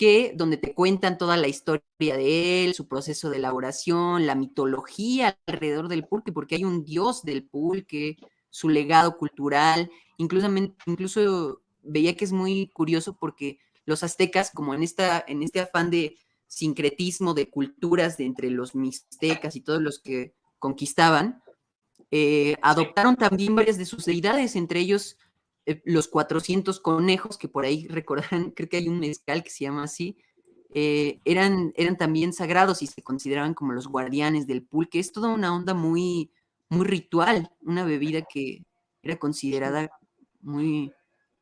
que 0.00 0.32
donde 0.34 0.56
te 0.56 0.72
cuentan 0.72 1.18
toda 1.18 1.36
la 1.36 1.46
historia 1.46 1.84
de 1.98 2.64
él, 2.64 2.72
su 2.72 2.88
proceso 2.88 3.28
de 3.28 3.36
elaboración, 3.36 4.26
la 4.26 4.34
mitología 4.34 5.38
alrededor 5.46 5.88
del 5.88 6.06
pulque, 6.06 6.32
porque 6.32 6.54
hay 6.54 6.64
un 6.64 6.86
dios 6.86 7.22
del 7.22 7.44
pulque, 7.44 8.16
su 8.48 8.70
legado 8.70 9.18
cultural, 9.18 9.90
incluso, 10.16 10.48
incluso 10.86 11.60
veía 11.82 12.16
que 12.16 12.24
es 12.24 12.32
muy 12.32 12.68
curioso 12.68 13.14
porque 13.20 13.58
los 13.84 14.02
aztecas, 14.02 14.50
como 14.52 14.72
en, 14.72 14.84
esta, 14.84 15.22
en 15.28 15.42
este 15.42 15.60
afán 15.60 15.90
de 15.90 16.16
sincretismo 16.46 17.34
de 17.34 17.50
culturas 17.50 18.16
de 18.16 18.24
entre 18.24 18.48
los 18.48 18.74
mixtecas 18.74 19.54
y 19.54 19.60
todos 19.60 19.82
los 19.82 19.98
que 19.98 20.32
conquistaban, 20.58 21.42
eh, 22.10 22.56
adoptaron 22.62 23.16
también 23.16 23.54
varias 23.54 23.76
de 23.76 23.84
sus 23.84 24.06
deidades, 24.06 24.56
entre 24.56 24.80
ellos 24.80 25.18
eh, 25.66 25.82
los 25.84 26.08
400 26.08 26.80
conejos, 26.80 27.36
que 27.38 27.48
por 27.48 27.64
ahí 27.64 27.86
recordarán, 27.88 28.50
creo 28.50 28.68
que 28.68 28.76
hay 28.78 28.88
un 28.88 29.00
mezcal 29.00 29.42
que 29.42 29.50
se 29.50 29.64
llama 29.64 29.84
así, 29.84 30.16
eh, 30.72 31.20
eran, 31.24 31.72
eran 31.76 31.96
también 31.96 32.32
sagrados 32.32 32.82
y 32.82 32.86
se 32.86 33.02
consideraban 33.02 33.54
como 33.54 33.72
los 33.72 33.88
guardianes 33.88 34.46
del 34.46 34.62
pulque. 34.62 35.00
Es 35.00 35.10
toda 35.12 35.28
una 35.34 35.54
onda 35.54 35.74
muy, 35.74 36.30
muy 36.68 36.86
ritual, 36.86 37.50
una 37.62 37.84
bebida 37.84 38.22
que 38.22 38.64
era 39.02 39.16
considerada 39.18 39.90
muy, 40.42 40.92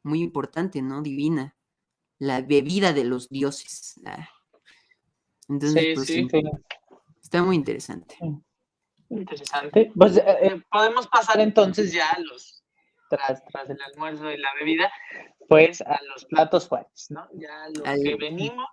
muy 0.03 0.23
importante, 0.23 0.81
¿no? 0.81 1.03
Divina. 1.03 1.55
La 2.19 2.41
bebida 2.41 2.93
de 2.95 3.05
los 3.05 3.29
dioses. 3.29 4.01
la- 4.03 4.31
Entonces, 5.49 5.83
Sí, 5.83 5.93
pues, 5.95 6.07
sí, 6.07 6.27
está 7.23 7.43
muy 7.43 7.57
interesante. 7.57 8.17
Interesante. 9.11 9.93
Pues 9.95 10.17
eh, 10.17 10.63
podemos 10.71 11.07
pasar 11.07 11.41
entonces 11.41 11.93
ya 11.93 12.09
a 12.11 12.21
los, 12.21 12.58
tras, 13.09 13.45
tras 13.47 13.69
el 13.71 13.79
almuerzo 13.83 14.31
y 14.31 14.37
la 14.39 14.49
bebida, 14.59 14.91
pues 15.49 15.81
a 15.83 15.99
los 16.15 16.25
platos 16.27 16.69
fuertes, 16.69 17.11
¿no? 17.11 17.27
Ya 17.35 17.69
lo 17.75 17.87
Al- 17.87 18.03
que 18.03 18.17
venimos, 18.17 18.69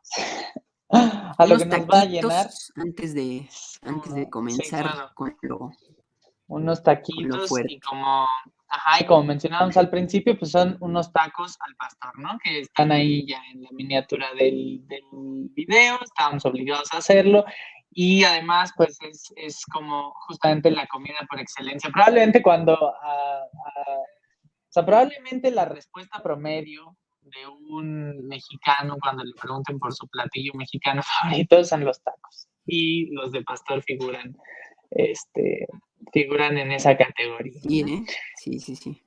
a 0.90 1.46
lo 1.48 1.58
que 1.58 1.66
nos 1.66 1.88
va 1.88 2.02
a 2.02 2.06
llenar, 2.06 2.48
antes 2.76 3.14
de, 3.14 3.48
antes 3.82 4.14
de 4.14 4.24
Sí, 4.24 4.30
comenzar 4.30 4.84
claro. 4.84 5.10
con 5.16 5.36
lo... 5.42 5.72
unos 6.48 6.84
taquitos 6.84 7.50
fuerte. 7.50 7.74
y 7.74 7.80
como, 7.80 8.28
ajá, 8.68 9.02
y 9.02 9.06
como 9.06 9.24
mencionábamos 9.24 9.78
al 9.78 9.90
principio, 9.90 10.38
pues 10.38 10.52
son 10.52 10.78
unos 10.82 11.12
tacos 11.12 11.58
al 11.66 11.76
pastor, 11.76 12.18
¿no? 12.20 12.38
Que 12.44 12.60
están 12.60 12.92
ahí 12.92 13.26
ya 13.28 13.42
en 13.52 13.64
la 13.64 13.70
miniatura 13.72 14.28
del, 14.38 14.86
del 14.88 15.50
video, 15.54 15.98
estábamos 16.04 16.46
obligados 16.46 16.94
a 16.94 16.98
hacerlo 16.98 17.46
y 17.98 18.26
además, 18.26 18.72
pues 18.76 18.98
es, 19.10 19.34
es 19.38 19.66
como 19.68 20.14
justamente 20.28 20.70
la 20.70 20.86
comida 20.88 21.16
por 21.30 21.40
excelencia. 21.40 21.90
Probablemente 21.92 22.42
cuando, 22.42 22.74
ah, 23.02 23.42
ah, 23.42 23.98
o 23.98 24.15
sea, 24.76 24.86
probablemente 24.86 25.52
la 25.52 25.66
respuesta 25.66 26.22
promedio 26.22 26.98
de 27.22 27.48
un 27.48 28.28
mexicano 28.28 28.98
cuando 29.02 29.24
le 29.24 29.34
pregunten 29.34 29.80
por 29.80 29.94
su 29.94 30.08
platillo 30.08 30.54
mexicano 30.54 31.02
favorito 31.22 31.64
son 31.64 31.86
los 31.86 32.02
tacos 32.02 32.48
y 32.66 33.12
los 33.14 33.32
de 33.32 33.44
pastor 33.44 33.82
figuran, 33.84 34.36
este, 34.92 35.68
figuran 36.12 36.58
en 36.58 36.72
esa 36.72 36.98
categoría. 36.98 37.60
Sí, 37.62 37.82
¿eh? 37.82 38.04
Sí, 38.38 38.60
sí, 38.60 38.76
sí. 38.76 39.02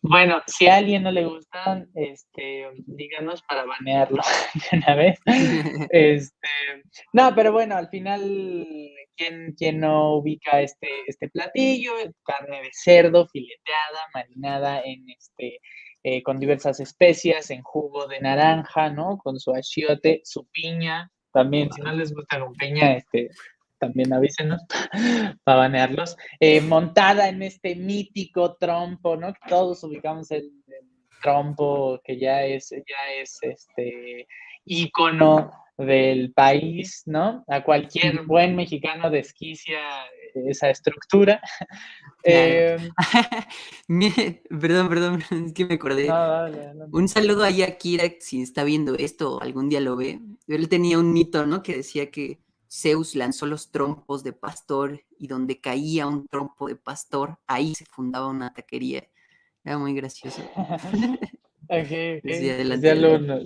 Bueno, 0.00 0.42
si 0.46 0.68
a 0.68 0.76
alguien 0.76 1.02
no 1.02 1.10
le 1.10 1.24
gustan, 1.24 1.90
este, 1.94 2.68
díganos 2.86 3.42
para 3.42 3.64
banearlo 3.64 4.22
de 4.70 4.78
una 4.78 4.94
vez. 4.94 5.18
Este, 5.90 6.48
no, 7.12 7.34
pero 7.34 7.52
bueno, 7.52 7.76
al 7.76 7.88
final, 7.88 8.22
¿quién, 9.18 9.54
quién 9.58 9.80
no 9.80 10.14
ubica 10.14 10.62
este, 10.62 10.88
este 11.06 11.28
platillo? 11.28 11.92
Carne 12.24 12.62
de 12.62 12.70
cerdo 12.72 13.26
fileteada, 13.26 14.00
marinada 14.14 14.80
en 14.82 15.04
este, 15.10 15.60
eh, 16.04 16.22
con 16.22 16.38
diversas 16.38 16.80
especias, 16.80 17.50
en 17.50 17.62
jugo 17.62 18.06
de 18.06 18.20
naranja, 18.20 18.88
¿no? 18.90 19.18
Con 19.18 19.38
su 19.38 19.52
achiote, 19.52 20.22
su 20.24 20.46
piña. 20.46 21.10
También, 21.32 21.70
si 21.72 21.82
no 21.82 21.92
les 21.92 22.14
gusta 22.14 22.40
con 22.40 22.54
piña, 22.54 22.94
este, 22.94 23.30
también 23.78 24.12
avísenos 24.12 24.62
para 25.44 25.58
banearlos. 25.58 26.16
Eh, 26.40 26.60
montada 26.60 27.28
en 27.28 27.42
este 27.42 27.74
mítico 27.74 28.56
trompo, 28.56 29.16
¿no? 29.16 29.34
Todos 29.48 29.82
ubicamos 29.84 30.30
el, 30.30 30.44
el 30.68 30.88
trompo, 31.20 32.00
que 32.04 32.18
ya 32.18 32.44
es, 32.44 32.70
ya 32.70 33.12
es 33.20 33.38
este 33.42 34.26
ícono 34.68 35.50
del 35.76 36.32
país, 36.32 37.02
¿no? 37.06 37.44
A 37.46 37.62
cualquier 37.62 38.24
buen 38.24 38.56
mexicano 38.56 39.10
desquicia 39.10 39.78
esa 40.34 40.70
estructura. 40.70 41.40
Eh, 42.24 42.76
perdón, 44.60 44.88
perdón, 44.88 45.24
es 45.30 45.52
que 45.52 45.64
me 45.64 45.74
acordé. 45.74 46.08
no. 46.08 46.86
Un 46.90 47.08
saludo 47.08 47.44
ahí 47.44 47.62
a 47.62 47.78
Kira, 47.78 48.04
si 48.18 48.42
está 48.42 48.64
viendo 48.64 48.96
esto 48.96 49.40
algún 49.40 49.68
día 49.68 49.80
lo 49.80 49.96
ve. 49.96 50.20
Él 50.48 50.68
tenía 50.68 50.98
un 50.98 51.12
mito, 51.12 51.46
¿no? 51.46 51.62
Que 51.62 51.76
decía 51.76 52.10
que 52.10 52.40
Zeus 52.68 53.14
lanzó 53.14 53.46
los 53.46 53.70
trompos 53.70 54.24
de 54.24 54.32
pastor 54.32 55.00
y 55.16 55.28
donde 55.28 55.60
caía 55.60 56.08
un 56.08 56.26
trompo 56.26 56.68
de 56.68 56.76
pastor, 56.76 57.38
ahí 57.46 57.74
se 57.76 57.86
fundaba 57.86 58.26
una 58.26 58.52
taquería. 58.52 59.08
Era 59.64 59.78
muy 59.78 59.94
gracioso. 59.94 60.42
Ok, 61.70 61.80
ok, 61.80 61.86
Sí, 61.86 62.20
pues 62.22 62.50
adelante, 62.50 62.86
ya, 62.86 62.94
nos, 62.94 63.44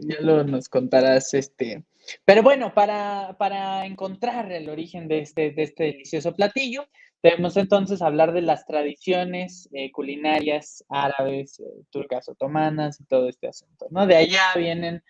ya 0.00 0.16
luego 0.20 0.44
nos 0.44 0.68
contarás 0.68 1.34
este. 1.34 1.84
Pero 2.24 2.42
bueno, 2.42 2.72
para, 2.72 3.36
para 3.38 3.84
encontrar 3.84 4.50
el 4.52 4.68
origen 4.68 5.08
de 5.08 5.20
este, 5.20 5.50
de 5.50 5.62
este 5.64 5.84
delicioso 5.84 6.34
platillo, 6.34 6.88
debemos 7.22 7.56
entonces 7.56 8.00
hablar 8.00 8.32
de 8.32 8.42
las 8.42 8.64
tradiciones 8.64 9.68
eh, 9.72 9.90
culinarias 9.92 10.84
árabes, 10.88 11.60
eh, 11.60 11.64
turcas, 11.90 12.28
otomanas 12.28 13.00
y 13.00 13.04
todo 13.04 13.28
este 13.28 13.48
asunto, 13.48 13.86
¿no? 13.90 14.06
De 14.06 14.16
allá 14.16 14.54
vienen 14.56 15.02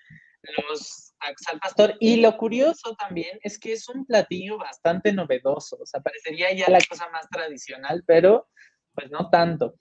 los 0.68 1.14
tacos 1.20 1.46
al 1.52 1.60
pastor. 1.60 1.94
Y 2.00 2.16
lo 2.16 2.36
curioso 2.36 2.96
también 2.96 3.38
es 3.42 3.58
que 3.58 3.72
es 3.72 3.88
un 3.88 4.06
platillo 4.06 4.58
bastante 4.58 5.12
novedoso. 5.12 5.76
O 5.80 5.86
sea, 5.86 6.00
parecería 6.00 6.52
ya 6.54 6.68
la 6.70 6.78
cosa 6.88 7.08
más 7.10 7.28
tradicional, 7.28 8.02
pero 8.06 8.48
pues 8.94 9.10
no 9.10 9.28
tanto. 9.30 9.74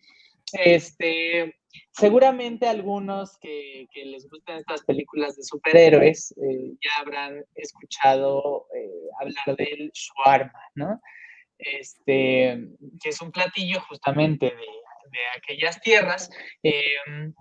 Este, 0.64 1.56
seguramente 1.92 2.68
algunos 2.68 3.38
que, 3.40 3.88
les 3.94 4.28
gustan 4.30 4.58
estas 4.58 4.84
películas 4.84 5.36
de 5.36 5.44
superhéroes 5.44 6.32
eh, 6.32 6.74
ya 6.82 7.02
habrán 7.02 7.44
escuchado 7.56 8.68
eh, 8.76 9.10
hablar 9.20 9.58
del 9.58 9.92
shawarma, 9.92 10.60
¿no? 10.76 11.02
Este, 11.58 12.60
que 13.02 13.10
es 13.10 13.22
un 13.22 13.32
platillo 13.32 13.80
justamente 13.82 14.48
de, 14.48 15.20
aquellas 15.38 15.80
tierras 15.80 16.30
em, 16.62 17.34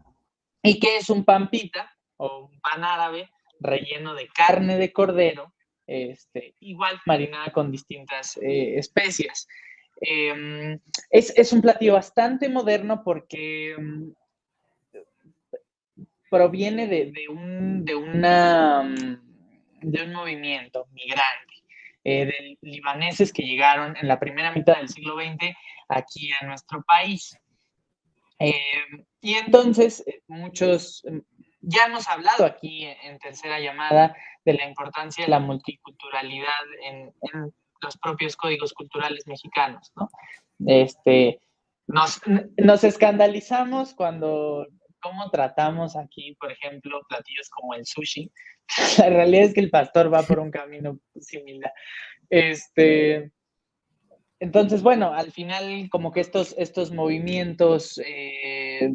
y 0.63 0.79
que 0.79 0.99
es 0.99 1.11
un 1.11 1.25
pampita 1.25 1.93
o 2.17 2.47
un 2.47 2.61
pan 2.61 2.85
árabe 2.85 3.31
relleno 3.59 4.15
de 4.15 4.29
carne 4.29 4.79
de 4.79 4.93
cordero, 4.93 5.53
este, 5.87 6.55
igual 6.61 7.01
marinada 7.07 7.51
con 7.53 7.73
distintas 7.73 8.37
eh, 8.37 8.79
especias. 8.79 9.49
Em, 10.01 10.79
es, 11.11 11.53
un 11.53 11.63
platillo 11.63 11.95
bastante 11.95 12.49
moderno 12.49 13.03
porque 13.05 13.73
em, 13.73 14.13
proviene 16.31 16.89
de, 16.89 17.29
un, 17.29 17.85
de, 17.85 17.95
una, 17.95 18.83
de 19.81 20.03
un 20.03 20.13
movimiento 20.13 20.87
migrante 20.93 21.55
eh, 22.03 22.27
de 22.27 22.59
libaneses 22.61 23.33
que 23.33 23.45
llegaron 23.45 23.97
en 23.97 24.09
la 24.09 24.19
primera 24.19 24.53
mitad 24.53 24.77
del 24.77 24.89
siglo 24.89 25.17
XX 25.17 25.55
aquí 25.89 26.31
a 26.33 26.47
nuestro 26.47 26.83
país. 26.83 27.39
Em, 28.39 29.05
y 29.21 29.35
entonces 29.35 30.03
eh, 30.07 30.23
muchos, 30.27 31.05
ya 31.61 31.87
hemos 31.87 32.09
hablado 32.09 32.45
aquí 32.45 32.85
en, 32.85 33.19
tercera 33.21 33.61
llamada 33.61 34.15
de 34.45 34.55
la 34.55 34.67
importancia 34.67 35.25
de 35.25 35.31
la 35.31 35.39
multiculturalidad 35.39 36.65
en, 36.83 37.15
en 37.23 37.55
los 37.85 37.97
propios 37.99 38.37
códigos 38.37 38.73
culturales 38.73 39.27
mexicanos, 39.27 39.93
¿no? 39.97 40.09
Este, 40.67 41.41
nos, 41.87 42.21
nos 42.57 42.85
escandalizamos 42.85 43.95
cuando, 43.95 44.67
cómo 45.01 45.31
tratamos 45.31 45.97
aquí, 45.97 46.35
por 46.41 46.51
ejemplo, 46.51 47.01
platillos 47.09 47.49
como 47.51 47.75
el 47.75 47.85
sushi. 47.87 48.31
La 48.99 49.11
realidad 49.11 49.45
es 49.45 49.55
que 49.55 49.61
el 49.61 49.71
pastor 49.71 50.13
va 50.13 50.23
por 50.23 50.41
un 50.41 50.51
camino 50.51 50.99
similar. 51.17 51.73
Este, 52.31 53.31
entonces, 54.41 54.83
bueno, 54.83 55.13
al 55.13 55.31
final 55.33 55.89
como 55.91 56.13
que 56.13 56.21
estos, 56.21 56.55
estos 56.59 56.91
movimientos 56.91 58.01
eh, 58.05 58.91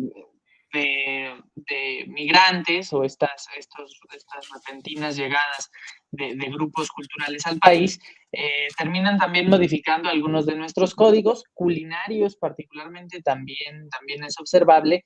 de, 0.74 2.06
migrantes 2.08 2.92
o 2.94 3.04
estas, 3.04 3.48
estos, 3.58 4.00
estas 4.16 4.50
repentinas 4.50 5.16
llegadas 5.16 5.72
de, 6.12 6.36
grupos 6.50 6.90
culturales 6.90 7.46
al 7.46 7.60
país, 7.60 8.00
eh, 8.32 8.68
terminan 8.78 9.18
también 9.18 9.50
modificando 9.50 10.10
algunos 10.10 10.46
de 10.46 10.56
nuestros 10.56 10.96
códigos, 10.96 11.44
culinarios 11.54 12.36
particularmente 12.36 13.22
también, 13.22 13.90
también 13.90 14.24
es 14.24 14.40
observable. 14.40 15.04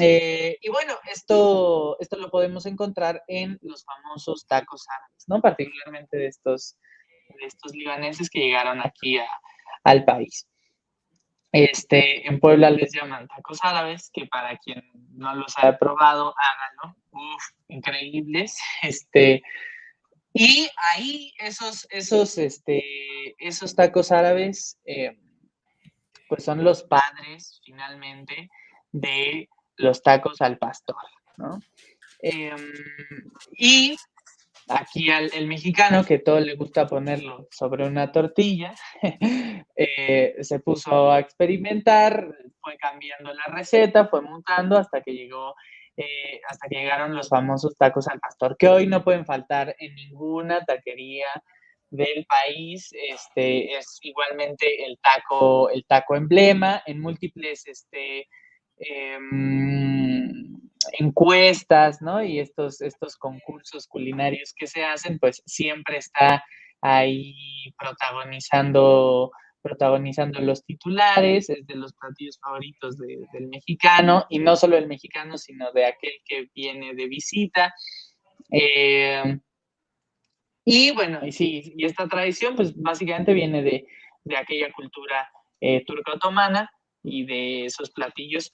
Eh, 0.00 0.58
y 0.60 0.68
bueno, 0.68 0.94
esto, 1.10 1.96
esto 2.00 2.16
lo 2.18 2.30
podemos 2.30 2.66
encontrar 2.66 3.22
en 3.28 3.58
los 3.62 3.84
famosos 3.84 4.46
tacos 4.46 4.84
árabes, 4.88 5.24
¿no? 5.28 5.40
Particularmente 5.40 6.18
de 6.18 6.26
estos, 6.26 6.76
de 7.28 7.46
estos 7.46 7.72
libaneses 7.74 8.28
que 8.28 8.40
llegaron 8.40 8.80
aquí 8.80 9.18
al 9.84 10.04
país. 10.04 10.46
Este, 11.64 12.28
en 12.28 12.38
Puebla 12.38 12.68
les 12.68 12.92
llaman 12.92 13.26
tacos 13.28 13.60
árabes, 13.62 14.10
que 14.12 14.26
para 14.26 14.58
quien 14.58 14.82
no 15.14 15.34
los 15.34 15.56
haya 15.56 15.78
probado, 15.78 16.34
háganlo. 16.36 16.98
Uf, 17.12 17.44
increíbles. 17.68 18.58
Este, 18.82 19.42
y 20.34 20.68
ahí 20.92 21.32
esos, 21.38 21.86
esos, 21.88 22.36
este, 22.36 22.84
esos 23.38 23.74
tacos 23.74 24.12
árabes, 24.12 24.78
eh, 24.84 25.16
pues 26.28 26.44
son 26.44 26.62
los 26.62 26.82
padres 26.82 27.58
finalmente 27.64 28.50
de 28.92 29.48
los 29.78 30.02
tacos 30.02 30.42
al 30.42 30.58
pastor, 30.58 30.96
¿no? 31.38 31.58
Em, 32.20 32.72
y 33.52 33.96
aquí 34.68 35.10
al 35.10 35.30
el 35.34 35.46
mexicano, 35.46 36.04
que 36.04 36.18
todo 36.18 36.40
le 36.40 36.54
gusta 36.54 36.86
ponerlo 36.86 37.46
sobre 37.50 37.86
una 37.86 38.10
tortilla, 38.12 38.74
eh, 39.76 40.36
se 40.40 40.60
puso 40.60 41.10
a 41.10 41.20
experimentar, 41.20 42.34
fue 42.60 42.76
cambiando 42.76 43.32
la 43.32 43.44
receta, 43.46 44.08
fue 44.08 44.22
mutando 44.22 44.78
hasta 44.78 45.02
que 45.02 45.12
llegó, 45.12 45.54
eh, 45.96 46.40
hasta 46.48 46.68
que 46.68 46.76
llegaron 46.76 47.14
los 47.14 47.28
famosos 47.28 47.76
tacos 47.76 48.08
al 48.08 48.20
pastor, 48.20 48.56
que 48.58 48.68
hoy 48.68 48.86
no 48.86 49.04
pueden 49.04 49.24
faltar 49.24 49.74
en 49.78 49.94
ninguna 49.94 50.64
taquería 50.64 51.26
del 51.90 52.26
país. 52.26 52.90
Este 52.92 53.76
es 53.76 53.98
igualmente 54.02 54.84
el 54.84 54.98
taco, 55.00 55.70
el 55.70 55.84
taco 55.86 56.16
emblema 56.16 56.82
en 56.86 57.00
múltiples 57.00 57.66
este, 57.66 58.28
em, 58.78 59.85
encuestas, 60.98 62.00
¿no? 62.02 62.22
Y 62.22 62.38
estos, 62.40 62.80
estos 62.80 63.16
concursos 63.16 63.86
culinarios 63.86 64.52
que 64.56 64.66
se 64.66 64.84
hacen, 64.84 65.18
pues 65.18 65.42
siempre 65.46 65.98
está 65.98 66.44
ahí 66.80 67.34
protagonizando, 67.78 69.30
protagonizando 69.62 70.40
los 70.40 70.64
titulares, 70.64 71.50
es 71.50 71.66
de 71.66 71.74
los 71.74 71.92
platillos 71.94 72.38
favoritos 72.40 72.96
del 72.98 73.48
mexicano, 73.48 74.26
y 74.28 74.38
no 74.38 74.56
solo 74.56 74.76
el 74.76 74.86
mexicano, 74.86 75.36
sino 75.38 75.72
de 75.72 75.86
aquel 75.86 76.14
que 76.24 76.48
viene 76.54 76.94
de 76.94 77.06
visita. 77.06 77.74
Eh, 78.50 79.38
y 80.64 80.90
bueno, 80.92 81.24
y 81.24 81.30
sí, 81.30 81.72
y 81.76 81.84
esta 81.84 82.08
tradición, 82.08 82.56
pues 82.56 82.74
básicamente 82.76 83.32
viene 83.32 83.62
de, 83.62 83.86
aquella 84.36 84.72
cultura 84.72 85.30
eh, 85.60 85.84
turco-otomana 85.84 86.68
y 87.04 87.24
de 87.24 87.66
esos 87.66 87.92
platillos 87.92 88.52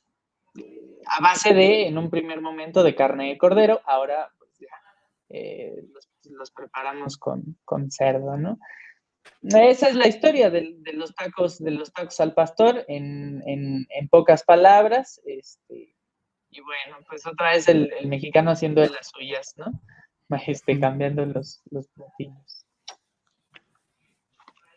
a 1.07 1.23
base 1.23 1.55
de, 1.55 1.87
en 1.87 1.99
un 1.99 2.11
primer 2.11 2.41
momento, 2.41 2.83
de 2.83 2.95
carne 2.95 3.29
de 3.29 3.39
cordero, 3.39 3.81
ahora 3.85 4.31
pues 4.39 4.51
ya 4.59 4.69
eh, 5.31 5.85
los, 6.31 6.51
preparamos 6.51 7.17
con, 7.17 7.57
cerdo, 7.91 8.37
¿no? 8.37 8.59
Esa 9.43 9.89
es 9.89 9.95
la 9.95 10.09
historia 10.09 10.51
de, 10.51 10.77
los 10.95 11.15
tacos, 11.15 11.63
de 11.63 11.71
los 11.71 11.93
tacos 11.93 12.19
al 12.21 12.35
pastor 12.35 12.85
en, 12.89 13.87
pocas 14.11 14.43
palabras. 14.45 15.21
Este, 15.25 15.95
y 16.51 16.61
bueno, 16.61 16.99
pues 17.09 17.27
otra 17.27 17.51
vez 17.51 17.69
el, 17.69 17.91
mexicano 18.07 18.51
haciendo 18.51 18.81
de 18.81 18.91
las 18.91 19.09
suyas, 19.09 19.55
¿no? 19.57 19.67
Este, 20.47 20.81
cambiando 20.81 21.27
los, 21.27 21.61
los 21.71 21.89
platillos. 21.89 22.63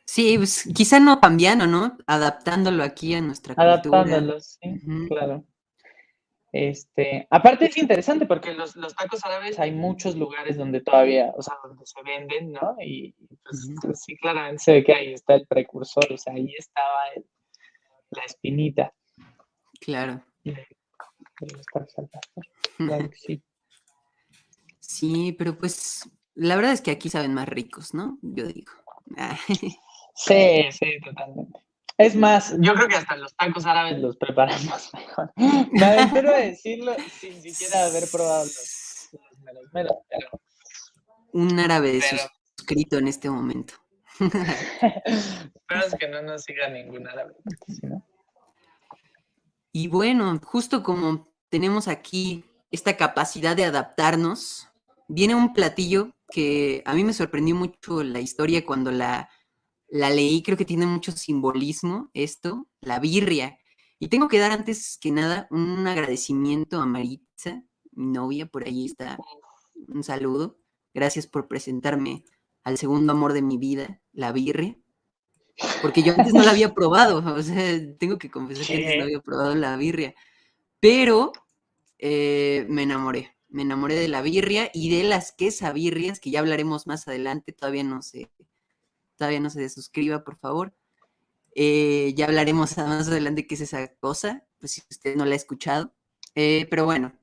Sí, 0.04 0.38
pues 0.38 0.70
quizá 0.76 1.00
no 1.00 1.20
cambiando, 1.20 1.66
¿no? 1.66 1.98
Adaptándolo 2.08 2.84
aquí 2.84 3.14
a 3.16 3.22
nuestra 3.22 3.56
cultura. 3.56 3.74
Adaptándolo, 3.74 4.40
sí, 4.40 4.60
claro. 5.08 5.44
Este, 6.58 7.28
aparte 7.32 7.66
es 7.66 7.76
interesante 7.76 8.26
porque 8.26 8.54
los, 8.54 8.76
tacos 8.96 9.26
árabes 9.26 9.60
hay 9.60 9.74
muchos 9.74 10.16
lugares 10.16 10.56
donde 10.56 10.80
todavía, 10.80 11.34
o 11.36 11.42
sea, 11.42 11.56
donde 11.62 11.86
se 11.86 12.02
venden, 12.02 12.54
¿no? 12.54 12.78
Y 12.80 13.14
pues, 13.44 13.70
pues, 13.82 14.04
sí, 14.06 14.16
claramente 14.16 14.64
se 14.64 14.72
ve 14.72 14.84
que 14.86 14.94
ahí 14.94 15.12
está 15.12 15.36
el 15.36 15.46
precursor, 15.48 16.06
o 16.14 16.18
sea, 16.18 16.34
ahí 16.34 16.56
estaba 16.58 17.10
la 18.12 18.24
espinita. 18.24 18.94
Claro. 19.82 20.24
sí. 23.12 23.44
sí, 24.80 25.36
pero 25.38 25.58
pues 25.58 26.10
la 26.36 26.56
verdad 26.56 26.72
es 26.72 26.80
que 26.80 26.92
aquí 26.92 27.10
saben 27.10 27.34
más 27.34 27.50
ricos, 27.50 27.94
¿no? 27.94 28.18
Yo 28.22 28.48
digo. 28.48 28.72
sí, 30.16 30.72
sí, 30.72 31.02
totalmente. 31.04 31.65
Es 31.98 32.16
más, 32.16 32.54
yo 32.60 32.74
creo 32.74 32.88
que 32.88 32.96
hasta 32.96 33.16
los 33.16 33.36
tacos 33.36 33.66
árabes 33.66 34.00
los 34.00 34.18
preparamos 34.18 34.92
mejor. 34.94 35.32
Me 35.72 35.86
aventuro 35.86 36.34
a 36.34 36.40
decirlo 36.40 36.96
sin 37.20 37.42
siquiera 37.42 37.86
haber 37.86 38.04
probado 38.12 38.44
los, 38.44 39.10
los 39.14 39.74
melos, 39.74 39.96
pero... 40.10 40.30
Un 41.32 41.60
árabe 41.60 42.02
suscrito 42.02 42.98
en 42.98 43.08
este 43.08 43.30
momento. 43.30 43.74
Espero 44.20 45.98
que 46.00 46.08
no 46.08 46.22
nos 46.22 46.44
siga 46.44 46.70
ningún 46.70 47.08
árabe. 47.08 47.36
Y 49.72 49.88
bueno, 49.88 50.40
justo 50.42 50.84
como 50.84 51.28
tenemos 51.50 51.88
aquí 51.88 52.46
esta 52.72 52.96
capacidad 52.96 53.56
de 53.56 53.66
adaptarnos, 53.66 54.70
viene 55.08 55.36
un 55.36 55.54
platillo 55.54 56.12
que 56.30 56.82
a 56.86 56.94
mí 56.94 57.04
me 57.04 57.14
sorprendió 57.14 57.56
mucho 57.56 58.04
la 58.04 58.20
historia 58.20 58.66
cuando 58.66 58.92
la 58.92 59.30
la 59.88 60.10
leí, 60.10 60.42
creo 60.42 60.58
que 60.58 60.66
tiene 60.66 60.86
mucho 60.86 61.12
simbolismo 61.12 62.10
esto, 62.14 62.68
la 62.82 63.00
birria. 63.00 63.58
Y 64.00 64.10
tengo 64.10 64.28
que 64.28 64.40
dar 64.40 64.52
antes 64.52 64.98
que 65.00 65.12
nada 65.12 65.48
un 65.52 65.88
agradecimiento 65.88 66.82
a 66.82 66.86
Maritza, 66.86 67.64
mi 67.92 68.08
novia, 68.08 68.46
por 68.46 68.66
ahí 68.66 68.86
está. 68.86 69.18
Un 69.88 70.04
saludo. 70.04 70.58
Gracias 70.94 71.28
por 71.28 71.48
presentarme 71.48 72.24
al 72.64 72.78
segundo 72.78 73.14
amor 73.14 73.34
de 73.34 73.42
mi 73.42 73.58
vida, 73.58 74.02
la 74.12 74.32
birria. 74.32 74.78
Porque 75.82 76.04
yo 76.04 76.14
antes 76.18 76.34
no 76.34 76.44
la 76.44 76.52
había 76.52 76.74
probado, 76.74 77.18
o 77.36 77.42
sea, 77.42 77.80
tengo 77.98 78.18
que 78.18 78.30
confesar 78.30 78.66
que 78.66 78.76
antes 78.76 78.98
no 78.98 79.04
había 79.04 79.22
probado 79.22 79.56
la 79.56 79.78
birria. 79.78 80.14
Pero 80.80 81.32
eh, 81.98 82.66
me 82.70 82.84
enamoré, 82.84 83.36
me 83.48 83.62
enamoré 83.62 83.96
de 83.96 84.08
la 84.08 84.22
birria 84.22 84.70
y 84.74 84.96
de 84.96 85.04
las 85.04 85.32
quesabirrias, 85.32 86.20
que 86.20 86.32
ya 86.32 86.40
hablaremos 86.40 86.88
más 86.88 87.08
adelante, 87.08 87.54
todavía 87.54 87.84
no 87.84 88.02
se, 88.02 88.30
todavía 89.18 89.40
no 89.40 89.50
se 89.50 89.70
suscriba, 89.70 90.24
por 90.24 90.38
favor. 90.38 90.74
Eh, 91.56 92.14
ya 92.16 92.26
hablaremos 92.26 92.78
más 92.78 93.08
adelante 93.08 93.48
qué 93.48 93.56
es 93.56 93.62
esa 93.62 93.88
cosa, 93.96 94.46
pues 94.60 94.74
si 94.74 94.82
usted 94.90 95.16
no 95.16 95.26
la 95.26 95.34
ha 95.34 95.38
escuchado. 95.38 95.94
Eh, 96.36 96.68
pero 96.70 96.86
bueno, 96.86 97.14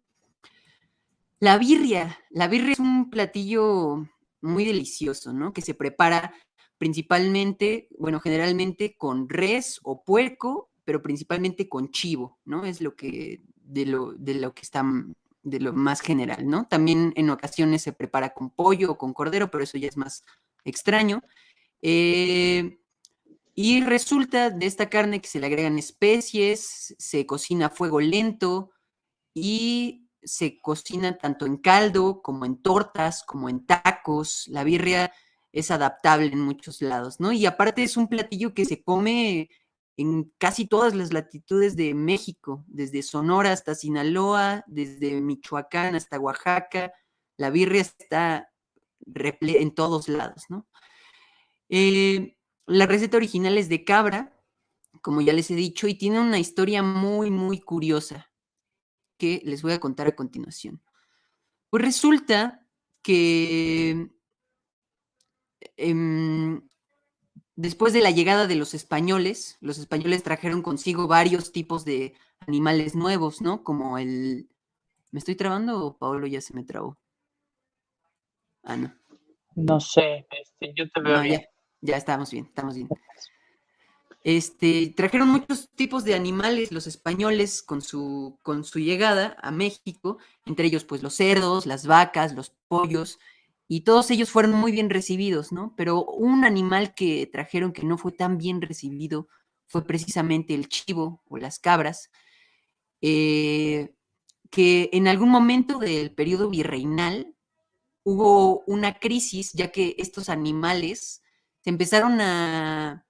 la 1.38 1.58
birria, 1.58 2.18
la 2.30 2.48
birria 2.48 2.72
es 2.72 2.78
un 2.78 3.10
platillo 3.10 4.08
muy 4.40 4.64
delicioso, 4.64 5.32
¿no? 5.32 5.52
Que 5.52 5.60
se 5.60 5.74
prepara 5.74 6.34
principalmente, 6.78 7.88
bueno, 7.98 8.20
generalmente 8.20 8.96
con 8.96 9.28
res 9.28 9.80
o 9.82 10.02
puerco, 10.02 10.70
pero 10.84 11.02
principalmente 11.02 11.68
con 11.68 11.90
chivo, 11.90 12.38
¿no? 12.44 12.64
Es 12.64 12.80
lo 12.80 12.96
que, 12.96 13.42
de 13.56 13.86
lo, 13.86 14.12
de 14.12 14.34
lo 14.34 14.54
que 14.54 14.62
está, 14.62 14.84
de 15.42 15.60
lo 15.60 15.72
más 15.72 16.00
general, 16.00 16.46
¿no? 16.46 16.66
También 16.66 17.12
en 17.16 17.30
ocasiones 17.30 17.82
se 17.82 17.92
prepara 17.92 18.34
con 18.34 18.50
pollo 18.50 18.92
o 18.92 18.98
con 18.98 19.12
cordero, 19.12 19.50
pero 19.50 19.64
eso 19.64 19.78
ya 19.78 19.88
es 19.88 19.96
más 19.96 20.24
extraño. 20.64 21.22
Eh, 21.82 22.78
y 23.54 23.82
resulta 23.82 24.50
de 24.50 24.66
esta 24.66 24.88
carne 24.88 25.20
que 25.20 25.28
se 25.28 25.40
le 25.40 25.46
agregan 25.46 25.78
especies, 25.78 26.94
se 26.98 27.26
cocina 27.26 27.66
a 27.66 27.70
fuego 27.70 28.00
lento 28.00 28.70
y 29.34 30.08
se 30.22 30.60
cocina 30.60 31.18
tanto 31.18 31.44
en 31.46 31.58
caldo 31.58 32.22
como 32.22 32.46
en 32.46 32.62
tortas, 32.62 33.22
como 33.24 33.48
en 33.48 33.66
tacos. 33.66 34.46
La 34.48 34.64
birria 34.64 35.12
es 35.52 35.70
adaptable 35.70 36.26
en 36.26 36.40
muchos 36.40 36.80
lados, 36.80 37.20
¿no? 37.20 37.32
Y 37.32 37.44
aparte 37.44 37.82
es 37.82 37.96
un 37.96 38.08
platillo 38.08 38.54
que 38.54 38.64
se 38.64 38.82
come 38.82 39.50
en 39.96 40.32
casi 40.38 40.66
todas 40.66 40.94
las 40.94 41.12
latitudes 41.12 41.76
de 41.76 41.92
México, 41.92 42.64
desde 42.68 43.02
Sonora 43.02 43.52
hasta 43.52 43.74
Sinaloa, 43.74 44.64
desde 44.66 45.20
Michoacán 45.20 45.94
hasta 45.94 46.18
Oaxaca. 46.18 46.92
La 47.36 47.50
birria 47.50 47.82
está 47.82 48.50
en 49.04 49.74
todos 49.74 50.08
lados, 50.08 50.44
¿no? 50.48 50.66
Eh, 51.74 52.36
la 52.66 52.84
receta 52.84 53.16
original 53.16 53.56
es 53.56 53.70
de 53.70 53.82
cabra, 53.82 54.38
como 55.00 55.22
ya 55.22 55.32
les 55.32 55.50
he 55.50 55.54
dicho, 55.54 55.88
y 55.88 55.94
tiene 55.94 56.20
una 56.20 56.38
historia 56.38 56.82
muy, 56.82 57.30
muy 57.30 57.60
curiosa 57.60 58.30
que 59.16 59.40
les 59.46 59.62
voy 59.62 59.72
a 59.72 59.80
contar 59.80 60.06
a 60.06 60.14
continuación. 60.14 60.82
Pues 61.70 61.82
resulta 61.82 62.68
que 63.00 64.10
em, 65.78 66.68
después 67.56 67.94
de 67.94 68.02
la 68.02 68.10
llegada 68.10 68.46
de 68.46 68.56
los 68.56 68.74
españoles, 68.74 69.56
los 69.62 69.78
españoles 69.78 70.22
trajeron 70.22 70.60
consigo 70.60 71.08
varios 71.08 71.52
tipos 71.52 71.86
de 71.86 72.12
animales 72.40 72.94
nuevos, 72.94 73.40
¿no? 73.40 73.64
Como 73.64 73.96
el... 73.96 74.50
¿Me 75.10 75.20
estoy 75.20 75.36
trabando 75.36 75.86
o 75.86 75.96
Pablo 75.96 76.26
ya 76.26 76.42
se 76.42 76.52
me 76.52 76.64
trabó? 76.64 76.98
Ah, 78.62 78.76
no. 78.76 78.94
No 79.54 79.80
sé, 79.80 80.26
este, 80.30 80.74
yo 80.76 80.90
te 80.90 81.00
veo 81.00 81.22
bien. 81.22 81.42
Ya 81.82 81.96
estamos 81.96 82.30
bien, 82.30 82.46
estamos 82.46 82.76
bien. 82.76 82.88
Este, 84.24 84.94
trajeron 84.96 85.28
muchos 85.28 85.68
tipos 85.74 86.04
de 86.04 86.14
animales 86.14 86.70
los 86.70 86.86
españoles 86.86 87.60
con 87.60 87.82
su, 87.82 88.38
con 88.44 88.62
su 88.62 88.78
llegada 88.78 89.36
a 89.42 89.50
México, 89.50 90.18
entre 90.46 90.66
ellos 90.68 90.84
pues 90.84 91.02
los 91.02 91.14
cerdos, 91.14 91.66
las 91.66 91.86
vacas, 91.88 92.34
los 92.34 92.50
pollos, 92.68 93.18
y 93.66 93.80
todos 93.80 94.12
ellos 94.12 94.30
fueron 94.30 94.52
muy 94.52 94.70
bien 94.70 94.90
recibidos, 94.90 95.50
¿no? 95.50 95.74
Pero 95.76 96.04
un 96.04 96.44
animal 96.44 96.94
que 96.94 97.26
trajeron 97.26 97.72
que 97.72 97.82
no 97.82 97.98
fue 97.98 98.12
tan 98.12 98.38
bien 98.38 98.62
recibido 98.62 99.26
fue 99.66 99.84
precisamente 99.84 100.54
el 100.54 100.68
chivo 100.68 101.20
o 101.28 101.36
las 101.36 101.58
cabras, 101.58 102.10
eh, 103.00 103.92
que 104.50 104.88
en 104.92 105.08
algún 105.08 105.30
momento 105.30 105.78
del 105.78 106.14
periodo 106.14 106.48
virreinal 106.48 107.34
hubo 108.04 108.62
una 108.66 109.00
crisis, 109.00 109.52
ya 109.52 109.72
que 109.72 109.96
estos 109.98 110.28
animales 110.28 111.21
se 111.62 111.70
empezaron 111.70 112.20
a, 112.20 113.06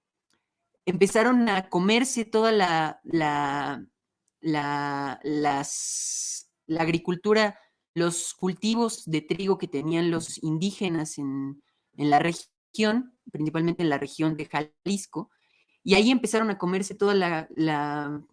empezaron 0.85 1.49
a 1.49 1.69
comerse 1.69 2.25
toda 2.25 2.51
la, 2.51 2.99
la, 3.03 3.87
la, 4.41 5.67
agricultura, 6.79 7.59
los 7.95 8.33
cultivos 8.33 9.05
de 9.05 9.21
trigo 9.21 9.57
que 9.57 9.67
tenían 9.67 10.11
los 10.11 10.41
indígenas 10.43 11.17
en, 11.17 11.63
en 11.97 12.09
la 12.09 12.19
región, 12.19 13.17
principalmente 13.31 13.83
en 13.83 13.89
la 13.89 13.97
región 13.97 14.37
de 14.37 14.45
Jalisco, 14.45 15.29
y 15.83 15.95
ahí 15.95 16.11
empezaron 16.11 16.49
a 16.49 16.57
comerse 16.57 16.95
toda 16.95 17.13
la, 17.13 17.47
la 17.55 18.23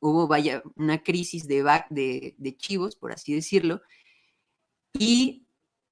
hubo, 0.00 0.26
vaya, 0.26 0.62
una 0.76 1.02
crisis 1.02 1.46
de, 1.46 1.62
de, 1.90 2.34
de, 2.36 2.56
chivos, 2.56 2.96
por 2.96 3.12
así 3.12 3.34
decirlo, 3.34 3.82
y 4.92 5.47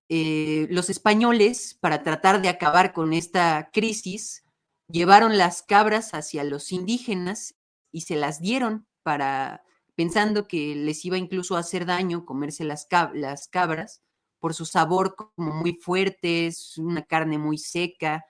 eh, 0.09 0.69
los 0.71 0.89
españoles, 0.91 1.77
para 1.81 2.03
tratar 2.03 2.41
de 2.41 2.49
acabar 2.49 2.93
con 2.93 3.13
esta 3.13 3.71
crisis, 3.73 4.45
llevaron 4.89 5.37
las 5.37 5.63
cabras 5.63 6.15
hacia 6.15 6.45
los 6.45 6.71
indígenas 6.73 7.57
y 7.91 8.03
se 8.03 8.17
las 8.17 8.41
dieron 8.41 8.87
para, 9.03 9.65
pensando 9.97 10.47
que 10.47 10.77
les 10.77 11.05
iba 11.05 11.19
incluso 11.19 11.57
a 11.57 11.61
hacer 11.61 11.87
daño 11.87 12.25
comerse 12.25 12.65
las, 12.65 12.87
cabras 13.51 14.03
por 14.39 14.55
su 14.55 14.65
sabor 14.65 15.17
como 15.17 15.55
muy 15.55 15.75
fuerte, 15.75 16.53
una 16.77 17.03
carne 17.03 17.39
muy 17.39 17.59
seca. 17.59 18.25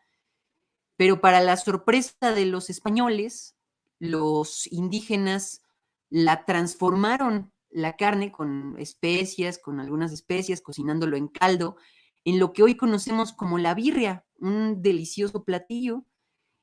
Pero 0.96 1.20
para 1.20 1.40
la 1.40 1.56
sorpresa 1.58 2.32
de 2.32 2.46
los 2.46 2.70
españoles, 2.70 3.54
los 3.98 4.66
indígenas 4.72 5.62
la 6.08 6.44
transformaron 6.46 7.52
la 7.76 7.94
carne 7.94 8.32
con 8.32 8.74
especias, 8.78 9.58
con 9.58 9.80
algunas 9.80 10.10
especias, 10.10 10.62
cocinándolo 10.62 11.18
en 11.18 11.28
caldo, 11.28 11.76
en 12.24 12.38
lo 12.38 12.54
que 12.54 12.62
hoy 12.62 12.74
conocemos 12.74 13.34
como 13.34 13.58
la 13.58 13.74
birria, 13.74 14.24
un 14.38 14.80
delicioso 14.80 15.44
platillo. 15.44 16.06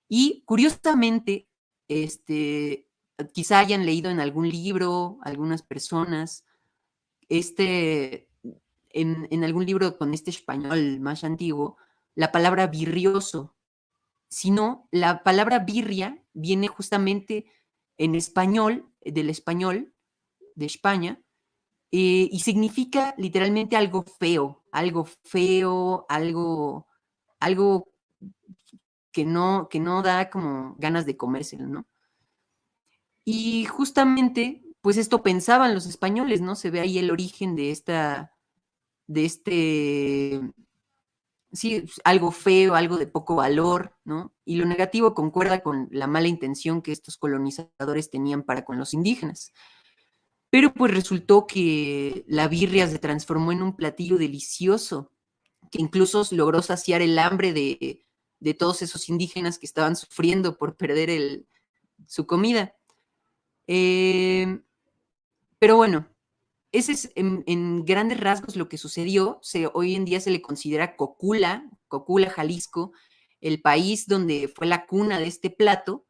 Y 0.09 0.41
curiosamente, 0.45 1.47
este, 1.87 2.89
quizá 3.31 3.59
hayan 3.59 3.85
leído 3.85 4.09
en 4.09 4.19
algún 4.19 4.49
libro, 4.49 5.19
algunas 5.21 5.61
personas, 5.61 6.45
este, 7.29 8.27
en, 8.89 9.27
en 9.29 9.43
algún 9.43 9.67
libro 9.67 9.99
con 9.99 10.15
este 10.15 10.31
español 10.31 10.99
más 10.99 11.23
antiguo, 11.23 11.77
la 12.15 12.31
palabra 12.31 12.65
birrioso, 12.65 13.55
sino 14.29 14.87
la 14.89 15.21
palabra 15.21 15.59
birria 15.59 16.23
viene 16.33 16.67
justamente 16.67 17.45
en 17.97 18.15
español, 18.15 18.89
del 19.05 19.29
español, 19.29 19.92
de 20.55 20.65
España, 20.65 21.21
eh, 21.91 22.27
y 22.31 22.39
significa 22.39 23.13
literalmente 23.17 23.75
algo 23.75 24.03
feo, 24.03 24.63
algo 24.71 25.05
feo, 25.23 26.05
algo, 26.09 26.87
algo 27.39 27.93
que 29.11 29.25
no, 29.25 29.67
que 29.69 29.79
no 29.79 30.01
da 30.01 30.29
como 30.29 30.75
ganas 30.79 31.05
de 31.05 31.17
comérselo, 31.17 31.67
¿no? 31.67 31.87
Y 33.25 33.65
justamente, 33.65 34.63
pues 34.81 34.97
esto 34.97 35.23
pensaban 35.23 35.73
los 35.73 35.85
españoles, 35.85 36.41
¿no? 36.41 36.55
Se 36.55 36.71
ve 36.71 36.81
ahí 36.81 36.97
el 36.97 37.11
origen 37.11 37.55
de 37.55 37.71
esta, 37.71 38.33
de 39.07 39.25
este, 39.25 40.41
sí, 41.53 41.85
algo 42.03 42.31
feo, 42.31 42.75
algo 42.75 42.97
de 42.97 43.07
poco 43.07 43.35
valor, 43.35 43.95
¿no? 44.03 44.33
Y 44.45 44.55
lo 44.57 44.65
negativo 44.65 45.13
concuerda 45.13 45.61
con 45.61 45.87
la 45.91 46.07
mala 46.07 46.27
intención 46.27 46.81
que 46.81 46.91
estos 46.91 47.17
colonizadores 47.17 48.09
tenían 48.09 48.43
para 48.43 48.65
con 48.65 48.77
los 48.77 48.93
indígenas. 48.93 49.53
Pero 50.53 50.71
pues 50.71 50.93
resultó 50.93 51.47
que 51.47 52.25
la 52.27 52.47
birria 52.47 52.87
se 52.87 52.99
transformó 52.99 53.51
en 53.51 53.63
un 53.63 53.75
platillo 53.75 54.19
delicioso, 54.19 55.11
que 55.71 55.81
incluso 55.81 56.23
logró 56.29 56.61
saciar 56.61 57.01
el 57.01 57.17
hambre 57.17 57.53
de, 57.53 58.05
todos 58.59 58.83
esos 58.83 59.09
indígenas 59.09 59.57
que 59.57 59.65
estaban 59.65 59.95
sufriendo 59.95 60.59
por 60.59 60.77
perder 60.77 61.43
su 62.05 62.27
comida. 62.27 62.75
Em, 63.65 64.63
pero 65.57 65.75
bueno, 65.75 66.07
ese 66.71 66.91
es 66.91 67.11
en, 67.15 67.83
grandes 67.83 68.19
rasgos 68.19 68.55
lo 68.55 68.69
que 68.69 68.77
sucedió. 68.77 69.41
hoy 69.73 69.95
en 69.95 70.05
día 70.05 70.19
se 70.19 70.29
le 70.29 70.43
considera 70.43 70.95
Cocula, 70.95 71.67
Cocula, 71.87 72.29
Jalisco, 72.29 72.91
el 73.41 73.59
país 73.59 74.05
donde 74.05 74.47
fue 74.55 74.67
la 74.67 74.85
cuna 74.85 75.17
de 75.17 75.25
este 75.25 75.49
plato. 75.49 76.05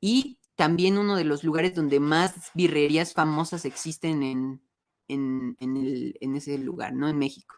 Y 0.00 0.38
también 0.56 0.98
uno 0.98 1.16
de 1.16 1.24
los 1.24 1.44
lugares 1.44 1.74
donde 1.74 2.00
más 2.00 2.50
birrerías 2.54 3.14
famosas 3.14 3.64
existen 3.64 4.22
en, 4.22 4.62
en, 5.08 6.36
ese 6.36 6.58
lugar, 6.58 6.94
¿no? 6.94 7.08
En 7.08 7.18
México. 7.18 7.56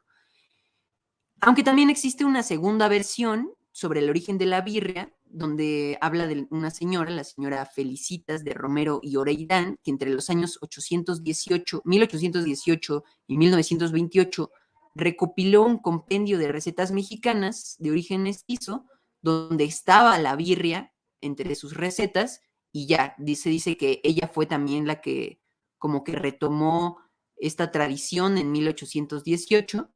Aunque 1.41 1.63
también 1.63 1.91
existe 1.91 2.25
una 2.25 2.43
segunda 2.43 2.89
versión 2.89 3.51
sobre 3.73 4.01
el 4.01 4.11
origen 4.11 4.39
de 4.39 4.47
la 4.47 4.61
birria, 4.61 5.13
donde 5.25 5.99
habla 6.01 6.27
de 6.27 6.47
una 6.51 6.71
señora, 6.71 7.11
la 7.11 7.25
señora 7.25 7.67
Felicitas 7.67 8.45
de 8.45 8.55
Romero 8.55 9.01
y 9.03 9.17
Oreidán, 9.17 9.79
que 9.83 9.91
entre 9.91 10.11
los 10.11 10.31
años 10.31 10.59
818, 10.63 11.83
1818 11.85 13.05
y 13.27 13.37
1928 13.37 14.51
recopiló 14.95 15.63
un 15.65 15.79
compendio 15.79 16.39
de 16.39 16.53
recetas 16.53 16.93
mexicanas 16.93 17.75
de 17.81 17.91
origen 17.91 18.23
mestizo, 18.23 18.87
donde 19.23 19.65
estaba 19.65 20.19
la 20.19 20.37
birria 20.37 20.93
entre 21.21 21.57
sus 21.57 21.75
recetas 21.75 22.41
y 22.77 22.87
ya, 22.89 23.15
dice, 23.19 23.51
dice 23.51 23.77
que 23.77 24.01
ella 24.03 24.27
fue 24.27 24.47
también 24.47 24.85
la 24.85 25.01
que 25.01 25.41
como 25.79 26.03
que 26.03 26.11
retomó 26.11 26.99
esta 27.37 27.71
tradición 27.71 28.37
en 28.37 28.51
1818. 28.51 29.93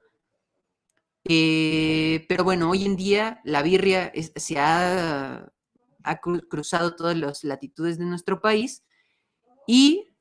Eh, 1.24 2.24
pero 2.28 2.44
bueno, 2.44 2.70
hoy 2.70 2.84
en 2.84 2.94
día 2.94 3.40
la 3.42 3.62
birria 3.62 4.12
se 4.14 4.60
ha, 4.60 5.52
cruzado 6.48 6.94
todas 6.94 7.16
las 7.16 7.42
latitudes 7.42 7.98
de 7.98 8.04
nuestro 8.04 8.40
país 8.40 8.84
y 9.66 10.14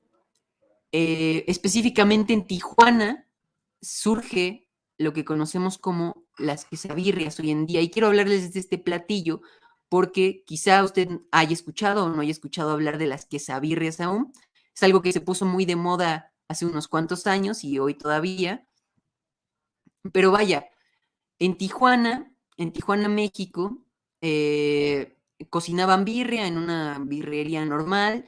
eh, 0.91 1.45
específicamente 1.47 2.33
en 2.33 2.47
Tijuana 2.47 3.29
surge 3.83 4.67
lo 4.97 5.13
que 5.13 5.23
conocemos 5.23 5.77
como 5.77 6.25
las 6.39 6.65
quesabirrias 6.65 7.39
hoy 7.39 7.51
en 7.51 7.67
día. 7.67 7.81
Y 7.81 7.91
quiero 7.91 8.07
hablarles 8.07 8.51
de 8.51 8.59
este 8.59 8.79
platillo 8.79 9.41
porque 9.89 10.43
quizá 10.45 10.83
usted 10.83 11.09
haya 11.31 11.53
escuchado 11.53 12.05
o 12.05 12.09
no 12.09 12.21
haya 12.21 12.31
escuchado 12.31 12.71
hablar 12.71 12.97
de 12.97 13.07
las 13.07 13.25
quesabirrias 13.25 13.99
aún. 14.01 14.33
Es 14.75 14.83
algo 14.83 15.01
que 15.01 15.13
se 15.13 15.21
puso 15.21 15.45
muy 15.45 15.65
de 15.65 15.75
moda 15.75 16.33
hace 16.47 16.65
unos 16.65 16.87
cuantos 16.87 17.27
años 17.27 17.63
y 17.63 17.79
hoy 17.79 17.93
todavía. 17.93 18.67
Pero 20.13 20.31
vaya, 20.31 20.69
en 21.39 21.57
Tijuana, 21.57 22.33
en 22.57 22.71
Tijuana, 22.71 23.09
México, 23.09 23.85
eh, 24.21 25.17
cocinaban 25.49 26.05
birria 26.05 26.47
en 26.47 26.57
una 26.57 26.99
birrería 26.99 27.63
normal, 27.65 28.25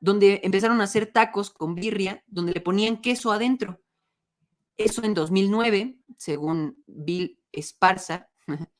donde 0.00 0.40
empezaron 0.42 0.80
a 0.80 0.84
hacer 0.84 1.12
tacos 1.12 1.50
con 1.50 1.74
birria, 1.74 2.22
donde 2.26 2.52
le 2.52 2.60
ponían 2.60 3.00
queso 3.00 3.32
adentro. 3.32 3.80
Eso 4.76 5.02
en 5.04 5.14
2009, 5.14 5.98
según 6.18 6.82
Bill 6.86 7.38
Esparza. 7.52 8.28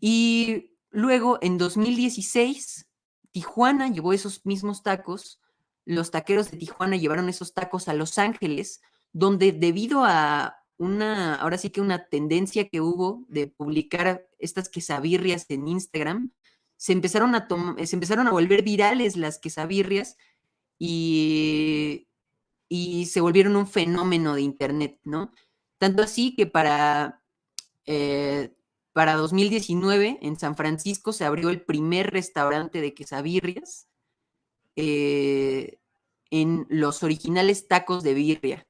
y 0.00 0.69
luego, 0.90 1.38
en 1.40 1.58
2016, 1.58 2.88
Tijuana 3.32 3.88
llevó 3.88 4.12
esos 4.12 4.44
mismos 4.44 4.82
tacos, 4.82 5.40
los 5.84 6.10
taqueros 6.10 6.50
de 6.50 6.58
Tijuana 6.58 6.96
llevaron 6.96 7.28
esos 7.28 7.54
tacos 7.54 7.88
a 7.88 7.94
Los 7.94 8.18
Ángeles, 8.18 8.80
donde 9.12 9.52
debido 9.52 10.04
a 10.04 10.56
una, 10.76 11.34
ahora 11.36 11.58
sí 11.58 11.70
que 11.70 11.80
una 11.80 12.06
tendencia 12.06 12.68
que 12.68 12.80
hubo 12.80 13.24
de 13.28 13.48
publicar 13.48 14.26
estas 14.38 14.68
quesabirrias 14.68 15.46
en 15.50 15.68
Instagram, 15.68 16.32
se 16.76 16.92
empezaron 16.92 17.34
a, 17.34 17.46
se 17.84 17.96
empezaron 17.96 18.26
a 18.28 18.30
volver 18.30 18.62
virales 18.62 19.16
las 19.16 19.38
quesabirrias 19.38 20.16
y 20.78 22.08
y 22.70 23.06
se 23.06 23.20
volvieron 23.20 23.56
un 23.56 23.66
fenómeno 23.66 24.34
de 24.34 24.42
Internet, 24.42 25.00
¿no? 25.02 25.32
Tanto 25.76 26.02
así 26.04 26.36
que 26.36 26.46
para, 26.46 27.20
eh, 27.84 28.54
para 28.92 29.14
2019 29.14 30.18
en 30.22 30.38
San 30.38 30.56
Francisco 30.56 31.12
se 31.12 31.24
abrió 31.24 31.50
el 31.50 31.62
primer 31.62 32.10
restaurante 32.10 32.80
de 32.80 32.94
quesabirrias 32.94 33.88
eh, 34.76 35.78
en 36.30 36.66
los 36.68 37.02
originales 37.02 37.68
tacos 37.68 38.02
de 38.02 38.14
birria 38.14 38.66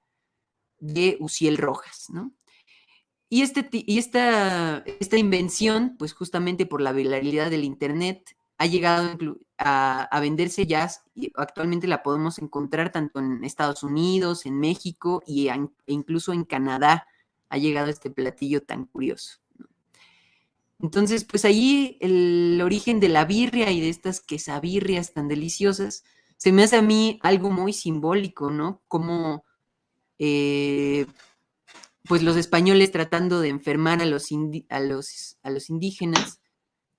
de 0.79 1.17
Uciel 1.21 1.59
Rojas, 1.59 2.07
¿no? 2.09 2.33
Y, 3.29 3.43
este, 3.43 3.69
y 3.71 3.99
esta, 3.99 4.79
esta 4.99 5.17
invención, 5.17 5.95
pues 5.99 6.13
justamente 6.15 6.67
por 6.67 6.81
la 6.81 6.91
viralidad 6.91 7.49
del 7.49 7.63
Internet, 7.63 8.37
ha 8.59 8.67
llegado 8.67 9.17
a, 9.57 10.21
venderse 10.21 10.67
ya, 10.67 10.91
actualmente 11.35 11.87
la 11.87 12.03
podemos 12.03 12.39
encontrar 12.39 12.91
tanto 12.93 13.21
en 13.21 13.45
Estados 13.45 13.83
Unidos, 13.85 14.47
en 14.47 14.59
México 14.59 15.23
y 15.27 15.49
e 15.49 15.69
incluso 15.87 16.33
en 16.33 16.45
Canadá 16.45 17.07
ha 17.49 17.57
llegado 17.57 17.89
este 17.89 18.11
platillo 18.11 18.63
tan 18.63 18.85
curioso. 18.85 19.39
Entonces, 20.83 21.25
pues 21.25 21.45
ahí 21.45 21.99
el 22.01 22.61
origen 22.63 23.01
de 23.01 23.09
la 23.09 23.25
birria 23.25 23.71
y 23.71 23.81
de 23.81 23.91
estas 23.91 24.21
quesabirrias 24.21 25.13
tan 25.13 25.29
deliciosas, 25.29 26.05
se 26.37 26.53
me 26.53 26.63
hace 26.63 26.77
a 26.77 26.83
mí 26.83 27.19
algo 27.23 27.51
muy 27.51 27.73
simbólico, 27.73 28.51
¿no? 28.51 28.83
Como 28.89 29.45
eh, 30.19 31.07
pues 32.05 32.23
los 32.23 32.37
españoles 32.37 32.93
tratando 32.93 33.41
de 33.41 33.51
enfermar 33.51 34.01
a 34.01 34.07
los, 34.07 34.29
a 34.71 34.81
los, 34.81 35.39
a 35.43 35.51
los 35.51 35.69
indígenas, 35.69 36.41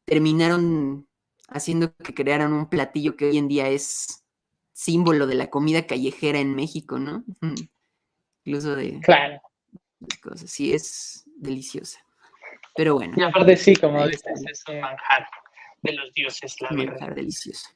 terminaron 0.06 1.08
haciendo 1.48 1.96
que 1.96 2.14
crearan 2.14 2.54
un 2.54 2.70
platillo 2.70 3.16
que 3.16 3.26
hoy 3.26 3.38
en 3.38 3.48
día 3.48 3.68
es 3.68 4.24
símbolo 4.74 5.28
de 5.28 5.36
la 5.36 5.50
comida 5.50 5.88
callejera 5.88 6.40
en 6.40 6.56
México, 6.56 7.00
¿no? 7.00 7.24
Incluso 8.44 8.76
de, 8.76 9.00
claro. 9.02 9.42
cosas. 10.22 10.50
Sí, 10.50 10.74
es 10.74 11.26
deliciosa. 11.36 12.00
Pero 12.76 12.96
bueno. 12.96 13.14
Y 13.18 13.24
aparte 13.24 13.58
sí, 13.58 13.76
como 13.76 14.06
dices, 14.08 14.44
es 14.50 14.64
un 14.68 14.80
manjar 14.80 15.28
de 15.82 15.94
los 15.94 16.14
dioses, 16.14 16.56
la 16.62 16.72
manjar 16.72 17.16
delicioso. 17.16 17.70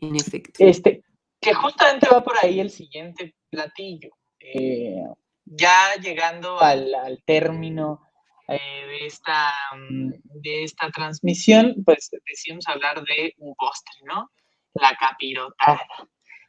En 0.00 0.14
efecto. 0.14 0.64
Este, 0.64 1.02
que 1.40 1.54
justamente 1.54 2.08
va 2.10 2.22
por 2.22 2.36
ahí 2.42 2.60
el 2.60 2.70
siguiente 2.70 3.34
platillo. 3.50 4.10
Eh, 4.40 5.02
ya 5.44 5.94
llegando 6.00 6.60
al, 6.60 6.94
al 6.94 7.22
término 7.24 8.02
eh, 8.48 8.86
de, 8.86 9.06
esta, 9.06 9.52
mm, 9.76 10.10
de 10.40 10.64
esta 10.64 10.90
transmisión, 10.90 11.74
pues 11.84 12.10
decidimos 12.26 12.66
hablar 12.68 13.02
de 13.04 13.34
un 13.38 13.54
postre, 13.54 14.00
¿no? 14.04 14.30
La 14.74 14.96
capirotada. 14.96 15.86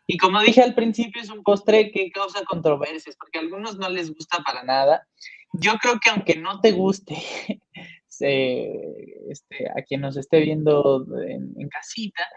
Y 0.08 0.18
como 0.18 0.42
dije 0.42 0.62
al 0.62 0.74
principio, 0.74 1.22
es 1.22 1.30
un 1.30 1.44
postre 1.44 1.92
que 1.92 2.10
causa 2.10 2.44
controversias, 2.46 3.18
porque 3.18 3.38
a 3.38 3.42
algunos 3.42 3.78
no 3.78 3.90
les 3.90 4.14
gusta 4.14 4.40
para 4.46 4.64
nada. 4.64 5.06
Yo 5.54 5.74
creo 5.78 6.00
que 6.00 6.10
aunque 6.10 6.36
no 6.36 6.62
te 6.62 6.72
guste, 6.72 7.16
este, 8.20 9.70
a 9.76 9.82
quien 9.84 10.02
nos 10.02 10.18
esté 10.18 10.42
viendo 10.42 11.06
en, 11.28 11.70
casita, 11.70 12.28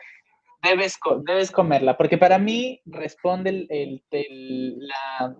debes, 0.62 0.98
debes 1.26 1.50
comerla, 1.50 1.96
porque 1.96 2.18
para 2.18 2.38
mí 2.38 2.80
responde 2.86 3.66
la 4.66 5.34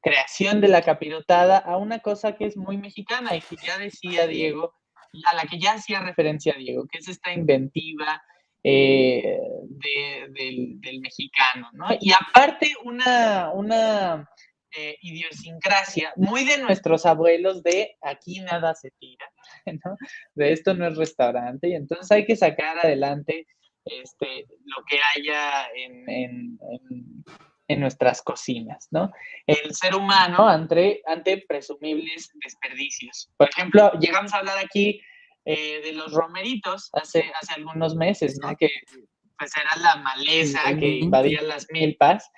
creación 0.00 0.60
de 0.60 0.68
la 0.68 0.82
capirotada 0.82 1.58
a 1.58 1.76
una 1.76 1.98
cosa 2.00 2.36
que 2.36 2.46
es 2.46 2.56
muy 2.56 2.78
mexicana 2.78 3.36
y 3.36 3.40
que 3.40 3.56
ya 3.56 3.78
decía 3.78 4.26
Diego, 4.26 4.74
a 5.26 5.34
la 5.34 5.44
que 5.44 5.58
ya 5.58 5.72
hacía 5.72 6.00
referencia 6.00 6.54
Diego, 6.54 6.86
que 6.90 6.98
es 6.98 7.08
esta 7.08 7.32
inventiva 7.32 8.22
eh, 8.62 9.38
del, 9.68 11.00
mexicano, 11.00 11.68
¿no? 11.72 11.86
Y 12.00 12.12
aparte 12.12 12.72
una, 12.84 13.50
una 13.52 14.28
eh, 14.76 14.96
idiosincrasia 15.00 16.12
muy 16.16 16.44
de 16.44 16.58
nuestros 16.58 17.06
abuelos 17.06 17.62
de 17.62 17.96
aquí 18.02 18.40
nada 18.40 18.74
se 18.74 18.90
tira, 18.98 19.30
¿no? 19.84 19.96
De 20.34 20.52
esto 20.52 20.74
no 20.74 20.86
es 20.86 20.96
restaurante 20.96 21.68
y 21.68 21.74
entonces 21.74 22.10
hay 22.10 22.24
que 22.24 22.36
sacar 22.36 22.78
adelante 22.78 23.46
este, 23.84 24.46
lo 24.64 24.84
que 24.84 24.98
haya 25.16 25.68
en 25.74 26.58
en 27.68 27.80
nuestras 27.80 28.22
cocinas, 28.22 28.88
¿no? 28.90 29.12
El 29.46 29.74
ser 29.74 29.94
humano 29.94 30.48
ante, 30.48 31.02
ante 31.06 31.44
presumibles 31.46 32.30
desperdicios. 32.42 33.30
Por 33.36 33.48
ejemplo, 33.50 33.92
llegamos 34.00 34.32
a 34.32 34.38
hablar 34.38 34.58
aquí 34.58 35.00
eh, 35.44 35.80
de 35.84 35.92
los 35.92 36.12
romeritos 36.12 36.90
hace, 36.94 37.30
hace 37.40 37.54
algunos 37.54 37.94
meses, 37.94 38.38
¿no? 38.42 38.56
Que 38.56 38.70
pues 39.38 39.52
era 39.56 39.82
la 39.82 39.96
maleza 39.96 40.60
que 40.78 40.98
invadía 40.98 41.42
las 41.42 41.66
milpas 41.70 42.28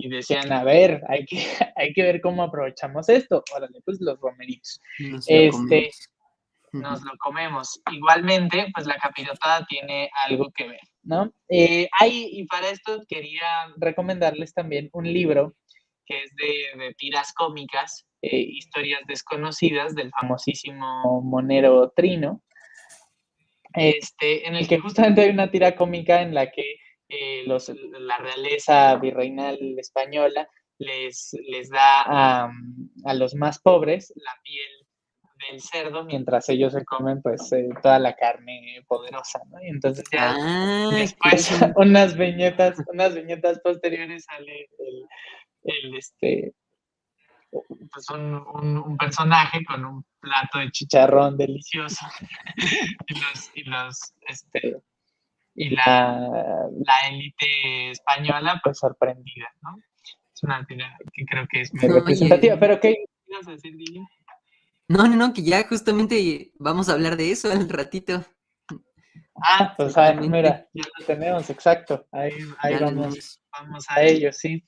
y 0.00 0.08
decían, 0.08 0.50
a 0.52 0.62
ver, 0.62 1.02
hay 1.08 1.26
que, 1.26 1.36
hay 1.76 1.92
que 1.92 2.02
ver 2.02 2.20
cómo 2.20 2.42
aprovechamos 2.44 3.08
esto. 3.08 3.42
Órale, 3.54 3.80
pues 3.84 4.00
los 4.00 4.18
romeritos. 4.20 4.80
este, 5.26 5.90
nos 6.72 7.02
lo 7.02 7.12
comemos. 7.18 7.80
Igualmente, 7.90 8.68
pues 8.72 8.86
la 8.86 8.96
capirotada 8.96 9.66
tiene 9.66 10.08
algo 10.26 10.50
que 10.54 10.68
ver. 10.68 10.80
¿no? 11.02 11.32
Eh, 11.48 11.88
hay, 11.98 12.28
y 12.32 12.44
para 12.46 12.68
esto 12.70 13.02
quería 13.08 13.72
recomendarles 13.76 14.54
también 14.54 14.88
un 14.92 15.12
libro 15.12 15.56
que 16.06 16.22
es 16.22 16.30
de, 16.36 16.94
tiras 16.96 17.32
cómicas, 17.34 18.06
eh, 18.22 18.36
historias 18.38 19.00
desconocidas 19.06 19.94
del 19.94 20.10
famosísimo 20.18 21.20
monero 21.22 21.92
Trino, 21.94 22.42
este, 23.74 24.46
en 24.48 24.54
el 24.54 24.66
que 24.66 24.78
justamente 24.78 25.22
hay 25.22 25.30
una 25.30 25.50
tira 25.50 25.76
cómica 25.76 26.22
en 26.22 26.34
la 26.34 26.50
que 26.50 26.76
eh, 27.08 27.44
los, 27.46 27.68
la 27.68 28.18
realeza 28.18 28.96
virreinal 28.96 29.58
española 29.78 30.48
les, 30.78 31.36
les 31.48 31.70
da 31.70 32.02
a, 32.06 32.52
a 33.04 33.14
los 33.14 33.34
más 33.34 33.58
pobres 33.60 34.12
la 34.16 34.32
piel 34.42 34.88
del 35.48 35.60
cerdo 35.60 36.04
mientras 36.04 36.48
ellos 36.48 36.72
se 36.72 36.84
comen 36.84 37.22
pues 37.22 37.52
eh, 37.52 37.68
toda 37.82 37.98
la 37.98 38.14
carne 38.14 38.82
poderosa, 38.86 39.40
¿no? 39.50 39.62
Y 39.62 39.68
entonces 39.68 40.04
ya 40.10 40.34
ah, 40.36 40.90
después 40.92 41.50
unas 41.76 42.16
viñetas, 42.16 42.78
unas 42.88 43.14
viñetas 43.14 43.60
posteriores 43.60 44.24
sale 44.24 44.68
el, 45.64 45.94
este 45.96 46.54
pues 47.50 48.10
un, 48.10 48.96
personaje 48.98 49.64
con 49.64 49.84
un 49.84 50.04
plato 50.20 50.58
de 50.58 50.70
chicharrón 50.70 51.36
delicioso. 51.36 52.06
Y 53.06 53.14
los, 53.14 53.50
y 53.54 53.64
los 53.64 54.14
este 54.26 54.82
y 55.60 55.70
la, 55.70 56.16
la 56.86 57.08
élite 57.08 57.90
española 57.90 58.60
pues 58.62 58.78
sorprendida, 58.78 59.48
¿no? 59.62 59.76
Es 60.32 60.42
una 60.44 60.64
que 60.64 61.24
creo 61.26 61.48
que 61.48 61.62
es 61.62 61.74
muy 61.74 61.88
representativa, 61.88 62.56
pero 62.60 62.78
¿qué 62.78 62.94
ibas 63.26 63.48
a 63.48 63.50
decir, 63.50 63.74
no, 64.86 65.06
no, 65.06 65.16
no, 65.16 65.34
que 65.34 65.42
ya 65.42 65.66
justamente 65.68 66.52
vamos 66.58 66.88
a 66.88 66.92
hablar 66.92 67.16
de 67.16 67.32
eso 67.32 67.50
al 67.50 67.68
ratito. 67.68 68.24
Ah, 69.34 69.74
pues 69.76 69.94
mira, 70.20 70.66
ya 70.72 70.84
lo 70.98 71.06
tenemos, 71.06 71.50
exacto. 71.50 72.06
Ahí, 72.12 72.32
ahí 72.60 72.76
vamos, 72.80 73.42
vamos 73.52 73.84
a 73.88 74.02
ello, 74.02 74.32
sí. 74.32 74.64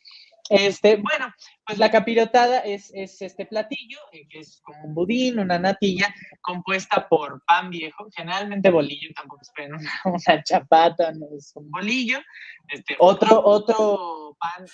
Este, 0.51 0.96
bueno, 0.96 1.32
pues 1.64 1.78
la 1.78 1.92
capirotada 1.92 2.59
es, 2.59 2.90
este 2.92 3.46
platillo, 3.46 3.98
eh, 4.11 4.26
que 4.28 4.40
es 4.40 4.61
como 4.64 4.88
un 4.88 4.94
budín, 4.94 5.38
una 5.38 5.61
natilla, 5.61 6.12
compuesta 6.40 7.09
por 7.09 7.44
pan 7.44 7.70
viejo, 7.70 8.09
generalmente 8.12 8.68
bolillo, 8.68 9.11
tampoco 9.14 9.42
esperen 9.42 9.74
una, 10.05 10.42
chapata, 10.42 11.12
no 11.12 11.26
es 11.36 11.53
un 11.55 11.70
bolillo. 11.70 12.18
Este, 12.66 12.96
otro, 12.98 13.40
otro 13.44 14.36
pan 14.40 14.66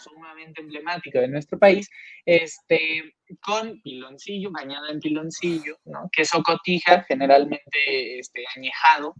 sumamente 0.00 0.60
emblemático 0.60 1.18
de 1.18 1.26
nuestro 1.26 1.58
país, 1.58 1.90
este, 2.24 3.02
con 3.42 3.82
piloncillo, 3.82 4.52
bañado 4.52 4.88
en 4.88 5.00
piloncillo, 5.00 5.78
¿no? 5.86 6.08
queso 6.12 6.44
cotija, 6.44 7.02
generalmente 7.08 8.20
este, 8.20 8.44
añejado, 8.54 9.16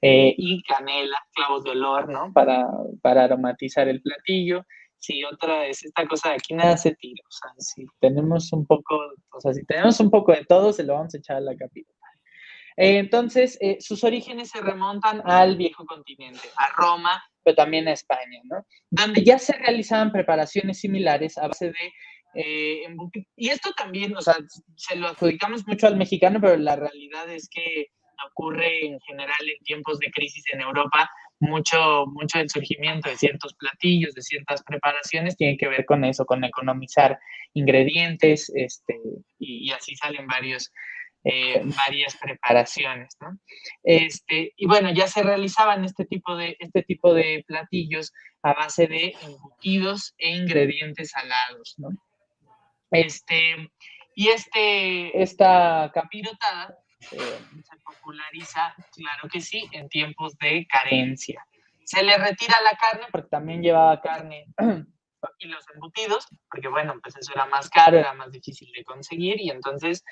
eh, 0.00 0.34
y 0.34 0.62
canela, 0.62 1.18
clavos 1.34 1.64
de 1.64 1.70
olor, 1.72 2.08
¿no? 2.08 2.32
Para, 2.32 2.66
para 3.02 3.24
aromatizar 3.24 3.86
el 3.88 4.00
platillo. 4.00 4.64
Sí, 4.98 5.22
otra 5.24 5.66
es 5.66 5.84
esta 5.84 6.06
cosa 6.06 6.30
de 6.30 6.34
aquí 6.36 6.54
nada 6.54 6.76
se 6.76 6.94
tira. 6.96 7.22
O 7.26 7.30
sea, 7.30 7.50
si 7.58 7.86
tenemos 8.00 8.52
un 8.52 8.66
poco, 8.66 8.96
o 9.30 9.40
sea, 9.40 9.54
si 9.54 9.64
tenemos 9.64 9.98
un 10.00 10.10
poco 10.10 10.32
de 10.32 10.44
todo, 10.44 10.72
se 10.72 10.84
lo 10.84 10.94
vamos 10.94 11.14
a 11.14 11.18
echar 11.18 11.36
a 11.36 11.40
la 11.40 11.56
capilla. 11.56 11.92
Eh, 12.76 12.98
entonces, 12.98 13.58
eh, 13.60 13.78
sus 13.80 14.04
orígenes 14.04 14.50
se 14.50 14.60
remontan 14.60 15.22
al 15.24 15.56
viejo 15.56 15.84
continente, 15.84 16.48
a 16.56 16.80
Roma, 16.80 17.22
pero 17.42 17.56
también 17.56 17.88
a 17.88 17.92
España, 17.92 18.40
¿no? 18.44 18.64
Donde 18.90 19.24
ya 19.24 19.38
se 19.38 19.52
realizaban 19.52 20.12
preparaciones 20.12 20.78
similares 20.78 21.38
a 21.38 21.48
base 21.48 21.66
de 21.66 21.92
eh, 22.34 22.86
y 23.36 23.48
esto 23.48 23.72
también, 23.72 24.16
o 24.16 24.20
sea, 24.20 24.36
se 24.76 24.96
lo 24.96 25.08
adjudicamos 25.08 25.66
mucho 25.66 25.86
al 25.86 25.96
mexicano, 25.96 26.40
pero 26.40 26.56
la 26.56 26.76
realidad 26.76 27.28
es 27.30 27.48
que 27.48 27.88
ocurre 28.30 28.86
en 28.86 29.00
general 29.00 29.40
en 29.40 29.64
tiempos 29.64 29.98
de 29.98 30.10
crisis 30.10 30.44
en 30.52 30.60
Europa, 30.60 31.10
mucho, 31.40 32.06
mucho 32.06 32.38
del 32.38 32.50
surgimiento 32.50 33.08
de 33.08 33.16
ciertos 33.16 33.54
platillos, 33.54 34.14
de 34.14 34.22
ciertas 34.22 34.62
preparaciones, 34.62 35.36
tiene 35.36 35.56
que 35.56 35.68
ver 35.68 35.84
con 35.84 36.04
eso, 36.04 36.24
con 36.26 36.44
economizar 36.44 37.18
ingredientes, 37.54 38.50
este, 38.54 38.98
y, 39.38 39.70
así 39.70 39.94
salen 39.96 40.26
varios, 40.26 40.72
eh, 41.24 41.62
varias 41.64 42.16
preparaciones, 42.16 43.16
¿no? 43.20 43.38
Este, 43.82 44.52
y 44.56 44.66
bueno, 44.66 44.92
ya 44.92 45.06
se 45.06 45.22
realizaban 45.22 45.84
este 45.84 46.04
tipo, 46.04 46.36
de, 46.36 46.56
este 46.58 46.82
tipo 46.82 47.14
de 47.14 47.44
platillos 47.46 48.12
a 48.42 48.54
base 48.54 48.86
de 48.86 49.14
embutidos 49.22 50.14
e 50.18 50.30
ingredientes 50.30 51.10
salados, 51.10 51.74
¿no? 51.78 51.90
Este, 52.90 53.70
y 54.14 54.28
este, 54.28 55.22
esta 55.22 55.90
capirotada 55.94 56.76
eh, 57.12 57.38
se 57.62 57.76
populariza, 57.84 58.74
claro 58.92 59.28
que 59.30 59.40
sí, 59.40 59.68
en 59.72 59.88
tiempos 59.88 60.36
de 60.38 60.66
carencia. 60.66 61.44
Se 61.84 62.02
le 62.02 62.16
retira 62.18 62.56
la 62.62 62.76
carne, 62.76 63.06
porque 63.10 63.28
también 63.28 63.62
llevaba 63.62 64.00
carne 64.00 64.46
y 65.38 65.46
los 65.46 65.64
embutidos, 65.74 66.26
porque 66.50 66.68
bueno, 66.68 66.94
pues 67.02 67.16
eso 67.16 67.32
era 67.32 67.46
más 67.46 67.70
caro, 67.70 67.98
era 67.98 68.12
más 68.14 68.30
difícil 68.30 68.70
de 68.72 68.84
conseguir 68.84 69.40
y 69.40 69.50
entonces 69.50 70.04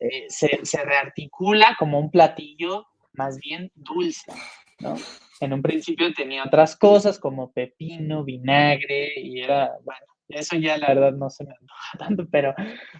eh, 0.00 0.26
se, 0.28 0.60
se, 0.64 0.84
rearticula 0.84 1.76
como 1.78 1.98
un 1.98 2.10
platillo 2.10 2.86
más 3.12 3.38
bien 3.38 3.70
dulce, 3.74 4.32
¿no? 4.80 4.96
En 5.40 5.52
un 5.52 5.62
principio 5.62 6.12
tenía 6.12 6.44
otras 6.44 6.76
cosas 6.76 7.18
como 7.18 7.52
pepino, 7.52 8.24
vinagre 8.24 9.12
y 9.20 9.40
era, 9.40 9.72
bueno, 9.84 10.06
eso 10.32 10.56
ya 10.56 10.76
la 10.76 10.88
verdad 10.88 11.12
no 11.12 11.30
se 11.30 11.44
me 11.44 11.54
antoja 11.60 11.98
tanto, 11.98 12.26
pero, 12.30 12.54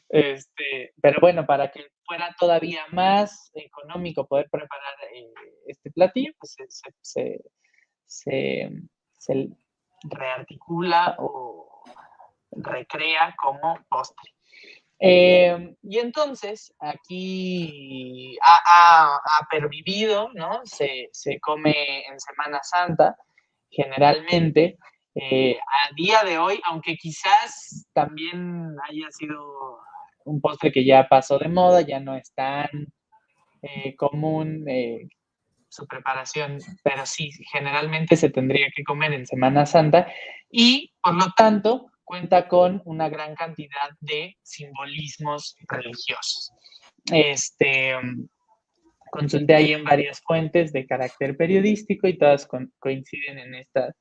este, 0.08 0.94
pero 1.00 1.20
bueno, 1.20 1.46
para 1.46 1.70
que 1.70 1.88
fuera 2.04 2.34
todavía 2.38 2.84
más 2.90 3.50
económico 3.54 4.26
poder 4.26 4.48
preparar 4.50 4.94
eh, 5.14 5.32
este 5.66 5.90
platillo, 5.90 6.32
pues 6.38 6.56
se, 7.00 7.40
se, 8.06 9.50
rearticula 10.04 11.16
o 11.18 11.82
recrea 12.50 13.34
como 13.36 13.78
postre. 13.88 14.30
Eh, 15.04 15.74
y 15.82 15.98
entonces 15.98 16.72
aquí 16.78 18.36
ha, 18.40 19.16
ha, 19.16 19.48
pervivido, 19.50 20.30
¿no? 20.34 20.60
Se, 20.64 21.08
se, 21.12 21.40
come 21.40 22.06
en 22.06 22.20
Semana 22.20 22.60
Santa 22.62 23.16
generalmente 23.72 24.78
eh, 25.14 25.58
a 25.58 25.94
día 25.94 26.24
de 26.24 26.38
hoy, 26.38 26.60
aunque 26.64 26.96
quizás 26.96 27.86
también 27.92 28.74
haya 28.88 29.10
sido 29.10 29.78
un 30.24 30.40
postre 30.40 30.72
que 30.72 30.84
ya 30.84 31.08
pasó 31.08 31.38
de 31.38 31.48
moda, 31.48 31.82
ya 31.82 32.00
no 32.00 32.16
es 32.16 32.32
tan 32.34 32.68
eh, 33.62 33.94
común 33.96 34.64
eh, 34.68 35.08
su 35.68 35.86
preparación, 35.86 36.58
pero 36.82 37.04
sí, 37.06 37.30
generalmente 37.50 38.16
se 38.16 38.30
tendría 38.30 38.68
que 38.74 38.84
comer 38.84 39.12
en 39.12 39.26
Semana 39.26 39.66
Santa 39.66 40.06
y 40.50 40.92
por 41.02 41.14
lo 41.14 41.32
tanto 41.36 41.90
cuenta 42.04 42.48
con 42.48 42.82
una 42.84 43.08
gran 43.08 43.34
cantidad 43.34 43.90
de 44.00 44.36
simbolismos 44.42 45.56
religiosos. 45.68 46.52
Este, 47.10 47.94
consulté 49.10 49.54
ahí 49.54 49.72
en 49.72 49.84
varias 49.84 50.20
fuentes 50.20 50.72
de 50.72 50.86
carácter 50.86 51.36
periodístico 51.36 52.06
y 52.08 52.18
todas 52.18 52.46
coinciden 52.78 53.38
en 53.38 53.54
estas 53.54 53.94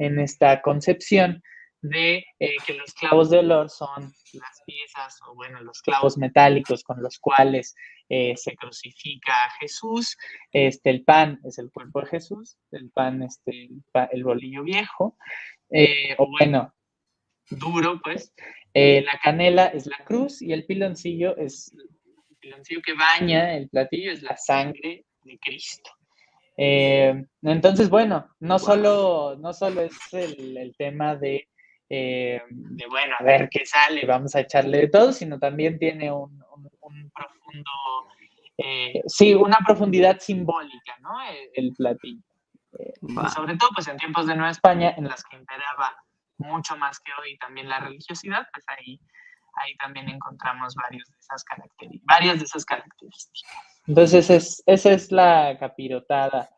en 0.00 0.18
esta 0.18 0.62
concepción 0.62 1.42
de 1.82 2.24
eh, 2.38 2.56
que 2.66 2.74
los 2.74 2.92
clavos 2.94 3.30
de 3.30 3.38
olor 3.38 3.70
son 3.70 4.02
las 4.32 4.62
piezas 4.66 5.18
o 5.26 5.34
bueno, 5.34 5.60
los 5.62 5.80
clavos 5.80 6.18
metálicos 6.18 6.82
con 6.82 7.02
los 7.02 7.18
cuales 7.18 7.74
eh, 8.08 8.34
se 8.36 8.54
crucifica 8.56 9.44
a 9.44 9.50
Jesús. 9.60 10.16
Este, 10.52 10.90
el 10.90 11.04
pan 11.04 11.38
es 11.44 11.58
el 11.58 11.70
cuerpo 11.70 12.00
de 12.00 12.06
Jesús, 12.06 12.58
el 12.70 12.90
pan, 12.90 13.22
este, 13.22 13.68
el, 14.12 14.24
bolillo 14.24 14.62
viejo, 14.62 15.16
eh, 15.70 16.14
o 16.18 16.26
bueno, 16.28 16.74
duro, 17.50 18.00
pues. 18.02 18.32
la 18.74 19.18
canela 19.22 19.66
es 19.66 19.86
la 19.86 20.02
cruz 20.04 20.40
y 20.42 20.52
el 20.52 20.64
piloncillo 20.64 21.36
es 21.36 21.72
el 22.30 22.36
piloncillo 22.36 22.80
que 22.82 22.94
baña 22.94 23.54
el 23.56 23.68
platillo, 23.68 24.12
es 24.12 24.22
la 24.22 24.36
sangre 24.36 25.04
de 25.24 25.38
Cristo. 25.38 25.90
Eh, 26.62 27.24
entonces, 27.40 27.88
bueno, 27.88 28.28
no 28.40 28.58
solo, 28.58 29.34
no 29.38 29.54
solo 29.54 29.80
es 29.80 29.96
el, 30.12 30.74
tema 30.76 31.16
de, 31.16 31.48
eh, 31.88 32.42
de, 32.50 32.86
bueno, 32.86 33.16
a 33.18 33.24
ver 33.24 33.48
qué 33.50 33.64
sale, 33.64 34.04
vamos 34.04 34.34
a 34.34 34.40
echarle 34.40 34.76
de 34.76 34.88
todo, 34.88 35.10
sino 35.10 35.38
también 35.38 35.78
tiene 35.78 36.12
un, 36.12 36.38
profundo, 37.14 37.70
eh, 38.58 39.00
sí, 39.06 39.34
una 39.34 39.56
profundidad 39.66 40.20
simbólica, 40.20 40.98
¿no? 41.00 41.14
El, 41.54 41.72
platillo. 41.72 42.20
sobre 43.34 43.56
todo, 43.56 43.70
pues 43.74 43.88
en 43.88 43.96
tiempos 43.96 44.26
de 44.26 44.34
Nueva 44.34 44.50
España, 44.50 44.92
en 44.98 45.04
las 45.04 45.24
que 45.24 45.38
imperaba 45.38 45.96
mucho 46.36 46.76
más 46.76 47.00
que 47.00 47.12
hoy 47.22 47.38
también 47.38 47.70
la 47.70 47.80
religiosidad, 47.80 48.46
pues 48.52 48.66
ahí, 48.68 49.00
ahí 49.54 49.76
también 49.76 50.08
encontramos 50.08 50.74
varios 50.74 51.08
de 51.10 51.16
esas 51.18 51.44
varias 52.04 52.38
de 52.38 52.44
esas 52.44 52.64
características. 52.64 53.42
Entonces, 53.86 54.30
es, 54.30 54.62
esa 54.66 54.92
es 54.92 55.10
la 55.10 55.56
capirotada. 55.58 56.50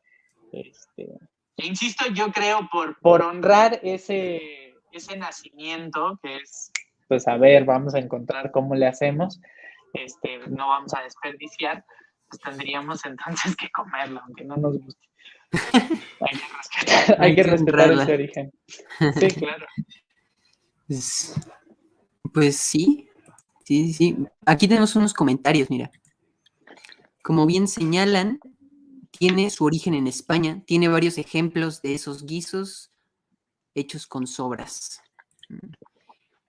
Este, 0.52 1.18
e 1.56 1.66
insisto, 1.66 2.04
yo 2.12 2.32
creo 2.32 2.68
por, 2.70 2.98
por 3.00 3.22
honrar 3.22 3.80
ese, 3.82 4.74
ese 4.92 5.16
nacimiento, 5.16 6.18
que 6.22 6.36
es, 6.36 6.70
pues 7.08 7.26
a 7.28 7.36
ver, 7.36 7.64
vamos 7.64 7.94
a 7.94 7.98
encontrar 7.98 8.50
cómo 8.50 8.74
le 8.74 8.86
hacemos, 8.86 9.40
este, 9.92 10.38
no 10.48 10.68
vamos 10.68 10.94
a 10.94 11.02
desperdiciar, 11.02 11.84
pues 12.28 12.40
tendríamos 12.40 13.04
entonces 13.04 13.54
que 13.56 13.70
comerlo, 13.70 14.20
aunque 14.24 14.44
no 14.44 14.56
nos 14.56 14.78
guste. 14.78 15.08
hay 16.20 16.36
que 16.36 16.46
respetar, 16.56 17.16
hay 17.22 17.34
que 17.34 17.42
respetar 17.42 17.92
ese 17.92 18.14
origen. 18.14 18.52
Sí, 19.18 19.28
claro. 19.28 19.66
Pues, 22.32 22.56
sí, 22.56 23.08
sí, 23.64 23.92
sí. 23.92 24.16
Aquí 24.46 24.68
tenemos 24.68 24.96
unos 24.96 25.14
comentarios, 25.14 25.70
mira. 25.70 25.90
Como 27.22 27.46
bien 27.46 27.68
señalan, 27.68 28.40
tiene 29.10 29.50
su 29.50 29.64
origen 29.64 29.94
en 29.94 30.06
España, 30.06 30.62
tiene 30.66 30.88
varios 30.88 31.18
ejemplos 31.18 31.82
de 31.82 31.94
esos 31.94 32.24
guisos 32.26 32.90
hechos 33.74 34.06
con 34.06 34.26
sobras, 34.26 35.00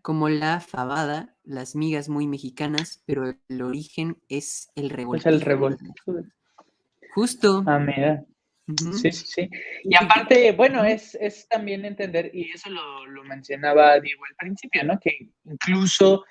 como 0.01 0.27
la 0.29 0.59
fabada, 0.59 1.35
las 1.43 1.75
migas 1.75 2.09
muy 2.09 2.27
mexicanas, 2.27 3.01
pero 3.05 3.35
el 3.47 3.61
origen 3.61 4.17
es 4.27 4.69
el 4.75 4.89
revoltijo. 4.89 5.29
Es 5.29 5.35
el 5.35 5.41
revoltijo. 5.41 6.15
Justo. 7.13 7.63
Ah, 7.65 7.79
mira. 7.79 8.25
Sí, 9.01 9.11
sí, 9.11 9.25
sí. 9.25 9.49
Y 9.83 9.95
aparte, 9.95 10.53
bueno, 10.53 10.85
es, 10.85 11.15
es 11.15 11.47
también 11.49 11.83
entender, 11.83 12.31
y 12.33 12.49
eso 12.51 12.69
lo, 12.69 13.05
lo 13.07 13.23
mencionaba 13.23 13.99
Diego 13.99 14.23
al 14.25 14.35
principio, 14.35 14.83
¿no? 14.85 14.97
Que 14.99 15.29
incluso 15.43 16.23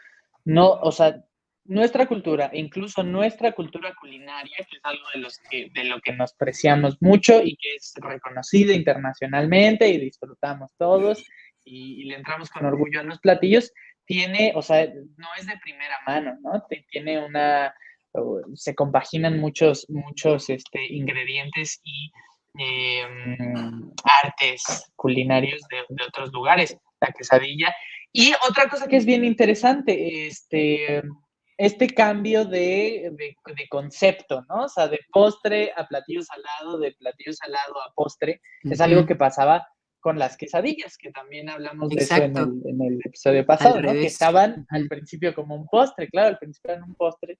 no, 0.45 0.71
o 0.71 0.91
sea, 0.91 1.23
nuestra 1.65 2.07
cultura, 2.07 2.51
incluso 2.53 3.03
nuestra 3.03 3.53
cultura 3.53 3.95
culinaria, 3.95 4.57
que 4.57 4.77
es 4.77 4.85
algo 4.85 5.05
de, 5.15 5.21
los 5.21 5.39
que, 5.51 5.71
de 5.73 5.85
lo 5.85 6.01
que 6.01 6.13
nos 6.13 6.35
preciamos 6.35 6.97
mucho 7.01 7.41
y 7.43 7.57
que 7.57 7.77
es 7.77 7.95
reconocida 7.97 8.75
internacionalmente 8.75 9.89
y 9.89 9.99
disfrutamos 9.99 10.73
todos 10.77 11.25
y, 11.65 12.05
le 12.05 12.17
entramos 12.17 12.51
con 12.51 12.67
orgullo 12.67 13.01
a 13.01 13.05
los 13.05 13.21
platillos, 13.21 13.73
tiene, 14.05 14.53
o 14.57 14.63
sea, 14.63 14.87
no 14.87 15.29
es 15.39 15.47
de 15.47 15.57
primera 15.63 15.97
mano, 16.05 16.37
¿no? 16.43 16.65
Tiene 16.91 17.25
una, 17.25 17.73
se 18.55 18.75
compaginan 18.75 19.39
muchos, 19.39 19.87
muchos 19.89 20.51
este, 20.51 20.85
ingredientes 20.93 21.81
y 21.85 22.11
em, 22.59 23.91
artes 24.25 24.93
culinarios 24.97 25.63
de, 25.71 26.05
otros 26.07 26.33
lugares, 26.33 26.77
la 27.01 27.13
quesadilla. 27.13 27.75
Y 28.13 28.33
otra 28.49 28.69
cosa 28.69 28.87
que 28.87 28.97
es 28.97 29.07
bien 29.07 29.25
interesante, 29.25 30.27
este, 30.27 31.03
este 31.57 31.89
cambio 31.89 32.45
de, 32.45 33.35
concepto, 33.71 34.45
¿no? 34.49 34.65
O 34.65 34.69
sea, 34.69 34.89
de 34.89 35.01
postre 35.11 35.73
a 35.77 35.87
platillo 35.87 36.23
salado, 36.23 36.79
de 36.79 36.93
platillo 36.93 37.33
salado 37.33 37.81
a 37.81 37.93
postre, 37.95 38.41
es 38.63 38.81
algo 38.81 39.07
que 39.07 39.17
pasaba 39.17 39.67
con 40.01 40.19
las 40.19 40.37
quesadillas, 40.37 40.99
que 40.99 41.13
también 41.13 41.49
hablamos 41.49 41.89
de 41.89 42.03
eso 42.03 42.17
en 42.17 42.37
el, 42.37 42.99
episodio 43.05 43.47
pasado, 43.47 43.81
¿no? 43.81 43.93
Que 43.93 44.07
estaban 44.07 44.67
al 44.69 44.89
principio 44.89 45.33
como 45.35 45.55
un 45.55 45.67
postre, 45.69 46.09
claro, 46.09 46.29
al 46.29 46.39
principio 46.39 46.73
eran 46.73 46.83
un 46.83 46.95
postre, 46.97 47.39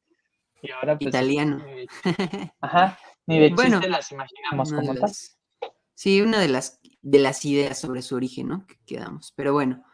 y 0.63 0.71
ahora 0.71 0.97
pues, 0.97 1.09
Italiano. 1.09 1.65
ajá, 2.61 2.99
ni 3.27 3.39
de 3.39 3.51
bueno, 3.51 3.81
las 3.81 4.11
imaginamos 4.13 4.73
como 4.73 4.95
tal. 4.95 5.13
Sí, 5.95 6.21
una 6.21 6.39
de 6.39 6.49
las, 6.49 6.81
de 7.03 7.19
las 7.19 7.45
ideas 7.45 7.79
sobre 7.79 8.03
su 8.03 8.15
origen, 8.15 8.49
¿no? 8.49 8.67
Que 8.67 8.77
quedamos, 8.87 9.33
pero 9.37 9.53
bueno. 9.53 9.85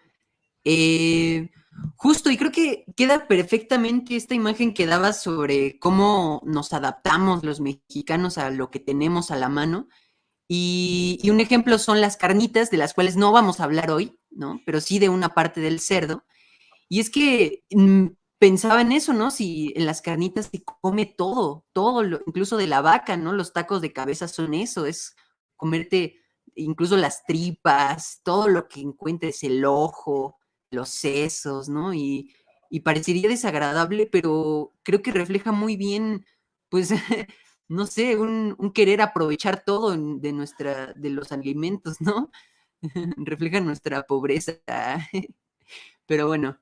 Eh, 0.65 1.51
justo, 1.97 2.31
y 2.31 2.37
creo 2.37 2.53
que 2.53 2.85
queda 2.97 3.27
perfectamente 3.27 4.17
esta 4.17 4.35
imagen 4.35 4.75
que 4.75 4.87
daba 4.87 5.13
sobre 5.13 5.79
cómo 5.79 6.43
nos 6.45 6.73
adaptamos 6.73 7.45
los 7.45 7.61
mexicanos 7.61 8.39
a 8.39 8.51
lo 8.51 8.71
que 8.71 8.81
tenemos 8.81 9.31
a 9.31 9.37
la 9.37 9.49
mano. 9.49 9.89
Y, 10.47 11.21
un 11.31 11.41
ejemplo 11.41 11.79
son 11.79 12.01
las 12.01 12.17
carnitas, 12.17 12.71
de 12.71 12.79
las 12.79 12.95
cuales 12.95 13.17
no 13.17 13.33
vamos 13.33 13.61
a 13.61 13.65
hablar 13.65 13.91
hoy, 13.91 14.19
¿no? 14.31 14.61
Pero 14.65 14.81
sí 14.81 14.99
de 14.99 15.09
una 15.09 15.31
parte 15.35 15.61
del 15.61 15.81
cerdo. 15.81 16.25
Y 16.89 17.01
es 17.01 17.11
que 17.11 17.65
mm, 17.71 18.07
pensaba 18.39 18.81
en 18.83 18.93
eso, 18.93 19.13
¿no? 19.13 19.31
Si 19.31 19.73
en 19.77 19.87
las 19.87 20.03
carnitas 20.03 20.47
se 20.51 20.63
come 20.65 21.07
todo, 21.07 21.67
todo, 21.73 22.03
incluso 22.27 22.57
de 22.57 22.67
la 22.67 22.81
vaca, 22.81 23.17
¿no? 23.17 23.33
Los 23.33 23.53
tacos 23.53 23.83
de 23.83 23.93
cabeza 23.93 24.29
son 24.29 24.55
eso, 24.55 24.87
es 24.87 25.17
comerte 25.57 26.21
incluso 26.55 26.97
las 26.97 27.25
tripas, 27.25 28.21
todo 28.25 28.49
lo 28.49 28.69
que 28.69 28.81
encuentres, 28.81 29.43
el 29.45 29.65
ojo, 29.65 30.39
los 30.71 30.89
sesos, 30.91 31.69
¿no? 31.69 31.95
Y, 31.95 32.35
parecería 32.85 33.29
desagradable, 33.29 34.07
pero 34.07 34.75
creo 34.83 35.03
que 35.03 35.13
refleja 35.13 35.53
muy 35.53 35.77
bien, 35.77 36.27
pues, 36.69 36.91
no 37.69 37.87
sé, 37.87 38.17
un, 38.17 38.57
querer 38.75 39.01
aprovechar 39.01 39.65
todo 39.65 39.97
de 39.97 40.33
nuestra, 40.33 40.93
de 40.95 41.11
los 41.11 41.33
alimentos, 41.33 42.01
¿no? 42.01 42.31
refleja 43.17 43.61
nuestra 43.61 44.03
pobreza. 44.05 44.53
pero 46.07 46.27
bueno, 46.27 46.59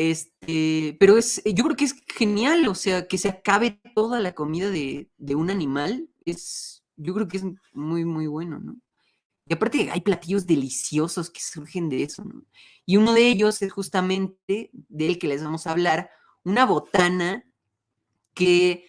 este, 0.00 0.96
pero 0.98 1.18
es, 1.18 1.42
yo 1.44 1.62
creo 1.62 1.76
que 1.76 1.84
es 1.84 1.94
genial, 2.16 2.66
o 2.68 2.74
sea, 2.74 3.06
que 3.06 3.18
se 3.18 3.28
acabe 3.28 3.82
toda 3.94 4.18
la 4.18 4.32
comida 4.32 4.70
de, 4.70 5.10
de 5.18 5.34
un 5.34 5.50
animal, 5.50 6.08
es, 6.24 6.82
yo 6.96 7.12
creo 7.12 7.28
que 7.28 7.36
es 7.36 7.44
muy, 7.74 8.06
muy 8.06 8.26
bueno, 8.26 8.58
¿no? 8.60 8.80
Y 9.44 9.52
aparte 9.52 9.90
hay 9.90 10.00
platillos 10.00 10.46
deliciosos 10.46 11.28
que 11.28 11.40
surgen 11.42 11.90
de 11.90 12.04
eso, 12.04 12.24
¿no? 12.24 12.46
Y 12.86 12.96
uno 12.96 13.12
de 13.12 13.28
ellos 13.28 13.60
es 13.60 13.70
justamente 13.74 14.70
del 14.72 15.18
que 15.18 15.28
les 15.28 15.44
vamos 15.44 15.66
a 15.66 15.72
hablar, 15.72 16.08
una 16.44 16.64
botana 16.64 17.44
que 18.32 18.86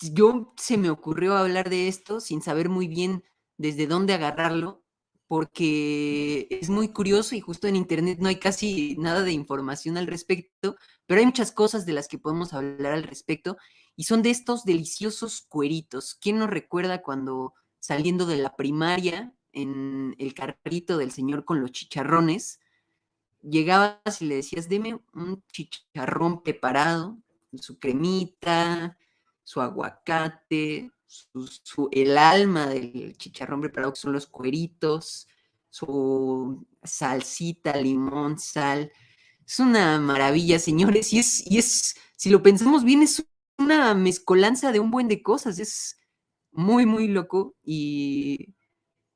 yo 0.00 0.52
se 0.56 0.76
me 0.76 0.90
ocurrió 0.90 1.36
hablar 1.36 1.70
de 1.70 1.86
esto 1.86 2.18
sin 2.18 2.42
saber 2.42 2.68
muy 2.68 2.88
bien 2.88 3.22
desde 3.58 3.86
dónde 3.86 4.14
agarrarlo, 4.14 4.81
porque 5.32 6.46
es 6.50 6.68
muy 6.68 6.88
curioso 6.88 7.34
y 7.34 7.40
justo 7.40 7.66
en 7.66 7.74
internet 7.74 8.18
no 8.20 8.28
hay 8.28 8.36
casi 8.36 8.96
nada 8.98 9.22
de 9.22 9.32
información 9.32 9.96
al 9.96 10.06
respecto, 10.06 10.76
pero 11.06 11.20
hay 11.20 11.24
muchas 11.24 11.52
cosas 11.52 11.86
de 11.86 11.94
las 11.94 12.06
que 12.06 12.18
podemos 12.18 12.52
hablar 12.52 12.92
al 12.92 13.02
respecto 13.02 13.56
y 13.96 14.04
son 14.04 14.20
de 14.20 14.28
estos 14.28 14.66
deliciosos 14.66 15.40
cueritos. 15.40 16.18
¿Quién 16.20 16.38
nos 16.38 16.50
recuerda 16.50 17.00
cuando 17.00 17.54
saliendo 17.80 18.26
de 18.26 18.36
la 18.36 18.56
primaria 18.56 19.32
en 19.54 20.14
el 20.18 20.34
carrito 20.34 20.98
del 20.98 21.12
señor 21.12 21.46
con 21.46 21.62
los 21.62 21.72
chicharrones, 21.72 22.60
llegabas 23.40 24.20
y 24.20 24.26
le 24.26 24.34
decías, 24.34 24.68
deme 24.68 25.00
un 25.14 25.42
chicharrón 25.50 26.42
preparado, 26.42 27.16
su 27.58 27.78
cremita, 27.78 28.98
su 29.44 29.62
aguacate, 29.62 30.92
el 31.92 32.18
alma 32.18 32.66
del 32.68 33.16
chicharrón 33.16 33.60
preparado, 33.60 33.94
son 33.94 34.12
los 34.12 34.26
cueritos, 34.26 35.28
su 35.70 36.66
salsita, 36.82 37.76
limón, 37.76 38.38
sal. 38.38 38.92
Es 39.46 39.58
una 39.60 39.98
maravilla, 40.00 40.58
señores, 40.58 41.12
y 41.12 41.18
es, 41.18 41.46
y 41.50 41.58
es, 41.58 41.96
si 42.16 42.30
lo 42.30 42.42
pensamos 42.42 42.84
bien, 42.84 43.02
es 43.02 43.24
una 43.58 43.94
mezcolanza 43.94 44.72
de 44.72 44.80
un 44.80 44.90
buen 44.90 45.08
de 45.08 45.22
cosas, 45.22 45.58
es 45.58 45.98
muy, 46.52 46.86
muy 46.86 47.08
loco 47.08 47.54
y 47.64 48.54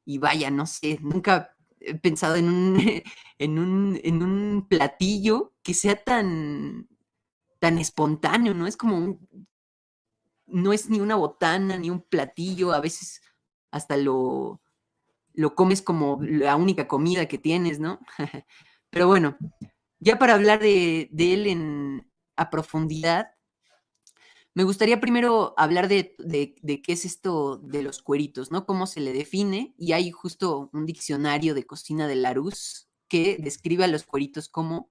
y 0.07 0.19
vaya, 0.19 0.51
no 0.51 0.67
sé, 0.67 0.99
nunca 1.03 1.55
he 1.81 1.95
pensado 1.97 2.37
en 2.37 2.49
un, 2.49 2.79
en 3.39 3.59
un, 3.59 4.01
en 4.03 4.23
un 4.23 4.67
platillo 4.69 5.53
que 5.63 5.75
sea 5.75 5.97
tan, 6.03 6.89
tan 7.59 7.77
espontáneo, 7.79 8.55
¿no? 8.55 8.67
Es 8.67 8.77
como 8.77 8.97
un, 8.97 9.29
no 10.47 10.73
es 10.73 10.89
ni 10.91 11.01
una 11.01 11.17
botana, 11.17 11.77
ni 11.77 11.91
un 11.91 12.03
platillo, 12.03 12.73
a 12.73 12.81
veces 12.81 13.21
hasta 13.71 13.97
lo, 13.97 14.61
lo 15.35 15.55
comes 15.55 15.83
como 15.83 16.19
la 16.23 16.57
única 16.57 16.89
comida 16.89 17.27
que 17.27 17.39
tienes, 17.39 17.81
¿no? 17.81 18.01
Pero 18.91 19.07
bueno, 19.07 19.37
ya 19.99 20.19
para 20.19 20.35
hablar 20.35 20.61
de, 20.61 21.09
de 21.13 21.35
él 21.35 21.47
en, 21.47 22.11
a 22.37 22.51
profundidad, 22.51 23.37
me 24.57 24.65
gustaría 24.65 25.03
primero 25.03 25.53
hablar 25.59 25.87
de, 25.87 26.17
qué 26.17 26.93
es 26.93 27.05
esto 27.05 27.59
de 27.59 27.83
los 27.83 28.01
cueritos, 28.01 28.51
¿no? 28.51 28.65
Cómo 28.65 28.87
se 28.87 29.01
le 29.01 29.13
define. 29.13 29.75
Y 29.77 29.93
hay 29.93 30.11
justo 30.11 30.71
un 30.73 30.87
diccionario 30.87 31.55
de 31.55 31.67
cocina 31.67 32.09
de 32.09 32.17
Larousse 32.17 32.87
que 33.07 33.37
describe 33.39 33.85
a 33.85 33.89
los 33.89 34.05
cueritos 34.05 34.49
como 34.49 34.89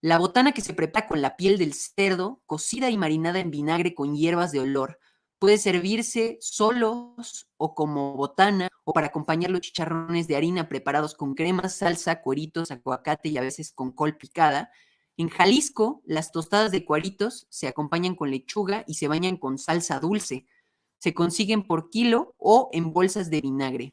la 0.00 0.18
botana 0.18 0.52
que 0.52 0.60
se 0.60 0.74
prepara 0.74 1.06
con 1.06 1.22
la 1.22 1.36
piel 1.36 1.58
del 1.58 1.74
cerdo, 1.74 2.40
cocida 2.46 2.90
y 2.90 2.96
marinada 2.98 3.40
en 3.40 3.50
vinagre 3.50 3.94
con 3.94 4.14
hierbas 4.14 4.52
de 4.52 4.60
olor. 4.60 4.98
Puede 5.38 5.58
servirse 5.58 6.38
solos 6.40 7.48
o 7.56 7.74
como 7.74 8.14
botana 8.14 8.68
o 8.84 8.92
para 8.92 9.08
acompañar 9.08 9.50
los 9.50 9.60
chicharrones 9.60 10.26
de 10.28 10.36
harina 10.36 10.68
preparados 10.68 11.14
con 11.14 11.34
crema, 11.34 11.68
salsa, 11.68 12.22
cueritos, 12.22 12.70
aguacate 12.70 13.28
y 13.28 13.38
a 13.38 13.42
veces 13.42 13.72
con 13.72 13.92
col 13.92 14.16
picada 14.16 14.70
en 15.18 15.30
Jalisco, 15.30 16.00
las 16.06 16.30
tostadas 16.30 16.70
de 16.70 16.84
cuaritos 16.84 17.48
se 17.50 17.66
acompañan 17.66 18.14
con 18.14 18.30
lechuga 18.30 18.84
y 18.86 18.94
se 18.94 19.08
bañan 19.08 19.36
con 19.36 19.58
salsa 19.58 19.98
dulce. 19.98 20.46
Se 20.98 21.12
consiguen 21.12 21.66
por 21.66 21.90
kilo 21.90 22.36
o 22.38 22.70
en 22.72 22.92
bolsas 22.92 23.28
de 23.28 23.40
vinagre. 23.40 23.92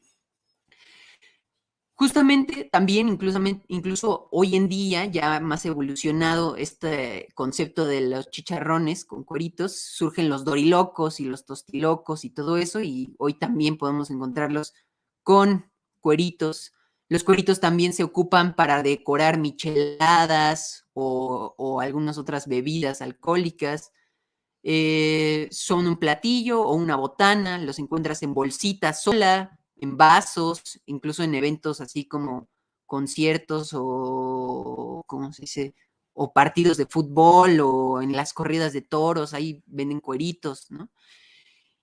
Justamente 1.96 2.68
también, 2.70 3.08
incluso, 3.08 3.40
incluso 3.68 4.28
hoy 4.30 4.54
en 4.54 4.68
día, 4.68 5.06
ya 5.06 5.40
más 5.40 5.64
evolucionado 5.64 6.56
este 6.56 7.28
concepto 7.34 7.86
de 7.86 8.02
los 8.02 8.30
chicharrones 8.30 9.04
con 9.04 9.24
cueritos, 9.24 9.78
surgen 9.80 10.28
los 10.28 10.44
dorilocos 10.44 11.20
y 11.20 11.24
los 11.24 11.46
tostilocos 11.46 12.24
y 12.24 12.30
todo 12.30 12.58
eso, 12.58 12.80
y 12.82 13.14
hoy 13.18 13.34
también 13.34 13.78
podemos 13.78 14.10
encontrarlos 14.10 14.74
con 15.22 15.70
cueritos 16.00 16.72
los 17.08 17.22
cueritos 17.22 17.60
también 17.60 17.92
se 17.92 18.02
ocupan 18.02 18.56
para 18.56 18.82
decorar 18.82 19.38
micheladas 19.38 20.86
o, 20.92 21.80
algunas 21.80 22.18
otras 22.18 22.48
bebidas 22.48 23.00
alcohólicas. 23.00 23.92
Eh, 24.64 25.48
son 25.52 25.86
un 25.86 25.98
platillo 25.98 26.62
o 26.62 26.74
una 26.74 26.96
botana, 26.96 27.58
los 27.58 27.78
encuentras 27.78 28.22
en 28.24 28.34
bolsitas 28.34 29.02
sola, 29.02 29.60
en 29.76 29.96
vasos, 29.96 30.80
incluso 30.86 31.22
en 31.22 31.34
eventos 31.34 31.80
así 31.80 32.06
como 32.06 32.48
conciertos 32.86 33.70
o, 33.74 35.02
¿cómo 35.06 35.32
se 35.32 35.42
dice? 35.42 35.74
O 36.14 36.32
partidos 36.32 36.76
de 36.76 36.86
fútbol 36.86 37.60
o 37.60 38.02
en 38.02 38.12
las 38.12 38.32
corridas 38.32 38.72
de 38.72 38.82
toros, 38.82 39.34
ahí 39.34 39.62
venden 39.66 40.00
cueritos, 40.00 40.70
¿no? 40.70 40.90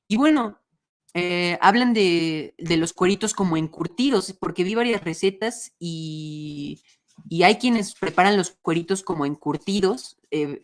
Y 0.07 0.17
bueno, 0.17 0.59
eh, 1.13 1.57
hablan 1.61 1.93
de, 1.93 2.55
los 2.57 2.93
cueritos 2.93 3.33
como 3.33 3.57
encurtidos, 3.57 4.33
porque 4.39 4.63
vi 4.63 4.75
varias 4.75 5.03
recetas 5.03 5.73
y, 5.79 6.81
hay 7.43 7.57
quienes 7.57 7.93
preparan 7.93 8.37
los 8.37 8.51
cueritos 8.51 9.03
como 9.03 9.25
encurtidos, 9.25 10.17
eh, 10.31 10.59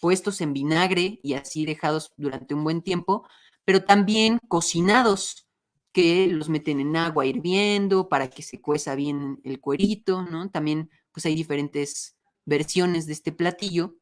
puestos 0.00 0.40
en 0.40 0.52
vinagre 0.52 1.20
y 1.22 1.34
así 1.34 1.64
dejados 1.64 2.12
durante 2.16 2.54
un 2.54 2.64
buen 2.64 2.82
tiempo, 2.82 3.26
pero 3.64 3.84
también 3.84 4.38
cocinados, 4.48 5.46
que 5.92 6.26
los 6.26 6.48
meten 6.48 6.80
en 6.80 6.96
agua 6.96 7.26
hirviendo 7.26 8.08
para 8.08 8.28
que 8.28 8.42
se 8.42 8.60
cueza 8.60 8.94
bien 8.94 9.40
el 9.44 9.60
cuerito, 9.60 10.22
¿no? 10.22 10.50
También 10.50 10.90
pues 11.12 11.26
hay 11.26 11.34
diferentes 11.34 12.16
versiones 12.44 13.06
de 13.06 13.12
este 13.12 13.32
platillo. 13.32 13.96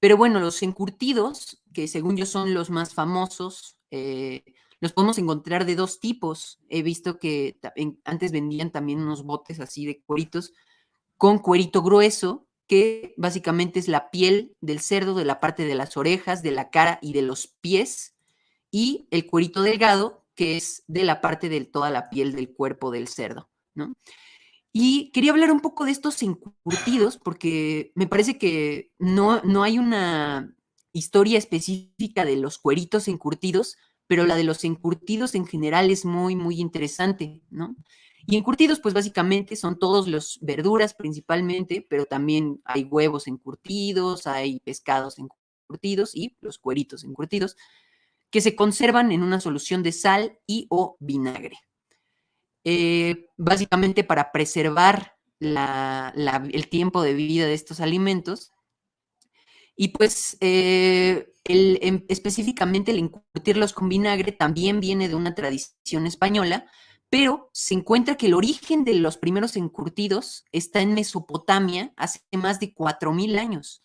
Pero 0.00 0.16
bueno, 0.16 0.40
los 0.40 0.62
encurtidos, 0.62 1.62
que 1.72 1.88
según 1.88 2.16
yo 2.16 2.26
son 2.26 2.52
los 2.52 2.70
más 2.70 2.92
famosos, 2.92 3.78
eh, 3.90 4.44
los 4.80 4.92
podemos 4.92 5.16
encontrar 5.18 5.64
de 5.64 5.76
dos 5.76 6.00
tipos. 6.00 6.58
He 6.68 6.82
visto 6.82 7.18
que 7.18 7.58
antes 8.04 8.32
vendían 8.32 8.70
también 8.70 9.00
unos 9.00 9.22
botes 9.24 9.60
así 9.60 9.86
de 9.86 10.02
cueritos 10.02 10.52
con 11.16 11.38
cuerito 11.38 11.82
grueso, 11.82 12.40
que 12.40 12.54
que 12.66 13.14
básicamente 13.16 13.78
es 13.78 13.88
la 13.88 14.10
piel 14.10 14.56
del 14.60 14.80
cerdo, 14.80 15.14
de 15.14 15.24
la 15.24 15.40
parte 15.40 15.64
de 15.64 15.74
las 15.74 15.96
orejas, 15.96 16.42
de 16.42 16.50
la 16.50 16.70
cara 16.70 16.98
y 17.02 17.12
de 17.12 17.22
los 17.22 17.46
pies, 17.46 18.14
y 18.70 19.06
el 19.10 19.26
cuerito 19.26 19.62
delgado, 19.62 20.23
que 20.34 20.56
es 20.56 20.84
de 20.86 21.04
la 21.04 21.20
parte 21.20 21.48
de 21.48 21.64
toda 21.64 21.90
la 21.90 22.10
piel 22.10 22.34
del 22.34 22.52
cuerpo 22.52 22.90
del 22.90 23.08
cerdo, 23.08 23.50
¿no? 23.74 23.94
Y 24.72 25.12
quería 25.12 25.30
hablar 25.30 25.52
un 25.52 25.60
poco 25.60 25.84
de 25.84 25.92
estos 25.92 26.20
encurtidos, 26.22 27.16
porque 27.16 27.92
me 27.94 28.08
parece 28.08 28.38
que 28.38 28.90
no, 28.98 29.40
no 29.42 29.62
hay 29.62 29.78
una 29.78 30.52
historia 30.92 31.38
específica 31.38 32.24
de 32.24 32.36
los 32.36 32.58
cueritos 32.58 33.06
encurtidos, 33.06 33.76
pero 34.08 34.26
la 34.26 34.34
de 34.34 34.44
los 34.44 34.64
encurtidos 34.64 35.36
en 35.36 35.46
general 35.46 35.90
es 35.90 36.04
muy, 36.04 36.34
muy 36.34 36.60
interesante, 36.60 37.42
¿no? 37.50 37.76
Y 38.26 38.36
encurtidos, 38.36 38.80
pues 38.80 38.94
básicamente 38.94 39.54
son 39.54 39.78
todos 39.78 40.08
los 40.08 40.38
verduras 40.40 40.94
principalmente, 40.94 41.86
pero 41.88 42.06
también 42.06 42.60
hay 42.64 42.84
huevos 42.84 43.28
encurtidos, 43.28 44.26
hay 44.26 44.60
pescados 44.60 45.18
encurtidos 45.18 46.14
y 46.14 46.36
los 46.40 46.58
cueritos 46.58 47.04
encurtidos, 47.04 47.56
que 48.34 48.40
se 48.40 48.56
conservan 48.56 49.12
en 49.12 49.22
una 49.22 49.38
solución 49.38 49.84
de 49.84 49.92
sal 49.92 50.40
y 50.44 50.66
o 50.68 50.96
vinagre. 50.98 51.56
Eh, 52.64 53.26
básicamente 53.36 54.02
para 54.02 54.32
preservar 54.32 55.14
el 55.38 56.68
tiempo 56.68 57.02
de 57.02 57.14
vida 57.14 57.46
de 57.46 57.54
estos 57.54 57.78
alimentos. 57.78 58.50
Y 59.76 59.90
pues 59.90 60.36
eh, 60.40 61.32
em, 61.44 62.04
específicamente 62.08 62.90
el 62.90 62.98
encurtirlos 62.98 63.72
con 63.72 63.88
vinagre 63.88 64.32
también 64.32 64.80
viene 64.80 65.08
de 65.08 65.14
una 65.14 65.36
tradición 65.36 66.04
española, 66.04 66.66
pero 67.08 67.50
se 67.52 67.74
encuentra 67.74 68.16
que 68.16 68.26
el 68.26 68.34
origen 68.34 68.82
de 68.82 68.94
los 68.94 69.16
primeros 69.16 69.54
encurtidos 69.54 70.44
está 70.50 70.80
en 70.80 70.94
Mesopotamia 70.94 71.92
hace 71.96 72.18
más 72.32 72.58
de 72.58 72.74
4.000 72.74 73.38
años. 73.38 73.84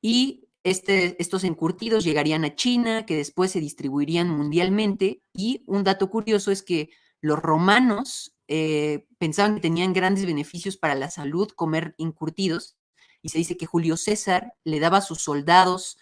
Y 0.00 0.47
este, 0.64 1.20
estos 1.20 1.44
encurtidos 1.44 2.04
llegarían 2.04 2.44
a 2.44 2.54
China, 2.54 3.06
que 3.06 3.16
después 3.16 3.50
se 3.52 3.60
distribuirían 3.60 4.28
mundialmente. 4.28 5.22
Y 5.32 5.62
un 5.66 5.84
dato 5.84 6.10
curioso 6.10 6.50
es 6.50 6.62
que 6.62 6.90
los 7.20 7.38
romanos 7.38 8.34
eh, 8.48 9.06
pensaban 9.18 9.56
que 9.56 9.60
tenían 9.60 9.92
grandes 9.92 10.26
beneficios 10.26 10.76
para 10.76 10.94
la 10.94 11.10
salud 11.10 11.50
comer 11.50 11.94
encurtidos. 11.98 12.76
Y 13.22 13.30
se 13.30 13.38
dice 13.38 13.56
que 13.56 13.66
Julio 13.66 13.96
César 13.96 14.54
le 14.64 14.80
daba 14.80 14.98
a 14.98 15.02
sus 15.02 15.20
soldados 15.20 15.98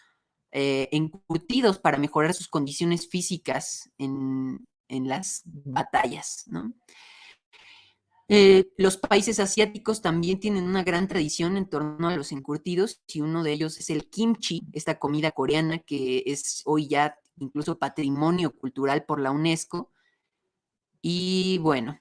eh, 0.53 0.89
encurtidos 0.93 1.79
para 1.79 1.99
mejorar 1.99 2.35
sus 2.35 2.49
condiciones 2.49 3.09
físicas 3.09 3.91
en, 3.99 4.67
en 4.89 5.09
las 5.09 5.43
batallas, 5.45 6.45
¿no? 6.47 6.73
Eh, 8.29 8.73
los 8.77 8.97
países 8.97 9.39
asiáticos 9.39 10.03
también 10.03 10.41
tienen 10.41 10.65
una 10.65 10.83
gran 10.83 11.07
tradición 11.07 11.57
en 11.57 11.69
torno 11.69 12.09
a 12.09 12.17
los 12.17 12.33
encurtidos 12.33 13.01
y 13.07 13.21
uno 13.21 13.45
de 13.45 13.53
ellos 13.53 13.79
es 13.79 13.89
el 13.89 14.11
kimchi, 14.11 14.67
esta 14.73 14.99
comida 14.99 15.31
coreana 15.31 15.79
que 15.79 16.25
es 16.27 16.63
hoy 16.65 16.89
ya 16.89 17.21
incluso 17.39 17.79
patrimonio 17.79 18.51
cultural 18.53 19.05
por 19.05 19.21
la 19.21 19.31
UNESCO. 19.31 19.93
Y 21.03 21.59
bueno, 21.59 22.01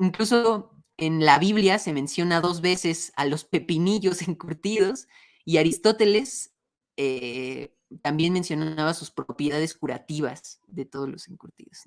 incluso 0.00 0.72
en 0.96 1.24
la 1.24 1.38
Biblia 1.38 1.78
se 1.78 1.92
menciona 1.92 2.40
dos 2.40 2.62
veces 2.62 3.12
a 3.16 3.26
los 3.26 3.44
pepinillos 3.44 4.22
encurtidos 4.28 5.08
y 5.44 5.58
Aristóteles 5.58 6.54
eh, 6.96 7.74
también 8.02 8.32
mencionaba 8.32 8.94
sus 8.94 9.10
propiedades 9.10 9.74
curativas 9.74 10.60
de 10.66 10.86
todos 10.86 11.08
los 11.08 11.28
encurtidos. 11.28 11.82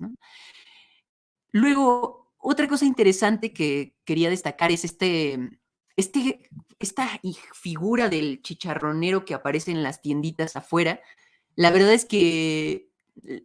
Luego, 1.52 2.29
otra 2.40 2.68
cosa 2.68 2.84
interesante 2.84 3.52
que 3.52 3.94
quería 4.04 4.30
destacar 4.30 4.72
es 4.72 4.84
este, 4.84 5.60
este, 5.96 6.48
esta 6.78 7.20
figura 7.54 8.08
del 8.08 8.42
chicharronero 8.42 9.24
que 9.24 9.34
aparece 9.34 9.70
en 9.70 9.82
las 9.82 10.00
tienditas 10.02 10.56
afuera. 10.56 11.00
La 11.56 11.70
verdad 11.70 11.92
es 11.92 12.04
que, 12.04 12.88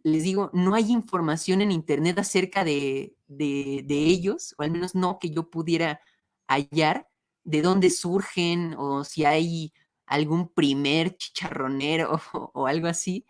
les 0.02 0.22
digo, 0.22 0.50
no 0.52 0.74
hay 0.74 0.90
información 0.90 1.60
en 1.60 1.70
Internet 1.70 2.18
acerca 2.18 2.64
de, 2.64 3.14
de, 3.26 3.82
de 3.84 3.94
ellos, 3.94 4.54
o 4.58 4.62
al 4.62 4.70
menos 4.70 4.94
no 4.94 5.18
que 5.18 5.30
yo 5.30 5.50
pudiera 5.50 6.00
hallar 6.48 7.08
de 7.44 7.62
dónde 7.62 7.90
surgen 7.90 8.74
o 8.76 9.04
si 9.04 9.24
hay 9.24 9.72
algún 10.06 10.48
primer 10.48 11.16
chicharronero 11.16 12.20
o, 12.54 12.66
algo 12.66 12.88
así. 12.88 13.26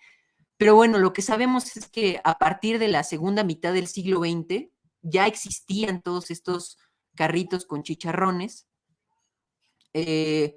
Pero 0.57 0.75
bueno, 0.75 0.99
lo 0.99 1.13
que 1.13 1.23
sabemos 1.23 1.77
es 1.77 1.89
que 1.89 2.21
a 2.25 2.39
partir 2.39 2.79
de 2.79 2.89
la 2.89 3.03
segunda 3.03 3.45
mitad 3.45 3.75
del 3.75 3.89
siglo 3.89 4.21
XX 4.21 4.69
ya 5.07 5.27
existían 5.27 6.03
todos 6.03 6.31
estos 6.31 6.79
carritos 7.15 7.65
con 7.65 7.83
chicharrones. 7.83 8.67
Eh, 9.95 10.57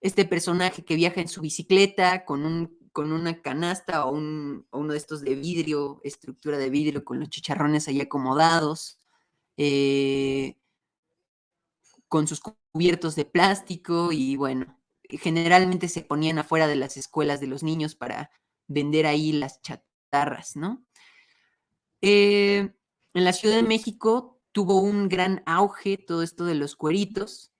este 0.00 0.24
personaje 0.24 0.84
que 0.84 0.94
viaja 0.94 1.20
en 1.20 1.28
su 1.28 1.40
bicicleta 1.40 2.24
con, 2.24 2.46
un, 2.46 2.78
con 2.92 3.12
una 3.12 3.42
canasta 3.42 4.06
o, 4.06 4.12
uno 4.12 4.92
de 4.92 4.96
estos 4.96 5.22
de 5.22 5.34
vidrio, 5.34 6.00
estructura 6.04 6.58
de 6.58 6.70
vidrio 6.70 7.04
con 7.04 7.18
los 7.18 7.28
chicharrones 7.28 7.88
ahí 7.88 8.00
acomodados, 8.00 9.00
eh, 9.56 10.56
con 12.08 12.28
sus 12.28 12.40
cubiertos 12.40 13.16
de 13.16 13.24
plástico 13.24 14.12
y 14.12 14.36
bueno, 14.36 14.78
generalmente 15.08 15.88
se 15.88 16.02
ponían 16.02 16.38
afuera 16.38 16.68
de 16.68 16.76
las 16.76 16.96
escuelas 16.96 17.40
de 17.40 17.48
los 17.48 17.64
niños 17.64 17.96
para 17.96 18.30
vender 18.68 19.06
ahí 19.06 19.32
las 19.32 19.60
chatarras, 19.60 20.54
¿no? 20.54 20.84
Eh, 22.00 22.72
en 23.16 23.24
la 23.24 23.32
Ciudad 23.32 23.56
de 23.56 23.62
México 23.62 24.40
tuvo 24.52 24.80
un 24.80 25.08
gran 25.08 25.42
auge 25.46 25.98
todo 25.98 26.22
esto 26.22 26.44
de 26.44 26.54
los 26.54 26.76
cueritos 26.76 27.52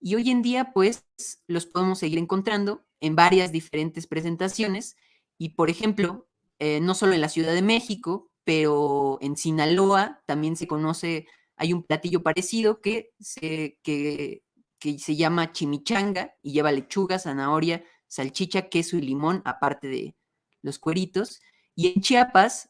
y 0.00 0.14
hoy 0.16 0.30
en 0.30 0.42
día 0.42 0.72
pues 0.72 1.06
los 1.46 1.66
podemos 1.66 1.98
seguir 1.98 2.18
encontrando 2.18 2.84
en 3.00 3.16
varias 3.16 3.52
diferentes 3.52 4.06
presentaciones 4.06 4.96
y 5.38 5.50
por 5.50 5.70
ejemplo, 5.70 6.28
eh, 6.58 6.80
no 6.80 6.94
solo 6.94 7.14
en 7.14 7.20
la 7.20 7.28
Ciudad 7.28 7.54
de 7.54 7.62
México, 7.62 8.30
pero 8.44 9.18
en 9.20 9.36
Sinaloa 9.36 10.22
también 10.26 10.56
se 10.56 10.66
conoce, 10.66 11.26
hay 11.56 11.72
un 11.72 11.82
platillo 11.82 12.22
parecido 12.22 12.80
que, 12.80 13.12
se, 13.18 13.78
que 13.82 14.44
que 14.84 14.98
se 14.98 15.16
llama 15.16 15.50
chimichanga 15.50 16.34
y 16.42 16.52
lleva 16.52 16.70
lechuga, 16.70 17.18
zanahoria, 17.18 17.82
salchicha, 18.06 18.68
queso 18.68 18.98
y 18.98 19.00
limón, 19.00 19.40
aparte 19.46 19.88
de 19.88 20.14
los 20.60 20.78
cueritos. 20.78 21.40
Y 21.74 21.86
en 21.94 22.02
Chiapas 22.02 22.68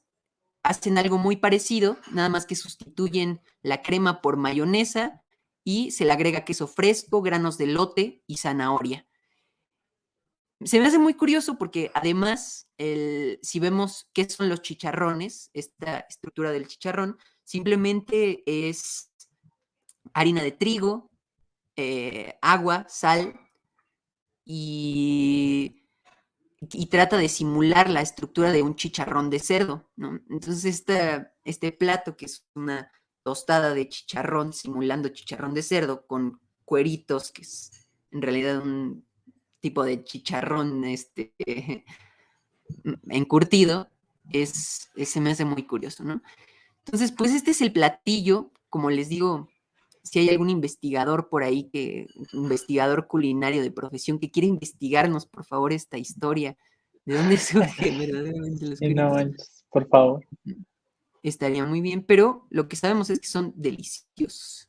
hacen 0.65 0.99
algo 0.99 1.19
muy 1.19 1.37
parecido, 1.37 1.99
nada 2.11 2.29
más 2.29 2.47
que 2.47 2.57
sustituyen 2.57 3.41
la 3.63 3.83
crema 3.83 4.21
por 4.21 4.37
mayonesa 4.37 5.23
y 5.63 5.93
se 5.93 6.05
le 6.05 6.13
agrega 6.13 6.45
queso 6.45 6.67
fresco, 6.67 7.23
granos 7.23 7.59
de 7.59 7.69
lote 7.69 8.25
y 8.27 8.39
zanahoria. 8.39 9.07
Se 10.65 10.81
me 10.81 10.87
hace 10.87 10.99
muy 10.99 11.15
curioso 11.15 11.59
porque 11.59 11.91
además, 11.95 12.69
si 12.77 13.61
vemos 13.61 14.09
qué 14.15 14.29
son 14.29 14.49
los 14.49 14.63
chicharrones, 14.63 15.51
esta 15.53 16.01
estructura 16.09 16.51
del 16.51 16.67
chicharrón, 16.67 17.19
simplemente 17.45 18.43
es 18.47 19.13
harina 20.15 20.43
de 20.43 20.53
trigo, 20.53 21.11
eh, 21.77 22.39
agua, 22.41 22.87
sal 22.89 23.39
y, 24.45 25.04
y, 26.73 26.87
trata 26.87 27.17
de 27.17 27.29
simular 27.29 27.89
la 27.91 28.01
estructura 28.01 28.53
de 28.53 28.63
un 28.63 28.77
chicharrón 28.77 29.31
de 29.31 29.39
cerdo, 29.39 29.89
¿no? 29.97 30.21
Entonces 30.31 30.65
este, 31.45 31.73
plato 31.73 32.17
que 32.17 32.27
es 32.27 32.47
una 32.55 32.91
tostada 33.23 33.75
de 33.75 33.89
chicharrón 33.89 34.53
simulando 34.53 35.09
chicharrón 35.09 35.55
de 35.55 35.63
cerdo 35.63 36.07
con 36.07 36.41
cueritos, 36.65 37.33
que 37.33 37.43
es 37.43 37.71
en 38.11 38.23
realidad 38.23 38.63
un 38.63 39.07
tipo 39.61 39.85
de 39.85 40.05
chicharrón 40.05 40.85
este, 40.85 41.35
encurtido, 43.09 43.91
es, 44.31 44.91
se 44.97 45.21
me 45.21 45.31
hace 45.31 45.45
muy 45.45 45.67
curioso, 45.67 46.05
¿no? 46.05 46.23
Entonces, 46.85 47.13
pues 47.13 47.33
este 47.33 47.53
es 47.53 47.63
el 47.63 47.73
platillo, 47.73 48.53
como 48.69 48.91
les 48.91 49.09
digo, 49.09 49.49
si 50.05 50.19
hay 50.19 50.29
algún 50.29 50.51
investigador 50.51 51.29
por 51.31 51.43
ahí, 51.43 51.71
que 51.71 52.07
investigador 52.33 53.07
culinario 53.07 53.63
de 53.63 53.73
profesión 53.73 54.19
que 54.19 54.31
quiere 54.31 54.47
investigarnos, 54.47 55.27
por 55.27 55.45
favor, 55.45 55.73
esta 55.73 55.97
historia. 55.97 56.57
¿De 57.07 57.17
dónde 57.17 57.39
surgen 57.39 57.99
verdaderamente 57.99 58.67
los 58.67 58.81
no, 58.81 59.17
por 59.71 59.89
favor. 59.89 60.27
Estaría 61.23 61.65
muy 61.65 61.81
bien, 61.81 62.05
pero 62.05 62.47
lo 62.51 62.69
que 62.69 62.77
sabemos 62.77 63.09
es 63.09 63.19
que 63.19 63.27
son 63.27 63.55
deliciosos. 63.57 64.69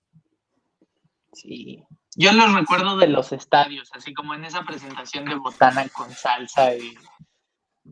Sí. 1.34 1.84
Yo 2.16 2.32
los 2.32 2.54
recuerdo 2.54 2.96
de 2.96 3.08
los 3.08 3.34
estadios, 3.34 3.92
así 3.94 4.14
como 4.14 4.34
en 4.34 4.46
esa 4.46 4.64
presentación 4.64 5.26
de 5.26 5.36
botana 5.36 5.90
con 5.90 6.10
salsa 6.12 6.74
y, 6.76 6.96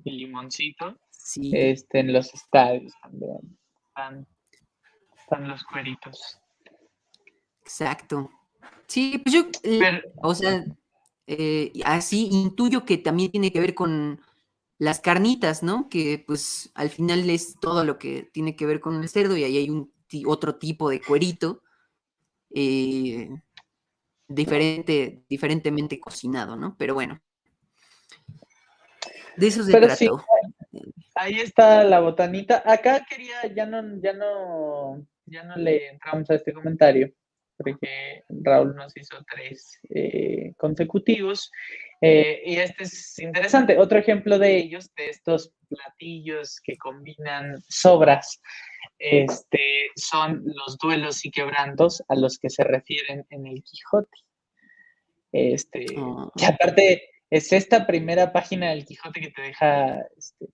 limoncito. 0.05 0.97
Sí. 1.11 1.51
Este, 1.53 1.99
en 1.99 2.13
los 2.13 2.33
estadios 2.33 2.93
también. 3.01 3.57
están 5.17 5.47
los 5.49 5.61
cueritos. 5.65 6.39
Exacto. 7.73 8.29
Sí, 8.85 9.17
pues 9.23 9.33
yo, 9.33 9.45
eh, 9.63 10.03
o 10.21 10.35
sea, 10.35 10.63
eh, 11.25 11.71
así 11.85 12.29
intuyo 12.31 12.85
que 12.85 12.99
también 12.99 13.31
tiene 13.31 13.51
que 13.51 13.59
ver 13.59 13.73
con 13.73 14.21
las 14.77 14.99
carnitas, 14.99 15.63
¿no? 15.63 15.89
Que 15.89 16.23
pues 16.25 16.71
al 16.75 16.91
final 16.91 17.27
es 17.31 17.55
todo 17.59 17.83
lo 17.83 17.97
que 17.97 18.29
tiene 18.31 18.55
que 18.55 18.67
ver 18.67 18.79
con 18.79 19.01
el 19.01 19.09
cerdo 19.09 19.35
y 19.35 19.43
ahí 19.43 19.57
hay 19.57 19.69
un 19.71 19.91
otro 20.27 20.55
tipo 20.57 20.87
de 20.89 21.01
cuerito. 21.01 21.63
Eh, 22.53 23.29
diferente, 24.27 25.23
diferentemente 25.27 25.99
cocinado, 25.99 26.55
¿no? 26.55 26.75
Pero 26.77 26.93
bueno. 26.93 27.19
De 29.35 29.47
eso 29.47 29.63
se 29.63 29.71
Pero 29.71 29.89
sí, 29.95 30.07
Ahí 31.15 31.39
está 31.39 31.83
la 31.83 32.01
botanita. 32.01 32.61
Acá 32.63 33.03
quería, 33.09 33.51
ya 33.55 33.65
no, 33.65 33.99
ya 33.99 34.13
no, 34.13 35.03
ya 35.25 35.43
no 35.43 35.55
le 35.55 35.89
entramos 35.89 36.29
a 36.29 36.35
este 36.35 36.53
comentario, 36.53 37.11
porque 37.57 38.23
Raúl 38.29 38.75
nos 38.75 38.95
hizo 38.97 39.17
tres 39.31 39.79
eh, 39.89 40.53
consecutivos. 40.57 41.51
eh, 42.01 42.41
y 42.45 42.55
este 42.57 42.83
es 42.83 43.19
interesante. 43.19 43.77
Otro 43.77 43.97
ejemplo 43.99 44.37
de 44.39 44.57
ellos, 44.57 44.89
de 44.95 45.09
estos 45.09 45.53
platillos 45.69 46.59
que 46.63 46.77
combinan 46.77 47.61
sobras, 47.69 48.41
este, 48.99 49.87
son 49.95 50.43
los 50.45 50.77
duelos 50.77 51.25
y 51.25 51.31
quebrantos 51.31 52.03
a 52.07 52.15
los 52.15 52.37
que 52.37 52.49
se 52.49 52.63
refieren 52.63 53.25
en 53.29 53.47
el 53.47 53.63
Quijote. 53.63 54.17
Este, 55.31 55.85
Oh. 55.97 56.31
y 56.35 56.45
aparte, 56.45 57.09
es 57.29 57.51
esta 57.53 57.87
primera 57.87 58.31
página 58.31 58.69
del 58.69 58.85
Quijote 58.85 59.19
que 59.21 59.31
te 59.31 59.41
deja, 59.41 59.99
este, 60.17 60.47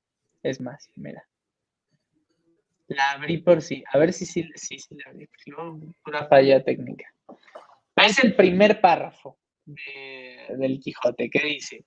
es 0.44 0.62
más, 0.62 0.88
mira. 0.96 1.28
La 2.90 3.12
abrí 3.12 3.38
por 3.38 3.62
sí, 3.62 3.84
a 3.92 3.98
ver 3.98 4.12
si 4.14 4.26
sí, 4.26 4.50
sí, 4.56 4.80
sí 4.80 4.96
la 4.96 5.12
abrí, 5.12 5.28
porque 5.28 5.52
luego 5.52 5.80
pura 6.04 6.26
falla 6.28 6.64
técnica. 6.64 7.06
Es 7.96 8.24
el 8.24 8.36
primer 8.36 8.82
párrafo 8.82 9.38
de- 9.66 10.56
del 10.58 10.80
Quijote 10.80 11.30
que 11.30 11.40
dice, 11.46 11.86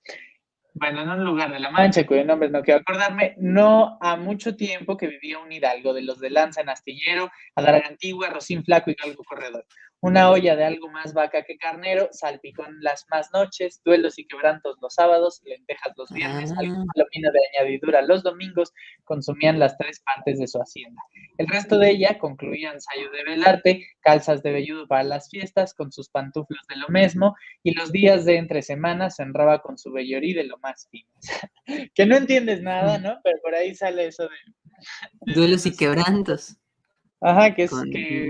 bueno, 0.75 1.01
en 1.01 1.09
un 1.09 1.23
lugar 1.25 1.51
de 1.51 1.59
la 1.59 1.69
Mancha, 1.71 2.05
cuyo 2.05 2.23
nombre 2.23 2.49
no 2.49 2.61
quiero 2.63 2.79
acordarme, 2.79 3.35
no 3.37 3.97
ha 4.01 4.15
mucho 4.15 4.55
tiempo 4.55 4.95
que 4.95 5.07
vivía 5.07 5.39
un 5.39 5.51
hidalgo 5.51 5.93
de 5.93 6.03
los 6.03 6.19
de 6.19 6.29
lanza 6.29 6.61
en 6.61 6.69
astillero, 6.69 7.29
adarga 7.55 7.87
antigua, 7.89 8.29
rocín 8.29 8.63
flaco 8.63 8.89
y 8.89 8.95
galgo 8.95 9.23
corredor. 9.23 9.65
Una 10.03 10.29
olla 10.31 10.57
de 10.57 10.65
algo 10.65 10.89
más 10.89 11.13
vaca 11.13 11.43
que 11.43 11.57
carnero, 11.57 12.09
salpicón 12.11 12.75
las 12.81 13.05
más 13.09 13.29
noches, 13.31 13.81
duelos 13.85 14.19
y 14.19 14.25
quebrantos 14.27 14.75
los 14.81 14.95
sábados, 14.95 15.41
lentejas 15.45 15.93
los 15.95 16.11
viernes, 16.11 16.51
Ah. 16.51 16.55
palomino 16.55 17.31
de 17.31 17.39
añadidura 17.57 18.01
los 18.01 18.21
domingos, 18.21 18.73
consumían 19.05 19.59
las 19.59 19.77
tres 19.77 20.01
partes 20.01 20.39
de 20.39 20.47
su 20.47 20.61
hacienda. 20.61 21.01
El 21.37 21.47
resto 21.47 21.77
de 21.77 21.91
ella 21.91 22.17
concluía 22.19 22.73
ensayo 22.73 23.09
de 23.11 23.23
velarte, 23.23 23.87
calzas 24.01 24.43
de 24.43 24.51
velludo 24.51 24.89
para 24.89 25.03
las 25.03 25.29
fiestas, 25.29 25.73
con 25.73 25.93
sus 25.93 26.09
pantuflos 26.09 26.59
de 26.67 26.75
lo 26.75 26.89
mismo, 26.89 27.33
y 27.63 27.73
los 27.73 27.93
días 27.93 28.25
de 28.25 28.35
entre 28.35 28.61
semanas 28.61 29.15
se 29.15 29.23
honraba 29.23 29.61
con 29.61 29.77
su 29.77 29.93
vellorí 29.93 30.33
de 30.33 30.43
lo 30.43 30.57
más 30.57 30.89
fino. 30.91 31.07
que 31.95 32.05
no 32.05 32.17
entiendes 32.17 32.61
nada, 32.61 32.97
¿no? 32.97 33.21
Pero 33.23 33.37
por 33.41 33.55
ahí 33.55 33.73
sale 33.73 34.07
eso 34.07 34.23
de... 34.23 35.33
Duelos 35.33 35.65
y 35.65 35.71
quebrantos. 35.77 36.57
Ajá, 37.23 37.53
que 37.55 37.63
es 37.63 37.71
con- 37.71 37.89
que 37.89 38.29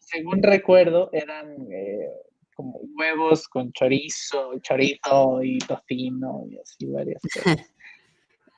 según 0.00 0.42
recuerdo, 0.42 1.10
eran 1.12 1.54
eh, 1.70 2.08
como 2.54 2.80
huevos 2.98 3.46
con 3.48 3.72
chorizo, 3.72 4.58
chorizo 4.60 5.42
y 5.42 5.58
tocino 5.58 6.44
y 6.50 6.58
así 6.58 6.86
varias 6.86 7.22
cosas. 7.22 7.44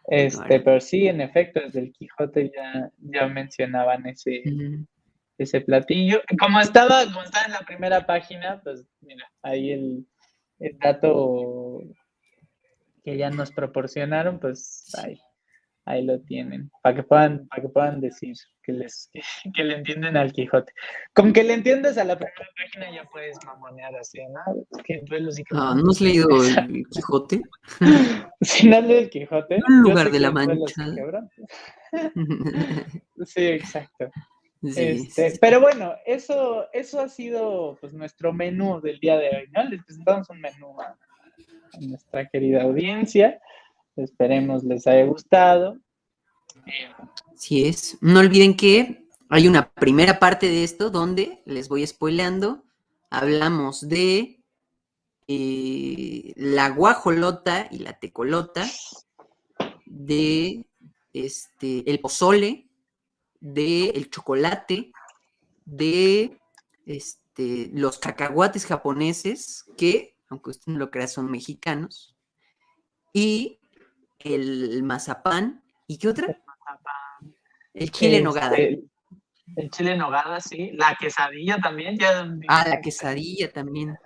Este, 0.09 0.59
pero 0.61 0.81
sí, 0.81 1.07
en 1.07 1.21
efecto, 1.21 1.61
desde 1.61 1.79
el 1.79 1.93
Quijote 1.93 2.51
ya, 2.55 2.91
ya 2.99 3.29
mencionaban 3.29 4.05
ese, 4.09 4.43
ese 5.39 5.61
platillo. 5.61 6.21
Como 6.41 6.61
estaba, 6.61 7.05
como 7.05 7.23
estaba 7.23 7.47
en 7.47 7.53
la 7.53 7.61
primera 7.61 8.05
página, 8.05 8.61
pues 8.65 8.85
mira, 9.01 9.31
ahí 9.43 9.71
el, 9.71 10.05
el 10.59 10.77
dato 10.79 11.83
que 13.05 13.17
ya 13.17 13.31
nos 13.31 13.53
proporcionaron, 13.53 14.41
pues 14.41 14.93
ahí, 14.99 15.21
ahí 15.85 16.05
lo 16.05 16.21
tienen, 16.21 16.71
para 16.83 16.97
que 16.97 17.03
puedan, 17.03 17.47
para 17.49 17.63
que 17.63 17.69
puedan 17.69 18.01
decir 18.01 18.37
que 18.63 18.73
les 18.73 19.11
que 19.55 19.65
le 19.65 19.77
entienden 19.77 20.17
al 20.17 20.33
Quijote. 20.33 20.73
Con 21.15 21.33
que 21.33 21.43
le 21.43 21.55
entiendas 21.55 21.99
a 21.99 22.05
la 22.05 22.17
primera 22.17 22.47
página 22.57 22.95
ya 22.95 23.09
puedes 23.11 23.37
mamonear 23.45 23.95
así, 23.97 24.21
¿no? 24.27 24.67
Que 24.85 25.03
duelos 25.07 25.39
y 25.39 25.45
Ah, 25.53 25.75
¿No 25.83 25.91
has 25.91 26.01
leído 26.01 26.29
el 26.45 26.87
Quijote? 26.91 27.43
Si 28.41 28.69
no 28.69 28.81
lees 28.81 29.05
el 29.05 29.11
Quijote. 29.11 29.61
Un 29.69 29.83
lugar 29.83 30.11
de 30.11 30.21
la 30.21 30.29
es 30.29 30.35
Mancha. 30.35 30.87
Sí, 33.25 33.47
exacto. 33.47 34.11
Sí, 34.63 34.81
Este, 34.81 35.31
sí. 35.31 35.39
Pero 35.41 35.61
bueno, 35.61 35.95
eso, 36.07 36.69
eso 36.73 37.01
ha 37.01 37.09
sido 37.09 37.77
pues, 37.81 37.93
nuestro 37.93 38.33
menú 38.33 38.81
del 38.81 39.01
día 39.01 39.19
de 39.19 39.29
hoy, 39.29 39.49
¿no? 39.53 39.65
Les 39.65 39.83
presentamos 39.85 40.31
un 40.31 40.41
menú 40.41 40.81
a, 40.81 40.87
a 40.87 41.81
nuestra 41.81 42.29
querida 42.29 42.63
audiencia. 42.63 43.41
Esperemos 43.97 44.65
les 44.65 44.87
haya 44.87 45.05
gustado. 45.05 45.79
Así 47.35 47.67
es. 47.67 47.99
No 48.01 48.21
olviden 48.21 48.57
que 48.57 49.07
hay 49.29 49.49
una 49.49 49.71
primera 49.71 50.19
parte 50.19 50.49
de 50.49 50.65
esto 50.65 50.91
donde 50.91 51.43
les 51.45 51.69
voy 51.69 51.87
spoileando. 51.87 52.65
Hablamos 53.11 53.89
de 53.89 54.43
eh, 55.29 56.33
la 56.37 56.71
guajolota 56.71 57.69
y 57.71 57.79
la 57.79 57.99
tecolota, 57.99 58.67
de 59.87 60.65
este, 61.13 61.89
el 61.91 62.01
pozole, 62.01 62.69
de 63.41 63.91
el 63.91 64.11
chocolate, 64.11 64.93
de 65.65 66.39
este, 66.87 67.71
los 67.73 67.99
cacahuates 67.99 68.67
japoneses, 68.67 69.65
que, 69.77 70.17
aunque 70.29 70.51
usted 70.51 70.73
no 70.73 70.79
lo 70.79 70.91
crea, 70.91 71.07
son 71.07 71.31
mexicanos, 71.31 72.17
y 73.13 73.59
el 74.25 74.83
mazapán, 74.83 75.63
¿y 75.87 75.99
qué 75.99 76.09
otra? 76.09 76.37
El 77.75 77.91
chile 77.91 78.19
en 78.19 78.25
nogada. 78.25 78.57
este, 78.57 78.85
El 79.57 79.71
chile 79.71 79.93
en 79.93 79.99
nogada, 79.99 80.41
sí. 80.41 80.71
La 80.75 80.95
quesadilla 80.99 81.59
también. 81.59 81.99
Ya, 81.99 82.27
Ah, 82.49 82.65
la 82.69 82.81
quesadilla 82.81 83.51
también. 83.51 83.97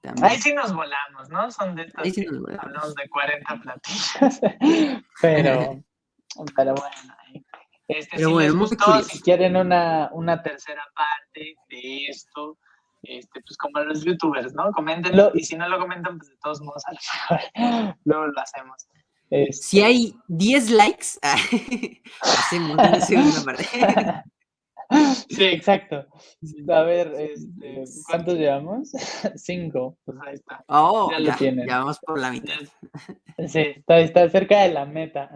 también. 0.00 0.24
Ahí 0.26 0.38
sí 0.38 0.52
nos 0.52 0.74
volamos, 0.74 1.28
¿no? 1.30 1.50
Son 1.50 1.74
de 1.76 1.82
estas 1.84 2.04
Ahí 2.04 2.10
sí 2.12 2.24
nos 2.24 2.40
volamos. 2.40 2.64
hablamos 2.64 2.94
de 2.94 3.08
40 3.08 3.60
platillos. 3.60 4.40
pero, 5.20 5.82
pero 6.56 6.74
bueno. 6.74 7.14
Este, 7.88 8.16
Pero 8.16 8.28
si 8.28 8.34
bueno, 8.34 8.48
les 8.50 8.58
gustó, 8.58 9.02
si 9.04 9.20
quieren 9.22 9.56
una, 9.56 10.10
una 10.12 10.42
tercera 10.42 10.82
parte 10.96 11.54
de 11.68 12.06
esto, 12.08 12.58
este, 13.04 13.40
pues 13.42 13.56
como 13.56 13.78
los 13.84 14.02
youtubers, 14.04 14.52
¿no? 14.54 14.72
Coméntenlo 14.72 15.30
y 15.34 15.44
si 15.44 15.54
no 15.56 15.68
lo 15.68 15.78
comentan, 15.78 16.18
pues 16.18 16.30
de 16.30 16.36
todos 16.42 16.60
modos 16.62 16.82
a 16.86 16.90
lo 16.92 16.98
mejor 16.98 17.96
luego 18.04 18.26
lo 18.26 18.40
hacemos. 18.40 18.88
Este, 19.30 19.52
Si 19.52 19.82
hay 19.82 20.14
10 20.28 20.70
likes, 20.70 21.06
hacemos 22.22 22.72
una 22.72 23.00
segunda 23.00 23.42
parte. 23.44 23.64
Sí, 25.28 25.44
exacto. 25.44 26.06
A 26.72 26.82
ver, 26.82 27.12
este, 27.18 27.82
¿cuántos 28.08 28.34
llevamos? 28.34 28.90
Cinco. 29.36 29.98
Pues 30.04 30.16
ahí 30.24 30.34
está. 30.34 30.64
Oh, 30.68 31.10
Ya 31.10 31.18
ya, 31.18 31.30
lo 31.32 31.36
tienen. 31.38 31.68
ya 31.68 31.78
vamos 31.78 31.98
por 31.98 32.20
la 32.20 32.30
mitad. 32.30 32.54
Sí, 33.48 33.60
está, 33.76 33.98
está 33.98 34.28
cerca 34.30 34.60
de 34.62 34.72
la 34.72 34.86
meta. 34.86 35.28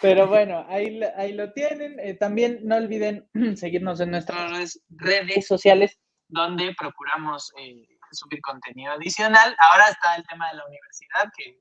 Pero 0.00 0.26
bueno, 0.28 0.64
ahí, 0.68 0.98
lo- 0.98 1.10
ahí 1.16 1.32
lo 1.34 1.52
tienen. 1.52 2.00
Eh, 2.00 2.14
también 2.14 2.60
no 2.64 2.76
olviden 2.76 3.28
seguirnos 3.56 4.00
en 4.00 4.12
nuestras 4.12 4.50
redes, 4.50 4.80
redes 4.88 5.46
sociales, 5.46 5.98
donde 6.28 6.74
procuramos 6.78 7.52
eh, 7.60 7.86
subir 8.12 8.40
contenido 8.40 8.92
adicional. 8.92 9.54
Ahora 9.70 9.88
está 9.90 10.16
el 10.16 10.26
tema 10.26 10.48
de 10.50 10.56
la 10.56 10.64
universidad, 10.66 11.30
que 11.36 11.60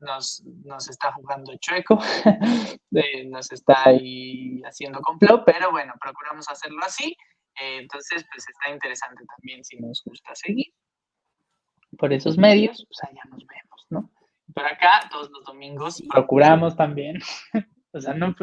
nos, 0.00 0.42
nos 0.64 0.88
está 0.88 1.12
jugando 1.12 1.52
chueco, 1.58 1.98
eh, 2.92 3.24
nos 3.26 3.52
está 3.52 3.88
ahí 3.88 4.60
haciendo 4.64 5.00
complot, 5.00 5.44
pero 5.44 5.70
bueno, 5.70 5.94
procuramos 6.00 6.48
hacerlo 6.48 6.80
así. 6.84 7.16
Eh, 7.60 7.78
entonces, 7.78 8.24
pues 8.32 8.46
está 8.48 8.70
interesante 8.70 9.24
también 9.36 9.64
si 9.64 9.76
nos 9.78 10.02
gusta 10.04 10.34
seguir 10.34 10.72
por 11.98 12.12
esos 12.12 12.38
medios, 12.38 12.86
pues 12.88 13.02
allá 13.04 13.22
nos 13.30 13.44
vemos, 13.46 13.86
¿no? 13.90 14.10
Por 14.54 14.64
acá, 14.64 15.08
todos 15.10 15.30
los 15.30 15.44
domingos, 15.44 16.02
procuramos 16.08 16.76
también, 16.76 17.20
o 17.92 18.00
sea, 18.00 18.14
no, 18.14 18.34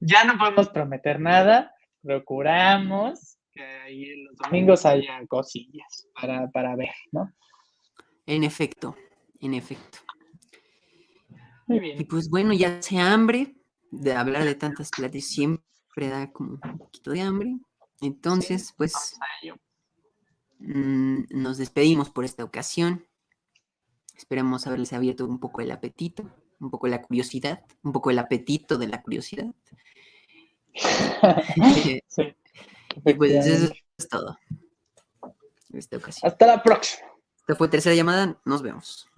ya 0.00 0.24
no 0.24 0.38
podemos 0.38 0.68
prometer 0.68 1.20
nada, 1.20 1.74
procuramos 2.02 3.38
que 3.52 3.62
ahí 3.62 4.04
en 4.04 4.24
los 4.26 4.36
domingos 4.36 4.86
haya 4.86 5.26
cosillas 5.26 6.08
para, 6.18 6.48
para 6.50 6.74
ver, 6.74 6.94
¿no? 7.10 7.30
En 8.26 8.44
efecto, 8.44 8.96
en 9.40 9.54
efecto. 9.54 9.98
Muy 11.66 11.92
Y 11.92 12.04
pues 12.04 12.28
bueno, 12.28 12.52
ya 12.52 12.78
hace 12.78 12.98
hambre 12.98 13.56
de 13.90 14.14
hablar 14.14 14.44
de 14.44 14.54
tantas 14.54 14.90
platillos, 14.90 15.28
siempre 15.28 16.08
da 16.08 16.32
como 16.32 16.58
un 16.62 16.78
poquito 16.78 17.10
de 17.10 17.20
hambre. 17.20 17.58
Entonces, 18.00 18.74
pues 18.76 19.16
mm, 20.58 21.24
nos 21.30 21.58
despedimos 21.58 22.10
por 22.10 22.24
esta 22.24 22.44
ocasión. 22.44 23.06
Esperemos 24.16 24.66
haberles 24.66 24.92
abierto 24.92 25.24
un 25.24 25.38
poco 25.38 25.60
el 25.60 25.70
apetito, 25.70 26.24
un 26.60 26.70
poco 26.70 26.86
la 26.88 27.02
curiosidad, 27.02 27.64
un 27.82 27.92
poco 27.92 28.10
el 28.10 28.18
apetito 28.18 28.78
de 28.78 28.88
la 28.88 29.02
curiosidad. 29.02 29.46
Sí, 32.08 32.34
Y 33.04 33.14
pues 33.14 33.46
eso 33.46 33.72
es 33.96 34.08
todo. 34.08 34.38
En 35.70 35.78
esta 35.78 35.96
ocasión. 35.96 36.30
Hasta 36.30 36.46
la 36.46 36.62
próxima. 36.62 37.08
Esta 37.38 37.54
fue 37.56 37.68
tercera 37.68 37.94
llamada. 37.94 38.38
Nos 38.44 38.62
vemos. 38.62 39.08